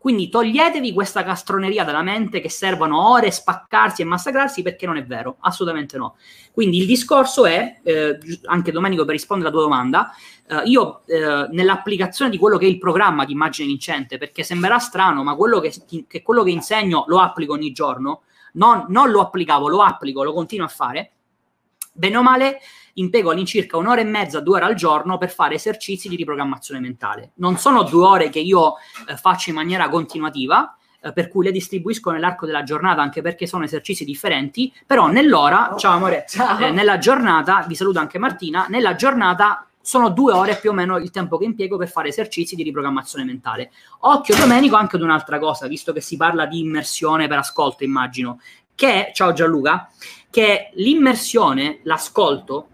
Quindi 0.01 0.29
toglietevi 0.29 0.93
questa 0.93 1.23
castroneria 1.23 1.83
dalla 1.83 2.01
mente 2.01 2.39
che 2.39 2.49
servono 2.49 3.11
ore 3.11 3.29
spaccarsi 3.29 4.01
e 4.01 4.05
massacrarsi 4.05 4.63
perché 4.63 4.87
non 4.87 4.97
è 4.97 5.05
vero, 5.05 5.37
assolutamente 5.41 5.95
no. 5.95 6.15
Quindi 6.51 6.79
il 6.79 6.87
discorso 6.87 7.45
è, 7.45 7.81
eh, 7.83 8.17
anche 8.45 8.71
Domenico 8.71 9.05
per 9.05 9.13
rispondere 9.13 9.49
alla 9.49 9.59
tua 9.59 9.69
domanda, 9.69 10.11
eh, 10.47 10.63
io 10.65 11.05
eh, 11.05 11.47
nell'applicazione 11.51 12.31
di 12.31 12.39
quello 12.39 12.57
che 12.57 12.65
è 12.65 12.69
il 12.69 12.79
programma 12.79 13.25
di 13.25 13.33
immagine 13.33 13.67
vincente, 13.67 14.17
perché 14.17 14.41
sembrerà 14.41 14.79
strano, 14.79 15.21
ma 15.21 15.35
quello 15.35 15.59
che, 15.59 15.71
che 16.07 16.23
quello 16.23 16.41
che 16.41 16.49
insegno 16.49 17.03
lo 17.05 17.19
applico 17.19 17.53
ogni 17.53 17.71
giorno, 17.71 18.23
non, 18.53 18.85
non 18.87 19.11
lo 19.11 19.21
applicavo, 19.21 19.67
lo 19.67 19.83
applico, 19.83 20.23
lo 20.23 20.33
continuo 20.33 20.65
a 20.65 20.69
fare, 20.69 21.11
bene 21.93 22.17
o 22.17 22.23
male 22.23 22.57
impiego 22.95 23.31
all'incirca 23.31 23.77
un'ora 23.77 24.01
e 24.01 24.05
mezza, 24.05 24.39
due 24.39 24.57
ore 24.57 24.65
al 24.65 24.75
giorno 24.75 25.17
per 25.17 25.31
fare 25.31 25.55
esercizi 25.55 26.09
di 26.09 26.15
riprogrammazione 26.15 26.79
mentale. 26.79 27.31
Non 27.35 27.57
sono 27.57 27.83
due 27.83 28.05
ore 28.05 28.29
che 28.29 28.39
io 28.39 28.75
eh, 29.07 29.15
faccio 29.17 29.49
in 29.49 29.55
maniera 29.55 29.89
continuativa, 29.89 30.75
eh, 31.01 31.13
per 31.13 31.29
cui 31.29 31.45
le 31.45 31.51
distribuisco 31.51 32.11
nell'arco 32.11 32.45
della 32.45 32.63
giornata 32.63 33.01
anche 33.01 33.21
perché 33.21 33.47
sono 33.47 33.63
esercizi 33.63 34.05
differenti, 34.05 34.73
però 34.85 35.07
nell'ora, 35.07 35.73
oh, 35.73 35.77
ciao 35.77 35.95
amore, 35.95 36.25
ciao. 36.27 36.59
Eh, 36.59 36.71
nella 36.71 36.97
giornata, 36.97 37.65
vi 37.67 37.75
saluto 37.75 37.99
anche 37.99 38.19
Martina, 38.19 38.67
nella 38.69 38.95
giornata 38.95 39.65
sono 39.81 40.09
due 40.09 40.31
ore 40.31 40.57
più 40.57 40.69
o 40.69 40.73
meno 40.73 40.97
il 40.97 41.09
tempo 41.09 41.37
che 41.37 41.45
impiego 41.45 41.75
per 41.75 41.89
fare 41.89 42.09
esercizi 42.09 42.55
di 42.55 42.61
riprogrammazione 42.61 43.25
mentale. 43.25 43.71
Occhio 44.01 44.35
Domenico 44.35 44.75
anche 44.75 44.95
ad 44.95 45.01
un'altra 45.01 45.39
cosa, 45.39 45.67
visto 45.67 45.91
che 45.91 46.01
si 46.01 46.17
parla 46.17 46.45
di 46.45 46.59
immersione 46.59 47.27
per 47.27 47.39
ascolto, 47.39 47.83
immagino, 47.83 48.39
che, 48.75 49.11
ciao 49.13 49.33
Gianluca, 49.33 49.89
che 50.29 50.71
l'immersione, 50.75 51.79
l'ascolto, 51.83 52.69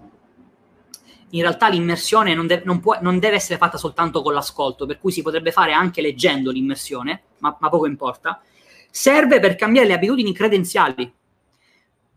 in 1.32 1.42
realtà 1.42 1.68
l'immersione 1.68 2.34
non, 2.34 2.48
de- 2.48 2.62
non, 2.64 2.80
può, 2.80 2.98
non, 3.02 3.20
deve 3.20 3.36
essere 3.36 3.58
fatta 3.58 3.78
soltanto 3.78 4.22
con 4.22 4.34
l'ascolto, 4.34 4.86
per 4.86 5.00
cui 5.00 5.12
si 5.12 5.22
potrebbe 5.22 5.52
fare 5.52 5.74
anche 5.74 6.02
leggendo 6.02 6.52
l'immersione, 6.52 7.24
ma, 7.40 7.56
ma 7.60 7.70
poco 7.70 7.86
importa, 7.86 8.42
serve 8.90 9.40
per 9.40 9.56
cambiare 9.56 9.88
le 9.88 9.94
abitudini 9.94 10.34
credenziali, 10.34 11.14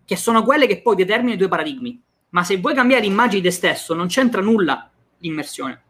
che 0.04 0.16
sono 0.16 0.42
quelle 0.42 0.66
che 0.66 0.80
poi 0.80 0.96
determinano 0.96 1.34
i 1.34 1.38
due 1.38 1.48
paradigmi. 1.48 2.02
Ma 2.30 2.44
se 2.44 2.58
vuoi 2.58 2.74
cambiare 2.74 3.02
l'immagine 3.02 3.40
di 3.40 3.48
te 3.48 3.54
stesso, 3.54 3.94
non 3.94 4.06
c'entra 4.06 4.40
nulla 4.40 4.88
l'immersione. 5.18 5.82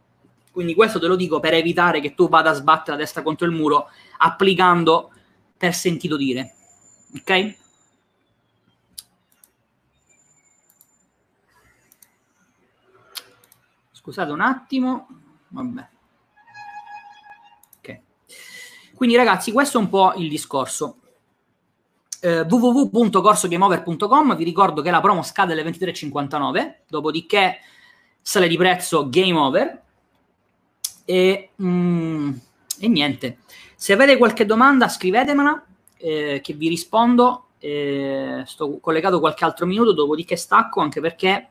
Quindi 0.50 0.74
questo 0.74 0.98
te 0.98 1.06
lo 1.06 1.16
dico 1.16 1.38
per 1.38 1.54
evitare 1.54 2.00
che 2.00 2.14
tu 2.14 2.28
vada 2.28 2.50
a 2.50 2.54
sbattere 2.54 2.96
la 2.96 3.02
testa 3.02 3.22
contro 3.22 3.46
il 3.46 3.52
muro 3.52 3.88
applicando 4.18 5.10
per 5.56 5.74
sentito 5.74 6.16
dire. 6.16 6.54
Ok? 7.18 7.58
Scusate 14.00 14.32
un 14.32 14.40
attimo. 14.40 15.08
Vabbè. 15.48 15.88
Ok. 17.76 18.00
Quindi 18.94 19.14
ragazzi, 19.14 19.52
questo 19.52 19.78
è 19.78 19.80
un 19.82 19.90
po' 19.90 20.14
il 20.16 20.30
discorso. 20.30 20.96
Eh, 22.22 22.40
www.corsogameover.com 22.40 24.36
vi 24.36 24.44
ricordo 24.44 24.80
che 24.82 24.90
la 24.90 25.00
promo 25.00 25.22
scade 25.22 25.52
alle 25.52 25.62
23.59 25.64 26.74
dopodiché 26.86 27.60
sale 28.20 28.46
di 28.46 28.58
prezzo 28.58 29.08
game 29.08 29.38
over 29.38 29.82
e, 31.06 31.50
mm, 31.62 32.32
e 32.78 32.88
niente 32.88 33.38
se 33.74 33.94
avete 33.94 34.18
qualche 34.18 34.44
domanda 34.44 34.86
scrivetemela 34.90 35.64
eh, 35.96 36.40
che 36.42 36.52
vi 36.52 36.68
rispondo 36.68 37.46
eh, 37.58 38.42
sto 38.44 38.78
collegato 38.80 39.18
qualche 39.18 39.46
altro 39.46 39.64
minuto 39.64 39.94
dopodiché 39.94 40.36
stacco 40.36 40.80
anche 40.82 41.00
perché 41.00 41.48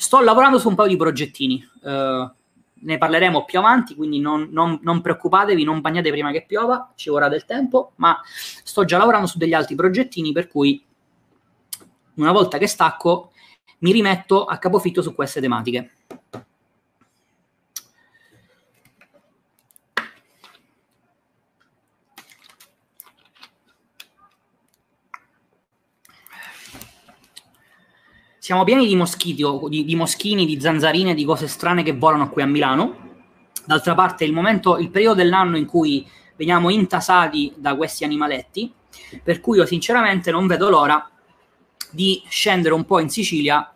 Sto 0.00 0.22
lavorando 0.22 0.58
su 0.58 0.66
un 0.66 0.74
paio 0.76 0.88
di 0.88 0.96
progettini, 0.96 1.62
uh, 1.82 2.30
ne 2.72 2.96
parleremo 2.96 3.44
più 3.44 3.58
avanti, 3.58 3.94
quindi 3.94 4.18
non, 4.18 4.48
non, 4.50 4.78
non, 4.80 5.02
preoccupatevi, 5.02 5.62
non 5.62 5.82
bagnate 5.82 6.10
prima 6.10 6.30
che 6.30 6.46
piova, 6.48 6.90
ci 6.94 7.10
vorrà 7.10 7.28
del 7.28 7.44
tempo, 7.44 7.92
ma 7.96 8.18
sto 8.24 8.86
già 8.86 8.96
lavorando 8.96 9.26
su 9.26 9.36
degli 9.36 9.52
altri 9.52 9.74
progettini, 9.74 10.32
per 10.32 10.48
cui 10.48 10.82
una 12.14 12.32
volta 12.32 12.56
che 12.56 12.66
stacco 12.66 13.32
mi 13.80 13.92
rimetto 13.92 14.46
a 14.46 14.56
capofitto 14.56 15.02
su 15.02 15.14
queste 15.14 15.38
tematiche. 15.38 15.90
Siamo 28.50 28.64
pieni 28.64 28.84
di 28.88 28.96
moschiti, 28.96 29.44
di, 29.68 29.84
di 29.84 29.94
moschini, 29.94 30.44
di 30.44 30.60
zanzarine, 30.60 31.14
di 31.14 31.24
cose 31.24 31.46
strane 31.46 31.84
che 31.84 31.92
volano 31.92 32.30
qui 32.30 32.42
a 32.42 32.46
Milano. 32.46 32.96
D'altra 33.64 33.94
parte, 33.94 34.24
il 34.24 34.32
momento, 34.32 34.76
il 34.76 34.90
periodo 34.90 35.22
dell'anno 35.22 35.56
in 35.56 35.66
cui 35.66 36.04
veniamo 36.34 36.68
intasati 36.68 37.52
da 37.54 37.76
questi 37.76 38.02
animaletti, 38.02 38.74
per 39.22 39.38
cui 39.38 39.58
io 39.58 39.66
sinceramente 39.66 40.32
non 40.32 40.48
vedo 40.48 40.68
l'ora 40.68 41.08
di 41.92 42.24
scendere 42.28 42.74
un 42.74 42.84
po' 42.84 42.98
in 42.98 43.08
Sicilia. 43.08 43.72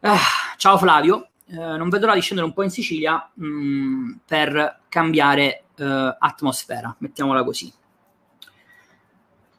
Ah, 0.00 0.18
ciao 0.58 0.76
Flavio, 0.76 1.28
eh, 1.46 1.54
non 1.54 1.88
vedo 1.88 2.04
l'ora 2.04 2.18
di 2.18 2.20
scendere 2.20 2.46
un 2.46 2.52
po' 2.52 2.62
in 2.62 2.68
Sicilia 2.68 3.26
mh, 3.32 3.46
mm, 3.46 4.12
per 4.26 4.80
cambiare 4.90 5.64
eh, 5.76 6.16
atmosfera, 6.18 6.94
mettiamola 6.98 7.42
così. 7.42 7.72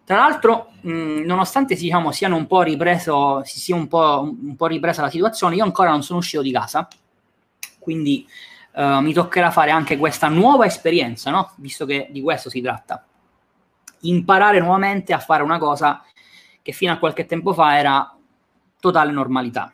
Tra 0.08 0.16
l'altro, 0.16 0.72
mh, 0.80 1.26
nonostante 1.26 1.76
diciamo, 1.76 2.14
un 2.38 2.48
ripreso, 2.62 3.44
si 3.44 3.60
sia 3.60 3.76
un 3.76 3.90
po', 3.90 4.22
un 4.22 4.56
po' 4.56 4.68
ripresa 4.68 5.02
la 5.02 5.10
situazione, 5.10 5.56
io 5.56 5.66
ancora 5.66 5.90
non 5.90 6.02
sono 6.02 6.20
uscito 6.20 6.42
di 6.42 6.50
casa, 6.50 6.88
quindi 7.78 8.26
uh, 8.76 9.00
mi 9.02 9.12
toccherà 9.12 9.52
fare 9.52 9.70
anche 9.70 9.98
questa 9.98 10.30
nuova 10.30 10.66
esperienza, 10.66 11.30
no? 11.30 11.52
visto 11.58 11.86
che 11.86 12.08
di 12.10 12.22
questo 12.22 12.50
si 12.50 12.62
tratta. 12.62 13.06
Imparare 14.04 14.62
nuovamente 14.62 15.12
a 15.12 15.20
fare 15.20 15.44
una 15.44 15.58
cosa 15.58 16.02
che 16.62 16.72
fino 16.72 16.94
a 16.94 17.00
qualche 17.00 17.26
tempo 17.26 17.52
fa 17.52 17.78
era 17.78 18.16
totale 18.80 19.12
normalità. 19.12 19.74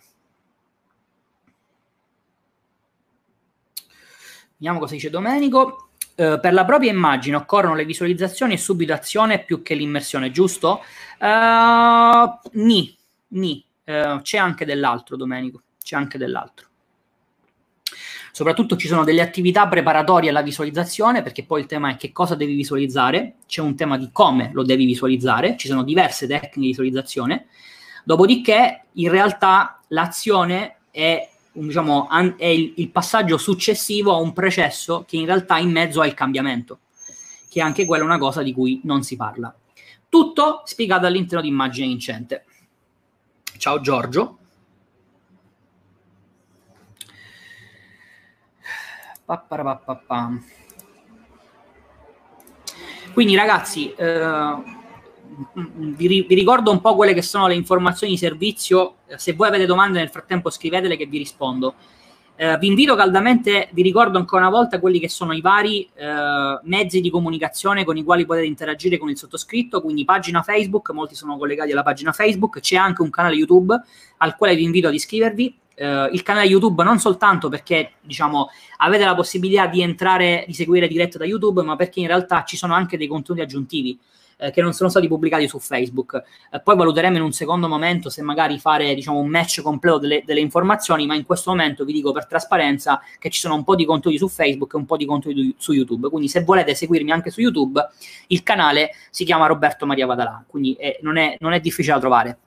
Vediamo 4.58 4.80
cosa 4.80 4.96
dice 4.96 5.12
Domenico. 5.12 5.90
Uh, 6.16 6.40
per 6.40 6.54
la 6.54 6.64
propria 6.64 6.92
immagine 6.92 7.36
occorrono 7.36 7.74
le 7.76 7.86
visualizzazioni 7.86 8.54
e 8.54 8.58
subito 8.58 8.94
azione 8.94 9.44
più 9.44 9.64
che 9.64 9.74
l'immersione, 9.74 10.30
giusto? 10.32 10.82
Uh, 11.20 12.50
ni, 12.54 12.96
ni. 13.30 13.64
Uh, 13.86 14.22
c'è 14.22 14.38
anche 14.38 14.66
dell'altro, 14.66 15.16
Domenico, 15.16 15.62
c'è 15.84 15.96
anche 15.96 16.18
dell'altro. 16.18 16.68
Soprattutto 18.32 18.78
ci 18.78 18.88
sono 18.88 19.04
delle 19.04 19.22
attività 19.22 19.68
preparatorie 19.68 20.30
alla 20.30 20.42
visualizzazione, 20.42 21.22
perché 21.22 21.44
poi 21.46 21.62
il 21.62 21.68
tema 21.68 21.92
è 21.92 21.98
che 21.98 22.12
cosa 22.12 22.34
devi 22.34 22.56
visualizzare, 22.56 23.36
c'è 23.48 23.62
un 23.62 23.76
tema 23.76 23.96
di 23.96 24.10
come 24.12 24.50
lo 24.54 24.64
devi 24.64 24.86
visualizzare, 24.86 25.56
ci 25.56 25.68
sono 25.68 25.84
diverse 25.84 26.26
tecniche 26.26 26.60
di 26.60 26.68
visualizzazione, 26.68 27.46
dopodiché 28.04 28.86
in 28.94 29.10
realtà 29.10 29.80
l'azione 29.90 30.78
è 30.90 31.30
diciamo, 31.54 32.10
è 32.38 32.46
il, 32.46 32.74
il, 32.78 32.90
passaggio 32.90 33.38
successivo 33.38 34.14
a 34.14 34.18
un 34.18 34.34
processo 34.34 35.06
che 35.08 35.18
in 35.18 35.26
realtà 35.26 35.58
in 35.58 35.72
mezzo 35.72 36.02
ha 36.02 36.08
il 36.08 36.14
cambiamento, 36.14 36.80
che 37.50 37.60
è 37.60 37.64
anche 37.64 37.86
quella 37.86 38.04
una 38.04 38.18
cosa 38.18 38.42
di 38.42 38.54
cui 38.54 38.82
non 38.84 39.04
si 39.04 39.16
parla. 39.16 39.54
Tutto 40.10 40.64
spiegato 40.66 41.06
all'interno 41.06 41.42
di 41.42 41.48
Immagine 41.48 41.88
Vincente. 41.88 42.46
Ciao 43.58 43.80
Giorgio. 43.80 44.38
Quindi 53.14 53.36
ragazzi, 53.36 53.94
eh, 53.94 54.82
vi, 55.54 56.26
vi, 56.28 56.36
ricordo 56.36 56.72
un 56.72 56.82
po' 56.82 56.96
quelle 56.96 57.14
che 57.14 57.22
sono 57.22 57.48
le 57.48 57.56
informazioni 57.56 58.14
di 58.14 58.20
servizio. 58.20 58.98
Se 59.16 59.34
voi 59.34 59.48
avete 59.48 59.66
domande 59.66 60.00
nel 60.00 60.10
frattempo 60.10 60.50
scrivetele 60.50 60.98
che 60.98 61.06
vi 61.06 61.18
rispondo. 61.18 61.76
Eh, 62.36 62.58
vi 62.58 62.68
invito 62.68 62.96
caldamente, 62.96 63.70
vi 63.74 63.84
ricordo 63.84 64.18
ancora 64.18 64.42
una 64.42 64.50
volta 64.50 64.80
quelli 64.80 65.00
che 65.00 65.08
sono 65.08 65.34
i 65.34 65.42
vari 65.42 65.88
eh, 65.94 66.60
mezzi 66.64 67.00
di 67.00 67.12
comunicazione 67.12 67.84
con 67.84 67.96
i 67.96 68.04
quali 68.04 68.26
potete 68.26 68.48
interagire 68.48 68.98
con 68.98 69.10
il 69.10 69.18
sottoscritto, 69.18 69.82
quindi 69.82 70.04
pagina 70.04 70.42
Facebook, 70.42 70.90
molti 70.90 71.14
sono 71.14 71.38
collegati 71.38 71.72
alla 71.72 71.84
pagina 71.84 72.12
Facebook, 72.12 72.60
c'è 72.60 72.76
anche 72.76 73.04
un 73.04 73.12
canale 73.12 73.36
YouTube 73.36 73.80
al 74.18 74.36
quale 74.36 74.56
vi 74.56 74.64
invito 74.64 74.88
ad 74.88 74.96
iscrivervi. 74.96 75.60
Eh, 75.76 76.10
il 76.12 76.24
canale 76.24 76.48
YouTube 76.48 76.84
non 76.84 76.98
soltanto 76.98 77.50
perché 77.50 77.94
diciamo 78.02 78.50
avete 78.78 79.06
la 79.06 79.16
possibilità 79.16 79.68
di 79.68 79.84
entrare, 79.84 80.44
di 80.48 80.54
seguire 80.54 80.88
diretto 80.88 81.20
da 81.20 81.26
YouTube, 81.26 81.62
ma 81.62 81.76
perché 81.76 82.00
in 82.00 82.08
realtà 82.08 82.44
ci 82.46 82.58
sono 82.58 82.74
anche 82.74 82.98
dei 82.98 83.08
contenuti 83.08 83.44
aggiuntivi 83.44 84.00
eh, 84.44 84.52
che 84.52 84.62
non 84.62 84.74
sono 84.74 84.90
stati 84.90 85.08
pubblicati 85.08 85.48
su 85.48 85.60
Facebook. 85.60 86.22
Eh, 86.52 86.60
poi 86.62 86.76
valuteremo 86.76 87.16
in 87.18 87.24
un 87.24 87.32
secondo 87.32 87.68
momento 87.68 88.10
se 88.10 88.22
magari 88.22 88.60
fare 88.60 88.94
diciamo, 88.94 89.20
un 89.20 89.28
match 89.28 89.62
completo 89.62 90.00
delle, 90.00 90.24
delle, 90.26 90.42
informazioni, 90.42 91.06
ma 91.06 91.16
in 91.16 91.26
questo 91.26 91.52
momento 91.52 91.86
vi 91.86 91.94
dico 91.94 92.12
per 92.12 92.28
trasparenza 92.28 93.02
che 93.20 93.30
ci 93.30 93.40
sono 93.40 93.56
un 93.56 93.64
po' 93.64 93.76
di 93.76 93.86
contenuti 93.86 94.20
su 94.20 94.28
Facebook 94.28 94.74
e 94.74 94.78
un 94.78 94.86
po' 94.86 94.98
di 94.98 95.06
contenuti 95.06 95.56
su 95.58 95.72
YouTube. 95.72 96.10
Quindi 96.10 96.28
se 96.28 96.44
volete 96.44 96.76
seguirmi 96.76 97.12
anche 97.12 97.32
su 97.32 97.42
YouTube, 97.42 97.82
il 98.28 98.44
canale 98.44 98.92
si 99.10 99.24
chiama 99.24 99.48
Roberto 99.48 99.86
Maria 99.86 100.06
Vadalà, 100.06 100.44
quindi 100.46 100.74
eh, 100.74 101.00
non, 101.02 101.18
è, 101.18 101.38
non 101.40 101.54
è 101.54 101.60
difficile 101.60 101.94
da 101.94 102.00
trovare. 102.00 102.38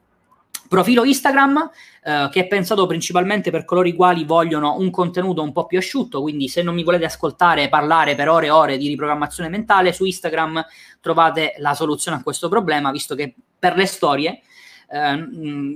Profilo 0.69 1.05
Instagram 1.05 1.71
eh, 2.03 2.29
che 2.31 2.41
è 2.41 2.47
pensato 2.47 2.87
principalmente 2.87 3.51
per 3.51 3.65
coloro 3.65 3.89
i 3.89 3.95
quali 3.95 4.25
vogliono 4.25 4.77
un 4.79 4.91
contenuto 4.91 5.43
un 5.43 5.53
po' 5.53 5.67
più 5.67 5.79
asciutto, 5.79 6.21
quindi 6.21 6.49
se 6.49 6.63
non 6.63 6.75
mi 6.75 6.85
volete 6.85 7.05
ascoltare 7.05 7.69
parlare 7.69 8.15
per 8.15 8.29
ore 8.29 8.47
e 8.47 8.51
ore 8.51 8.79
di 8.79 8.89
riprogrammazione 8.89 9.49
mentale, 9.49 9.93
su 9.93 10.05
Instagram 10.05 10.65
trovate 11.01 11.55
la 11.59 11.75
soluzione 11.75 12.19
a 12.19 12.23
questo 12.23 12.49
problema, 12.49 12.91
visto 12.91 13.15
che 13.15 13.35
per 13.59 13.77
le 13.77 13.87
storie 13.87 14.41
eh, 14.89 15.27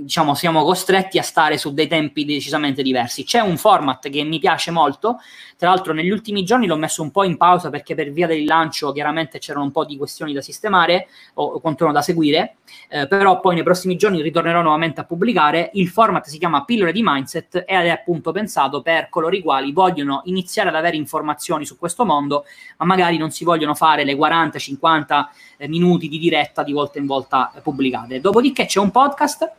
diciamo, 0.03 0.35
siamo 0.35 0.63
costretti 0.63 1.19
a 1.19 1.23
stare 1.23 1.59
su 1.59 1.73
dei 1.73 1.89
tempi 1.89 2.25
decisamente 2.25 2.83
diversi. 2.83 3.25
C'è 3.25 3.41
un 3.41 3.57
format 3.57 4.09
che 4.09 4.23
mi 4.23 4.39
piace 4.39 4.71
molto, 4.71 5.19
tra 5.57 5.69
l'altro 5.69 5.93
negli 5.93 6.11
ultimi 6.11 6.45
giorni 6.45 6.67
l'ho 6.67 6.77
messo 6.77 7.03
un 7.03 7.11
po' 7.11 7.25
in 7.25 7.37
pausa 7.37 7.71
perché 7.71 7.95
per 7.95 8.11
via 8.13 8.27
del 8.27 8.45
lancio 8.45 8.93
chiaramente 8.93 9.39
c'erano 9.39 9.65
un 9.65 9.73
po' 9.73 9.85
di 9.85 9.97
questioni 9.97 10.33
da 10.33 10.41
sistemare 10.41 11.09
o 11.35 11.61
contorno 11.61 11.93
da 11.93 12.03
seguire, 12.03 12.57
eh, 12.89 13.07
però 13.07 13.41
poi 13.41 13.55
nei 13.55 13.65
prossimi 13.65 13.97
giorni 13.97 14.23
ritornerò 14.23 14.63
nuovamente 14.63 15.01
a 15.01 15.05
pubblicare. 15.05 15.71
Il 15.75 15.89
format 15.89 16.27
si 16.27 16.39
chiama 16.39 16.65
Pillole 16.65 16.93
di 16.93 17.03
Mindset 17.03 17.65
ed 17.67 17.87
è 17.87 17.89
appunto 17.89 18.33
pensato 18.33 18.81
per 18.81 19.09
coloro 19.09 19.35
i 19.35 19.43
quali 19.43 19.73
vogliono 19.73 20.23
iniziare 20.25 20.69
ad 20.69 20.77
avere 20.77 20.97
informazioni 20.97 21.67
su 21.67 21.77
questo 21.77 22.05
mondo, 22.05 22.45
ma 22.79 22.87
magari 22.87 23.17
non 23.17 23.31
si 23.31 23.45
vogliono 23.45 23.75
fare 23.75 24.05
le 24.05 24.15
40-50 24.15 25.27
eh, 25.57 25.69
minuti 25.69 26.09
di 26.09 26.19
diretta 26.19 26.63
di 26.63 26.73
volta 26.73 26.99
in 26.99 27.07
volta 27.07 27.53
pubblicate. 27.63 28.21
Dopodiché 28.21 28.67
c'è 28.67 28.79
un 28.79 28.91
podcast, 29.01 29.51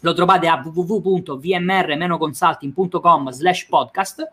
lo 0.00 0.14
trovate 0.14 0.48
a 0.48 0.62
www.vmr-consulting.com 0.64 3.30
slash 3.30 3.66
podcast. 3.66 4.32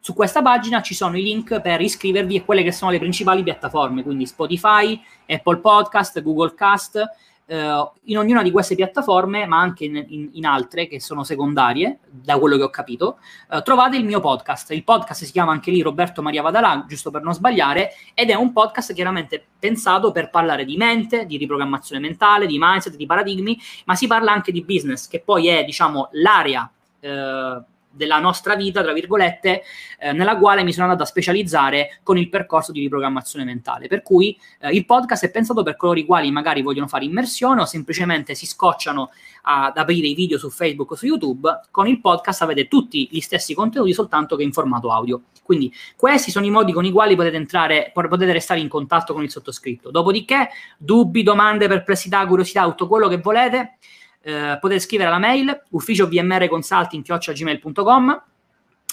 Su 0.00 0.14
questa 0.14 0.40
pagina 0.40 0.80
ci 0.80 0.94
sono 0.94 1.18
i 1.18 1.22
link 1.22 1.60
per 1.60 1.82
iscrivervi 1.82 2.38
a 2.38 2.44
quelle 2.44 2.62
che 2.62 2.72
sono 2.72 2.90
le 2.90 2.98
principali 2.98 3.42
piattaforme, 3.42 4.02
quindi 4.02 4.24
Spotify, 4.24 4.98
Apple 5.26 5.58
Podcast, 5.58 6.22
Google 6.22 6.54
Cast, 6.54 7.04
Uh, 7.46 7.90
in 8.04 8.16
ognuna 8.16 8.42
di 8.42 8.50
queste 8.50 8.74
piattaforme, 8.74 9.44
ma 9.44 9.60
anche 9.60 9.84
in, 9.84 10.02
in, 10.08 10.30
in, 10.32 10.46
altre 10.46 10.86
che 10.86 10.98
sono 10.98 11.24
secondarie, 11.24 11.98
da 12.08 12.38
quello 12.38 12.56
che 12.56 12.62
ho 12.62 12.70
capito, 12.70 13.18
uh, 13.50 13.60
trovate 13.60 13.98
il 13.98 14.04
mio 14.06 14.18
podcast. 14.18 14.70
Il 14.70 14.82
podcast 14.82 15.24
si 15.24 15.32
chiama 15.32 15.52
anche 15.52 15.70
lì 15.70 15.82
Roberto 15.82 16.22
Maria 16.22 16.40
Vadalà, 16.40 16.86
giusto 16.88 17.10
per 17.10 17.20
non 17.20 17.34
sbagliare, 17.34 17.90
ed 18.14 18.30
è 18.30 18.34
un 18.34 18.50
podcast 18.50 18.94
chiaramente 18.94 19.44
pensato 19.58 20.10
per 20.10 20.30
parlare 20.30 20.64
di 20.64 20.78
mente, 20.78 21.26
di 21.26 21.36
riprogrammazione 21.36 22.00
mentale, 22.00 22.46
di 22.46 22.56
mindset, 22.58 22.96
di 22.96 23.04
paradigmi, 23.04 23.60
ma 23.84 23.94
si 23.94 24.06
parla 24.06 24.32
anche 24.32 24.50
di 24.50 24.64
business, 24.64 25.06
che 25.06 25.20
poi 25.20 25.48
è, 25.48 25.64
diciamo, 25.64 26.08
l'area. 26.12 26.70
Uh, 27.00 27.62
della 27.94 28.18
nostra 28.18 28.54
vita, 28.54 28.82
tra 28.82 28.92
virgolette, 28.92 29.62
eh, 29.98 30.12
nella 30.12 30.36
quale 30.36 30.62
mi 30.62 30.72
sono 30.72 30.86
andato 30.86 31.02
a 31.02 31.06
specializzare 31.06 32.00
con 32.02 32.18
il 32.18 32.28
percorso 32.28 32.72
di 32.72 32.80
riprogrammazione 32.80 33.44
mentale. 33.44 33.86
Per 33.86 34.02
cui 34.02 34.38
eh, 34.60 34.70
il 34.70 34.84
podcast 34.84 35.24
è 35.24 35.30
pensato 35.30 35.62
per 35.62 35.76
coloro 35.76 35.98
i 35.98 36.04
quali 36.04 36.30
magari 36.30 36.62
vogliono 36.62 36.88
fare 36.88 37.04
immersione 37.04 37.60
o 37.60 37.64
semplicemente 37.64 38.34
si 38.34 38.46
scocciano 38.46 39.10
ad 39.42 39.76
aprire 39.76 40.08
i 40.08 40.14
video 40.14 40.38
su 40.38 40.50
Facebook 40.50 40.90
o 40.90 40.94
su 40.94 41.06
YouTube. 41.06 41.60
Con 41.70 41.86
il 41.86 42.00
podcast 42.00 42.42
avete 42.42 42.68
tutti 42.68 43.08
gli 43.10 43.20
stessi 43.20 43.54
contenuti, 43.54 43.92
soltanto 43.92 44.36
che 44.36 44.42
in 44.42 44.52
formato 44.52 44.92
audio. 44.92 45.22
Quindi 45.42 45.72
questi 45.96 46.30
sono 46.30 46.46
i 46.46 46.50
modi 46.50 46.72
con 46.72 46.84
i 46.84 46.90
quali 46.90 47.14
potete 47.14 47.36
entrare, 47.36 47.90
potete 47.92 48.32
restare 48.32 48.60
in 48.60 48.68
contatto 48.68 49.12
con 49.12 49.22
il 49.22 49.30
sottoscritto. 49.30 49.90
Dopodiché, 49.90 50.48
dubbi, 50.78 51.22
domande, 51.22 51.68
perplessità, 51.68 52.26
curiosità, 52.26 52.64
tutto 52.64 52.88
quello 52.88 53.08
che 53.08 53.18
volete 53.18 53.76
eh, 54.24 54.58
potete 54.60 54.80
scrivere 54.80 55.10
alla 55.10 55.18
mail 55.18 55.62
ufficio 55.70 56.08
vmrconsulting.gmail.com 56.08 58.22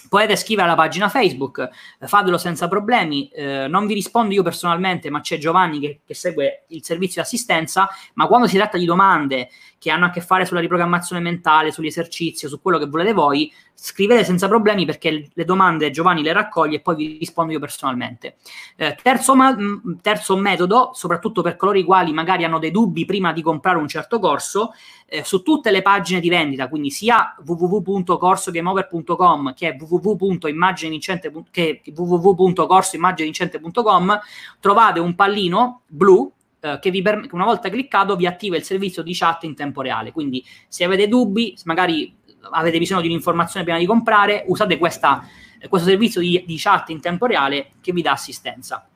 potete 0.09 0.35
scrivere 0.35 0.67
alla 0.67 0.75
pagina 0.75 1.07
Facebook, 1.07 1.69
eh, 1.99 2.07
fatelo 2.07 2.37
senza 2.37 2.67
problemi. 2.67 3.29
Eh, 3.29 3.67
non 3.69 3.87
vi 3.87 3.93
rispondo 3.93 4.33
io 4.33 4.43
personalmente, 4.43 5.09
ma 5.09 5.21
c'è 5.21 5.37
Giovanni 5.37 5.79
che, 5.79 6.01
che, 6.05 6.13
segue 6.13 6.65
il 6.67 6.83
servizio 6.83 7.21
di 7.21 7.27
assistenza. 7.27 7.87
Ma 8.15 8.27
quando 8.27 8.47
si 8.47 8.57
tratta 8.57 8.77
di 8.77 8.83
domande 8.83 9.47
che 9.81 9.89
hanno 9.89 10.05
a 10.05 10.11
che 10.11 10.21
fare 10.21 10.45
sulla 10.45 10.59
riprogrammazione 10.59 11.23
mentale, 11.23 11.71
sull'esercizio, 11.71 12.47
su 12.47 12.61
quello 12.61 12.77
che 12.77 12.85
volete 12.85 13.13
voi, 13.13 13.51
scrivete 13.73 14.23
senza 14.23 14.47
problemi 14.47 14.85
perché 14.85 15.31
le 15.33 15.43
domande 15.43 15.89
Giovanni 15.89 16.21
le 16.21 16.33
raccoglie 16.33 16.75
e 16.75 16.81
poi 16.81 16.95
vi 16.95 17.17
rispondo 17.17 17.51
io 17.51 17.59
personalmente. 17.59 18.35
Eh, 18.75 18.95
terzo, 19.01 19.35
ma- 19.35 19.57
terzo, 19.99 20.37
metodo, 20.37 20.91
soprattutto 20.93 21.41
per 21.41 21.55
coloro 21.55 21.79
i 21.79 21.83
quali 21.83 22.13
magari 22.13 22.43
hanno 22.43 22.59
dei 22.59 22.69
dubbi 22.69 23.05
prima 23.05 23.33
di 23.33 23.41
comprare 23.41 23.79
un 23.79 23.87
certo 23.87 24.19
corso, 24.19 24.73
eh, 25.07 25.23
su 25.23 25.41
tutte 25.41 25.71
le 25.71 25.81
pagine 25.81 26.19
di 26.19 26.29
vendita, 26.29 26.69
quindi 26.69 26.91
sia 26.91 27.35
www.corsogameover.com 27.43 29.55
che 29.55 29.75
www.immaginevincente 29.79 31.33
che 31.49 31.81
www.corsoimmaginevincente.com 31.91 34.19
trovate 34.59 34.99
un 34.99 35.15
pallino 35.15 35.81
blu 35.87 36.31
eh, 36.61 36.77
che, 36.79 36.91
vi 36.91 37.01
per- 37.01 37.27
una 37.31 37.45
volta 37.45 37.69
cliccato 37.69 38.15
vi 38.15 38.27
attiva 38.27 38.55
il 38.55 38.63
servizio 38.63 39.01
di 39.01 39.13
chat 39.15 39.43
in 39.43 39.55
tempo 39.55 39.81
reale. 39.81 40.11
Quindi 40.11 40.45
se 40.67 40.83
avete 40.83 41.07
dubbi, 41.07 41.57
magari 41.65 42.15
avete 42.51 42.77
bisogno 42.77 43.01
di 43.01 43.07
un'informazione 43.07 43.65
prima 43.65 43.79
di 43.79 43.85
comprare, 43.85 44.43
usate 44.47 44.77
questa, 44.77 45.27
questo 45.67 45.89
servizio 45.89 46.21
di, 46.21 46.43
di 46.45 46.55
chat 46.57 46.89
in 46.89 47.01
tempo 47.01 47.25
reale 47.25 47.71
che 47.81 47.91
vi 47.91 48.01
dà 48.01 48.11
assistenza. 48.11 48.87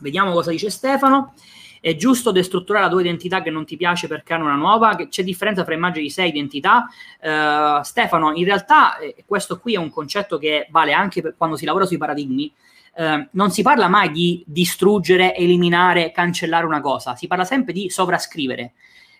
Vediamo 0.00 0.32
cosa 0.32 0.50
dice 0.50 0.70
Stefano. 0.70 1.34
È 1.80 1.94
giusto 1.96 2.30
destrutturare 2.30 2.86
la 2.86 2.90
tua 2.90 3.02
identità 3.02 3.42
che 3.42 3.50
non 3.50 3.66
ti 3.66 3.76
piace 3.76 4.06
per 4.06 4.22
creare 4.22 4.42
una 4.42 4.54
nuova? 4.54 4.96
C'è 4.96 5.22
differenza 5.22 5.64
tra 5.64 5.74
immagini 5.74 6.04
di 6.04 6.10
sé 6.10 6.22
e 6.22 6.28
identità? 6.28 6.88
Uh, 7.20 7.82
Stefano, 7.82 8.32
in 8.32 8.44
realtà 8.46 8.96
eh, 8.96 9.22
questo 9.26 9.58
qui 9.58 9.74
è 9.74 9.76
un 9.76 9.90
concetto 9.90 10.38
che 10.38 10.66
vale 10.70 10.94
anche 10.94 11.20
per 11.20 11.34
quando 11.36 11.56
si 11.56 11.66
lavora 11.66 11.84
sui 11.84 11.98
paradigmi. 11.98 12.50
Uh, 12.96 13.26
non 13.32 13.50
si 13.50 13.62
parla 13.62 13.88
mai 13.88 14.12
di 14.12 14.44
distruggere, 14.46 15.34
eliminare, 15.34 16.12
cancellare 16.12 16.64
una 16.64 16.80
cosa, 16.80 17.16
si 17.16 17.26
parla 17.26 17.44
sempre 17.44 17.72
di 17.72 17.90
sovrascrivere. 17.90 18.72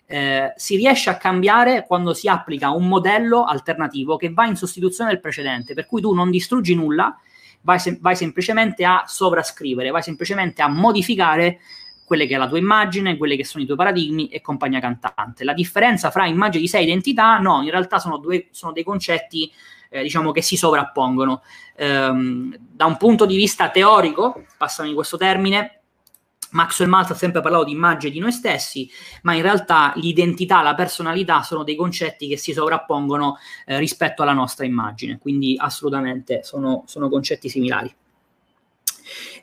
Uh, 0.07 0.53
si 0.55 0.77
riesce 0.77 1.09
a 1.09 1.17
cambiare 1.17 1.85
quando 1.85 2.13
si 2.13 2.29
applica 2.29 2.69
un 2.69 2.87
modello 2.87 3.43
alternativo 3.43 4.15
che 4.15 4.31
va 4.31 4.45
in 4.45 4.55
sostituzione 4.55 5.09
del 5.09 5.19
precedente, 5.19 5.73
per 5.73 5.87
cui 5.87 5.99
tu 5.99 6.13
non 6.13 6.29
distruggi 6.29 6.73
nulla, 6.73 7.19
vai, 7.61 7.79
sem- 7.79 7.99
vai 7.99 8.15
semplicemente 8.15 8.85
a 8.85 9.03
sovrascrivere, 9.07 9.89
vai 9.89 10.03
semplicemente 10.03 10.61
a 10.61 10.69
modificare 10.69 11.59
quelle 12.05 12.27
che 12.27 12.35
è 12.35 12.37
la 12.37 12.47
tua 12.47 12.59
immagine, 12.59 13.17
quelli 13.17 13.35
che 13.35 13.43
sono 13.43 13.63
i 13.63 13.65
tuoi 13.65 13.77
paradigmi 13.77 14.27
e 14.27 14.39
compagnia 14.39 14.79
cantante. 14.79 15.43
La 15.43 15.53
differenza 15.53 16.11
fra 16.11 16.27
immagine 16.27 16.61
di 16.61 16.69
sé 16.69 16.77
e 16.77 16.83
identità, 16.83 17.39
no, 17.39 17.63
in 17.63 17.71
realtà 17.71 17.99
sono, 17.99 18.19
due, 18.19 18.47
sono 18.51 18.71
dei 18.71 18.83
concetti 18.83 19.51
eh, 19.95 20.03
diciamo 20.03 20.31
che 20.31 20.41
si 20.41 20.57
sovrappongono. 20.57 21.41
Ehm, 21.77 22.55
da 22.59 22.85
un 22.85 22.97
punto 22.97 23.25
di 23.25 23.35
vista 23.35 23.69
teorico, 23.69 24.43
passami 24.57 24.93
questo 24.93 25.17
termine, 25.17 25.79
Maxwell 26.51 26.89
Maltz 26.89 27.11
ha 27.11 27.15
sempre 27.15 27.41
parlato 27.41 27.65
di 27.65 27.71
immagine 27.71 28.11
di 28.11 28.19
noi 28.19 28.31
stessi, 28.31 28.89
ma 29.23 29.33
in 29.33 29.41
realtà 29.41 29.93
l'identità, 29.95 30.61
la 30.61 30.75
personalità 30.75 31.41
sono 31.41 31.63
dei 31.63 31.75
concetti 31.75 32.27
che 32.27 32.37
si 32.37 32.53
sovrappongono 32.53 33.37
eh, 33.65 33.77
rispetto 33.77 34.21
alla 34.21 34.33
nostra 34.33 34.65
immagine, 34.65 35.17
quindi 35.17 35.55
assolutamente 35.57 36.43
sono, 36.43 36.83
sono 36.85 37.09
concetti 37.09 37.49
similari. 37.49 37.93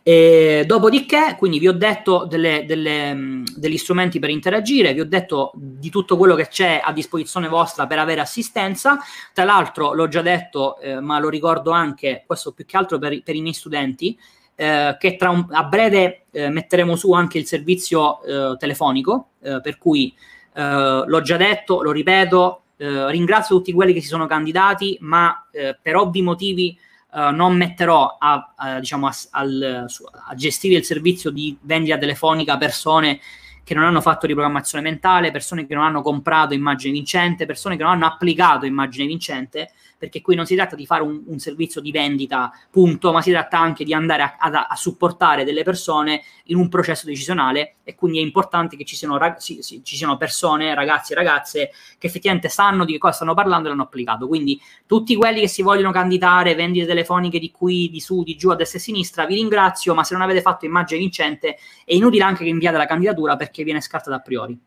E 0.02 0.64
dopodiché, 0.66 1.36
quindi 1.38 1.58
vi 1.58 1.68
ho 1.68 1.72
detto 1.72 2.26
delle, 2.28 2.64
delle, 2.66 3.42
degli 3.56 3.76
strumenti 3.76 4.18
per 4.18 4.30
interagire, 4.30 4.92
vi 4.92 5.00
ho 5.00 5.06
detto 5.06 5.52
di 5.54 5.90
tutto 5.90 6.16
quello 6.16 6.34
che 6.34 6.48
c'è 6.48 6.80
a 6.82 6.92
disposizione 6.92 7.48
vostra 7.48 7.86
per 7.86 7.98
avere 7.98 8.20
assistenza. 8.20 8.98
Tra 9.32 9.44
l'altro, 9.44 9.92
l'ho 9.92 10.08
già 10.08 10.22
detto, 10.22 10.78
eh, 10.80 11.00
ma 11.00 11.18
lo 11.18 11.28
ricordo 11.28 11.70
anche, 11.70 12.24
questo 12.26 12.52
più 12.52 12.64
che 12.64 12.76
altro 12.76 12.98
per, 12.98 13.22
per 13.22 13.36
i 13.36 13.40
miei 13.40 13.54
studenti, 13.54 14.18
eh, 14.54 14.96
che 14.98 15.16
un, 15.20 15.46
a 15.50 15.64
breve 15.64 16.26
eh, 16.30 16.48
metteremo 16.48 16.96
su 16.96 17.12
anche 17.12 17.38
il 17.38 17.46
servizio 17.46 18.22
eh, 18.22 18.56
telefonico, 18.58 19.30
eh, 19.42 19.60
per 19.62 19.78
cui 19.78 20.14
eh, 20.54 21.02
l'ho 21.06 21.20
già 21.22 21.36
detto, 21.36 21.82
lo 21.82 21.92
ripeto, 21.92 22.58
ringrazio 22.82 23.54
tutti 23.54 23.72
quelli 23.72 23.92
che 23.92 24.00
si 24.00 24.08
sono 24.08 24.26
candidati, 24.26 24.98
ma 25.02 25.46
per 25.80 25.94
ovvi 25.94 26.20
motivi 26.20 26.76
uh, 27.12 27.30
non 27.30 27.56
metterò 27.56 28.16
a, 28.18 28.52
a, 28.56 28.78
diciamo, 28.80 29.06
a, 29.06 29.14
al, 29.30 29.86
a, 30.28 30.34
gestire 30.34 30.76
il 30.76 30.84
servizio 30.84 31.30
di 31.30 31.56
vendita 31.60 31.98
telefonica 31.98 32.56
persone 32.56 33.20
che 33.64 33.74
non 33.74 33.84
hanno 33.84 34.00
fatto 34.00 34.26
riprogrammazione 34.26 34.82
mentale, 34.82 35.30
persone 35.30 35.66
che 35.66 35.74
non 35.74 35.84
hanno 35.84 36.02
comprato 36.02 36.54
immagine 36.54 36.92
vincente, 36.92 37.46
persone 37.46 37.76
che 37.76 37.82
non 37.82 37.92
hanno 37.92 38.06
applicato 38.06 38.66
immagine 38.66 39.06
vincente, 39.06 39.70
perché 40.02 40.20
qui 40.20 40.34
non 40.34 40.46
si 40.46 40.56
tratta 40.56 40.74
di 40.74 40.84
fare 40.84 41.04
un, 41.04 41.22
un 41.26 41.38
servizio 41.38 41.80
di 41.80 41.92
vendita, 41.92 42.50
punto, 42.72 43.12
ma 43.12 43.22
si 43.22 43.30
tratta 43.30 43.60
anche 43.60 43.84
di 43.84 43.94
andare 43.94 44.22
a, 44.24 44.34
a, 44.36 44.66
a, 44.66 44.74
supportare 44.74 45.44
delle 45.44 45.62
persone 45.62 46.24
in 46.46 46.56
un 46.56 46.68
processo 46.68 47.06
decisionale 47.06 47.76
e 47.84 47.94
quindi 47.94 48.18
è 48.18 48.22
importante 48.22 48.76
che 48.76 48.84
ci 48.84 48.96
siano, 48.96 49.16
rag- 49.16 49.36
sì, 49.36 49.62
sì, 49.62 49.84
ci 49.84 49.94
siano 49.94 50.16
persone, 50.16 50.74
ragazzi 50.74 51.12
e 51.12 51.14
ragazze 51.14 51.70
che 51.98 52.08
effettivamente 52.08 52.48
sanno 52.48 52.84
di 52.84 52.94
che 52.94 52.98
cosa 52.98 53.12
stanno 53.12 53.34
parlando 53.34 53.66
e 53.66 53.70
l'hanno 53.70 53.84
applicato. 53.84 54.26
Quindi 54.26 54.60
tutti 54.86 55.14
quelli 55.14 55.38
che 55.38 55.46
si 55.46 55.62
vogliono 55.62 55.92
candidare, 55.92 56.56
vendite 56.56 56.84
telefoniche 56.84 57.38
di 57.38 57.52
qui, 57.52 57.88
di 57.88 58.00
su, 58.00 58.24
di 58.24 58.34
giù, 58.34 58.48
a 58.50 58.56
destra 58.56 58.78
e 58.78 58.80
a 58.80 58.84
sinistra, 58.84 59.24
vi 59.24 59.36
ringrazio, 59.36 59.94
ma 59.94 60.02
se 60.02 60.14
non 60.14 60.24
avete 60.24 60.40
fatto 60.40 60.64
immagine 60.64 60.98
vincente 60.98 61.58
è 61.84 61.94
inutile 61.94 62.24
anche 62.24 62.42
che 62.42 62.50
inviate 62.50 62.76
la 62.76 62.86
candidatura 62.86 63.36
perché 63.36 63.62
viene 63.62 63.80
scartata 63.80 64.16
a 64.16 64.20
priori. 64.20 64.58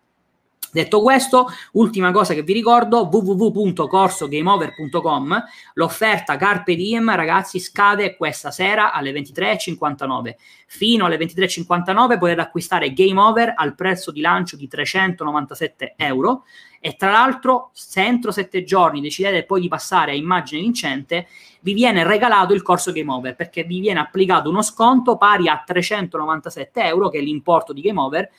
Detto 0.76 1.02
questo, 1.02 1.48
ultima 1.72 2.12
cosa 2.12 2.34
che 2.34 2.44
vi 2.44 2.52
ricordo, 2.52 3.08
www.corsogameover.com, 3.10 5.44
l'offerta 5.76 6.36
Carpe 6.36 6.76
Diem, 6.76 7.16
ragazzi, 7.16 7.62
scade 7.62 8.18
questa 8.18 8.52
sera 8.52 8.92
alle 8.92 9.14
23.59. 9.14 10.36
Fino 10.68 11.06
alle 11.06 11.16
23.59 11.16 12.18
potete 12.18 12.42
acquistare 12.42 12.92
Game 12.92 13.18
Over 13.18 13.54
al 13.56 13.74
prezzo 13.74 14.12
di 14.12 14.20
lancio 14.20 14.58
di 14.58 14.68
397 14.68 15.94
euro 15.96 16.44
e 16.82 16.98
tra 16.98 17.10
l'altro 17.10 17.70
se 17.72 18.04
entro 18.04 18.32
7 18.32 18.66
giorni 18.66 19.00
decidete 19.00 19.46
poi 19.46 19.62
di 19.62 19.70
passare 19.70 20.12
a 20.12 20.16
immagine 20.16 20.60
vincente, 20.60 21.28
vi 21.62 21.72
viene 21.72 22.04
regalato 22.04 22.54
il 22.54 22.62
corso 22.62 22.92
Game 22.92 23.14
Over 23.14 23.38
perché 23.38 23.64
vi 23.64 23.80
viene 23.80 24.02
applicato 24.02 24.50
uno 24.50 24.62
sconto 24.62 25.16
pari 25.16 25.48
a 25.48 25.64
397 25.66 26.84
euro, 26.84 27.08
che 27.08 27.20
è 27.20 27.22
l'importo 27.22 27.72
di 27.72 27.80
Game 27.80 28.02
Over, 28.02 28.30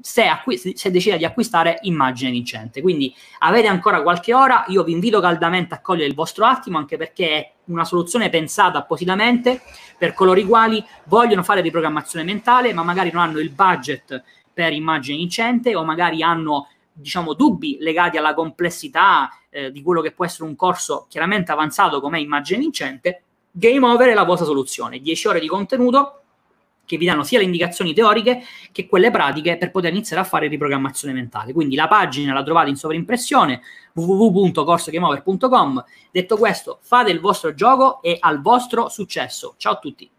se, 0.00 0.26
acqu- 0.26 0.74
se 0.74 0.90
decide 0.90 1.18
di 1.18 1.24
acquistare 1.24 1.78
immagine 1.82 2.30
vincente. 2.30 2.80
Quindi 2.80 3.14
avete 3.40 3.66
ancora 3.66 4.02
qualche 4.02 4.34
ora, 4.34 4.64
io 4.68 4.84
vi 4.84 4.92
invito 4.92 5.20
caldamente 5.20 5.74
a 5.74 5.80
cogliere 5.80 6.08
il 6.08 6.14
vostro 6.14 6.46
attimo, 6.46 6.78
anche 6.78 6.96
perché 6.96 7.28
è 7.28 7.52
una 7.66 7.84
soluzione 7.84 8.28
pensata 8.28 8.78
appositamente 8.78 9.62
per 9.98 10.14
coloro 10.14 10.38
i 10.38 10.44
quali 10.44 10.84
vogliono 11.04 11.42
fare 11.42 11.60
riprogrammazione 11.60 12.24
mentale, 12.24 12.72
ma 12.72 12.82
magari 12.82 13.10
non 13.12 13.22
hanno 13.22 13.38
il 13.38 13.50
budget 13.50 14.22
per 14.52 14.72
immagine 14.72 15.16
vincente 15.16 15.74
o 15.74 15.84
magari 15.84 16.22
hanno 16.22 16.68
diciamo 16.92 17.34
dubbi 17.34 17.76
legati 17.80 18.16
alla 18.16 18.32
complessità 18.32 19.28
eh, 19.50 19.70
di 19.70 19.82
quello 19.82 20.00
che 20.00 20.12
può 20.12 20.24
essere 20.24 20.44
un 20.44 20.56
corso 20.56 21.06
chiaramente 21.10 21.52
avanzato 21.52 22.00
come 22.00 22.20
immagine 22.20 22.60
vincente. 22.60 23.22
Game 23.50 23.86
Over 23.86 24.08
è 24.08 24.14
la 24.14 24.24
vostra 24.24 24.46
soluzione, 24.46 25.00
10 25.00 25.28
ore 25.28 25.40
di 25.40 25.46
contenuto 25.46 26.22
che 26.86 26.96
vi 26.96 27.04
danno 27.04 27.24
sia 27.24 27.38
le 27.38 27.44
indicazioni 27.44 27.92
teoriche 27.92 28.42
che 28.72 28.86
quelle 28.86 29.10
pratiche 29.10 29.58
per 29.58 29.70
poter 29.70 29.92
iniziare 29.92 30.22
a 30.22 30.24
fare 30.24 30.46
riprogrammazione 30.46 31.12
mentale. 31.12 31.52
Quindi 31.52 31.74
la 31.74 31.88
pagina 31.88 32.32
la 32.32 32.42
trovate 32.42 32.70
in 32.70 32.76
sovrimpressione 32.76 33.60
www.corsogameover.com. 33.92 35.84
Detto 36.10 36.36
questo, 36.38 36.78
fate 36.80 37.10
il 37.10 37.20
vostro 37.20 37.52
gioco 37.52 38.00
e 38.00 38.16
al 38.18 38.40
vostro 38.40 38.88
successo. 38.88 39.54
Ciao 39.58 39.72
a 39.74 39.78
tutti. 39.78 40.15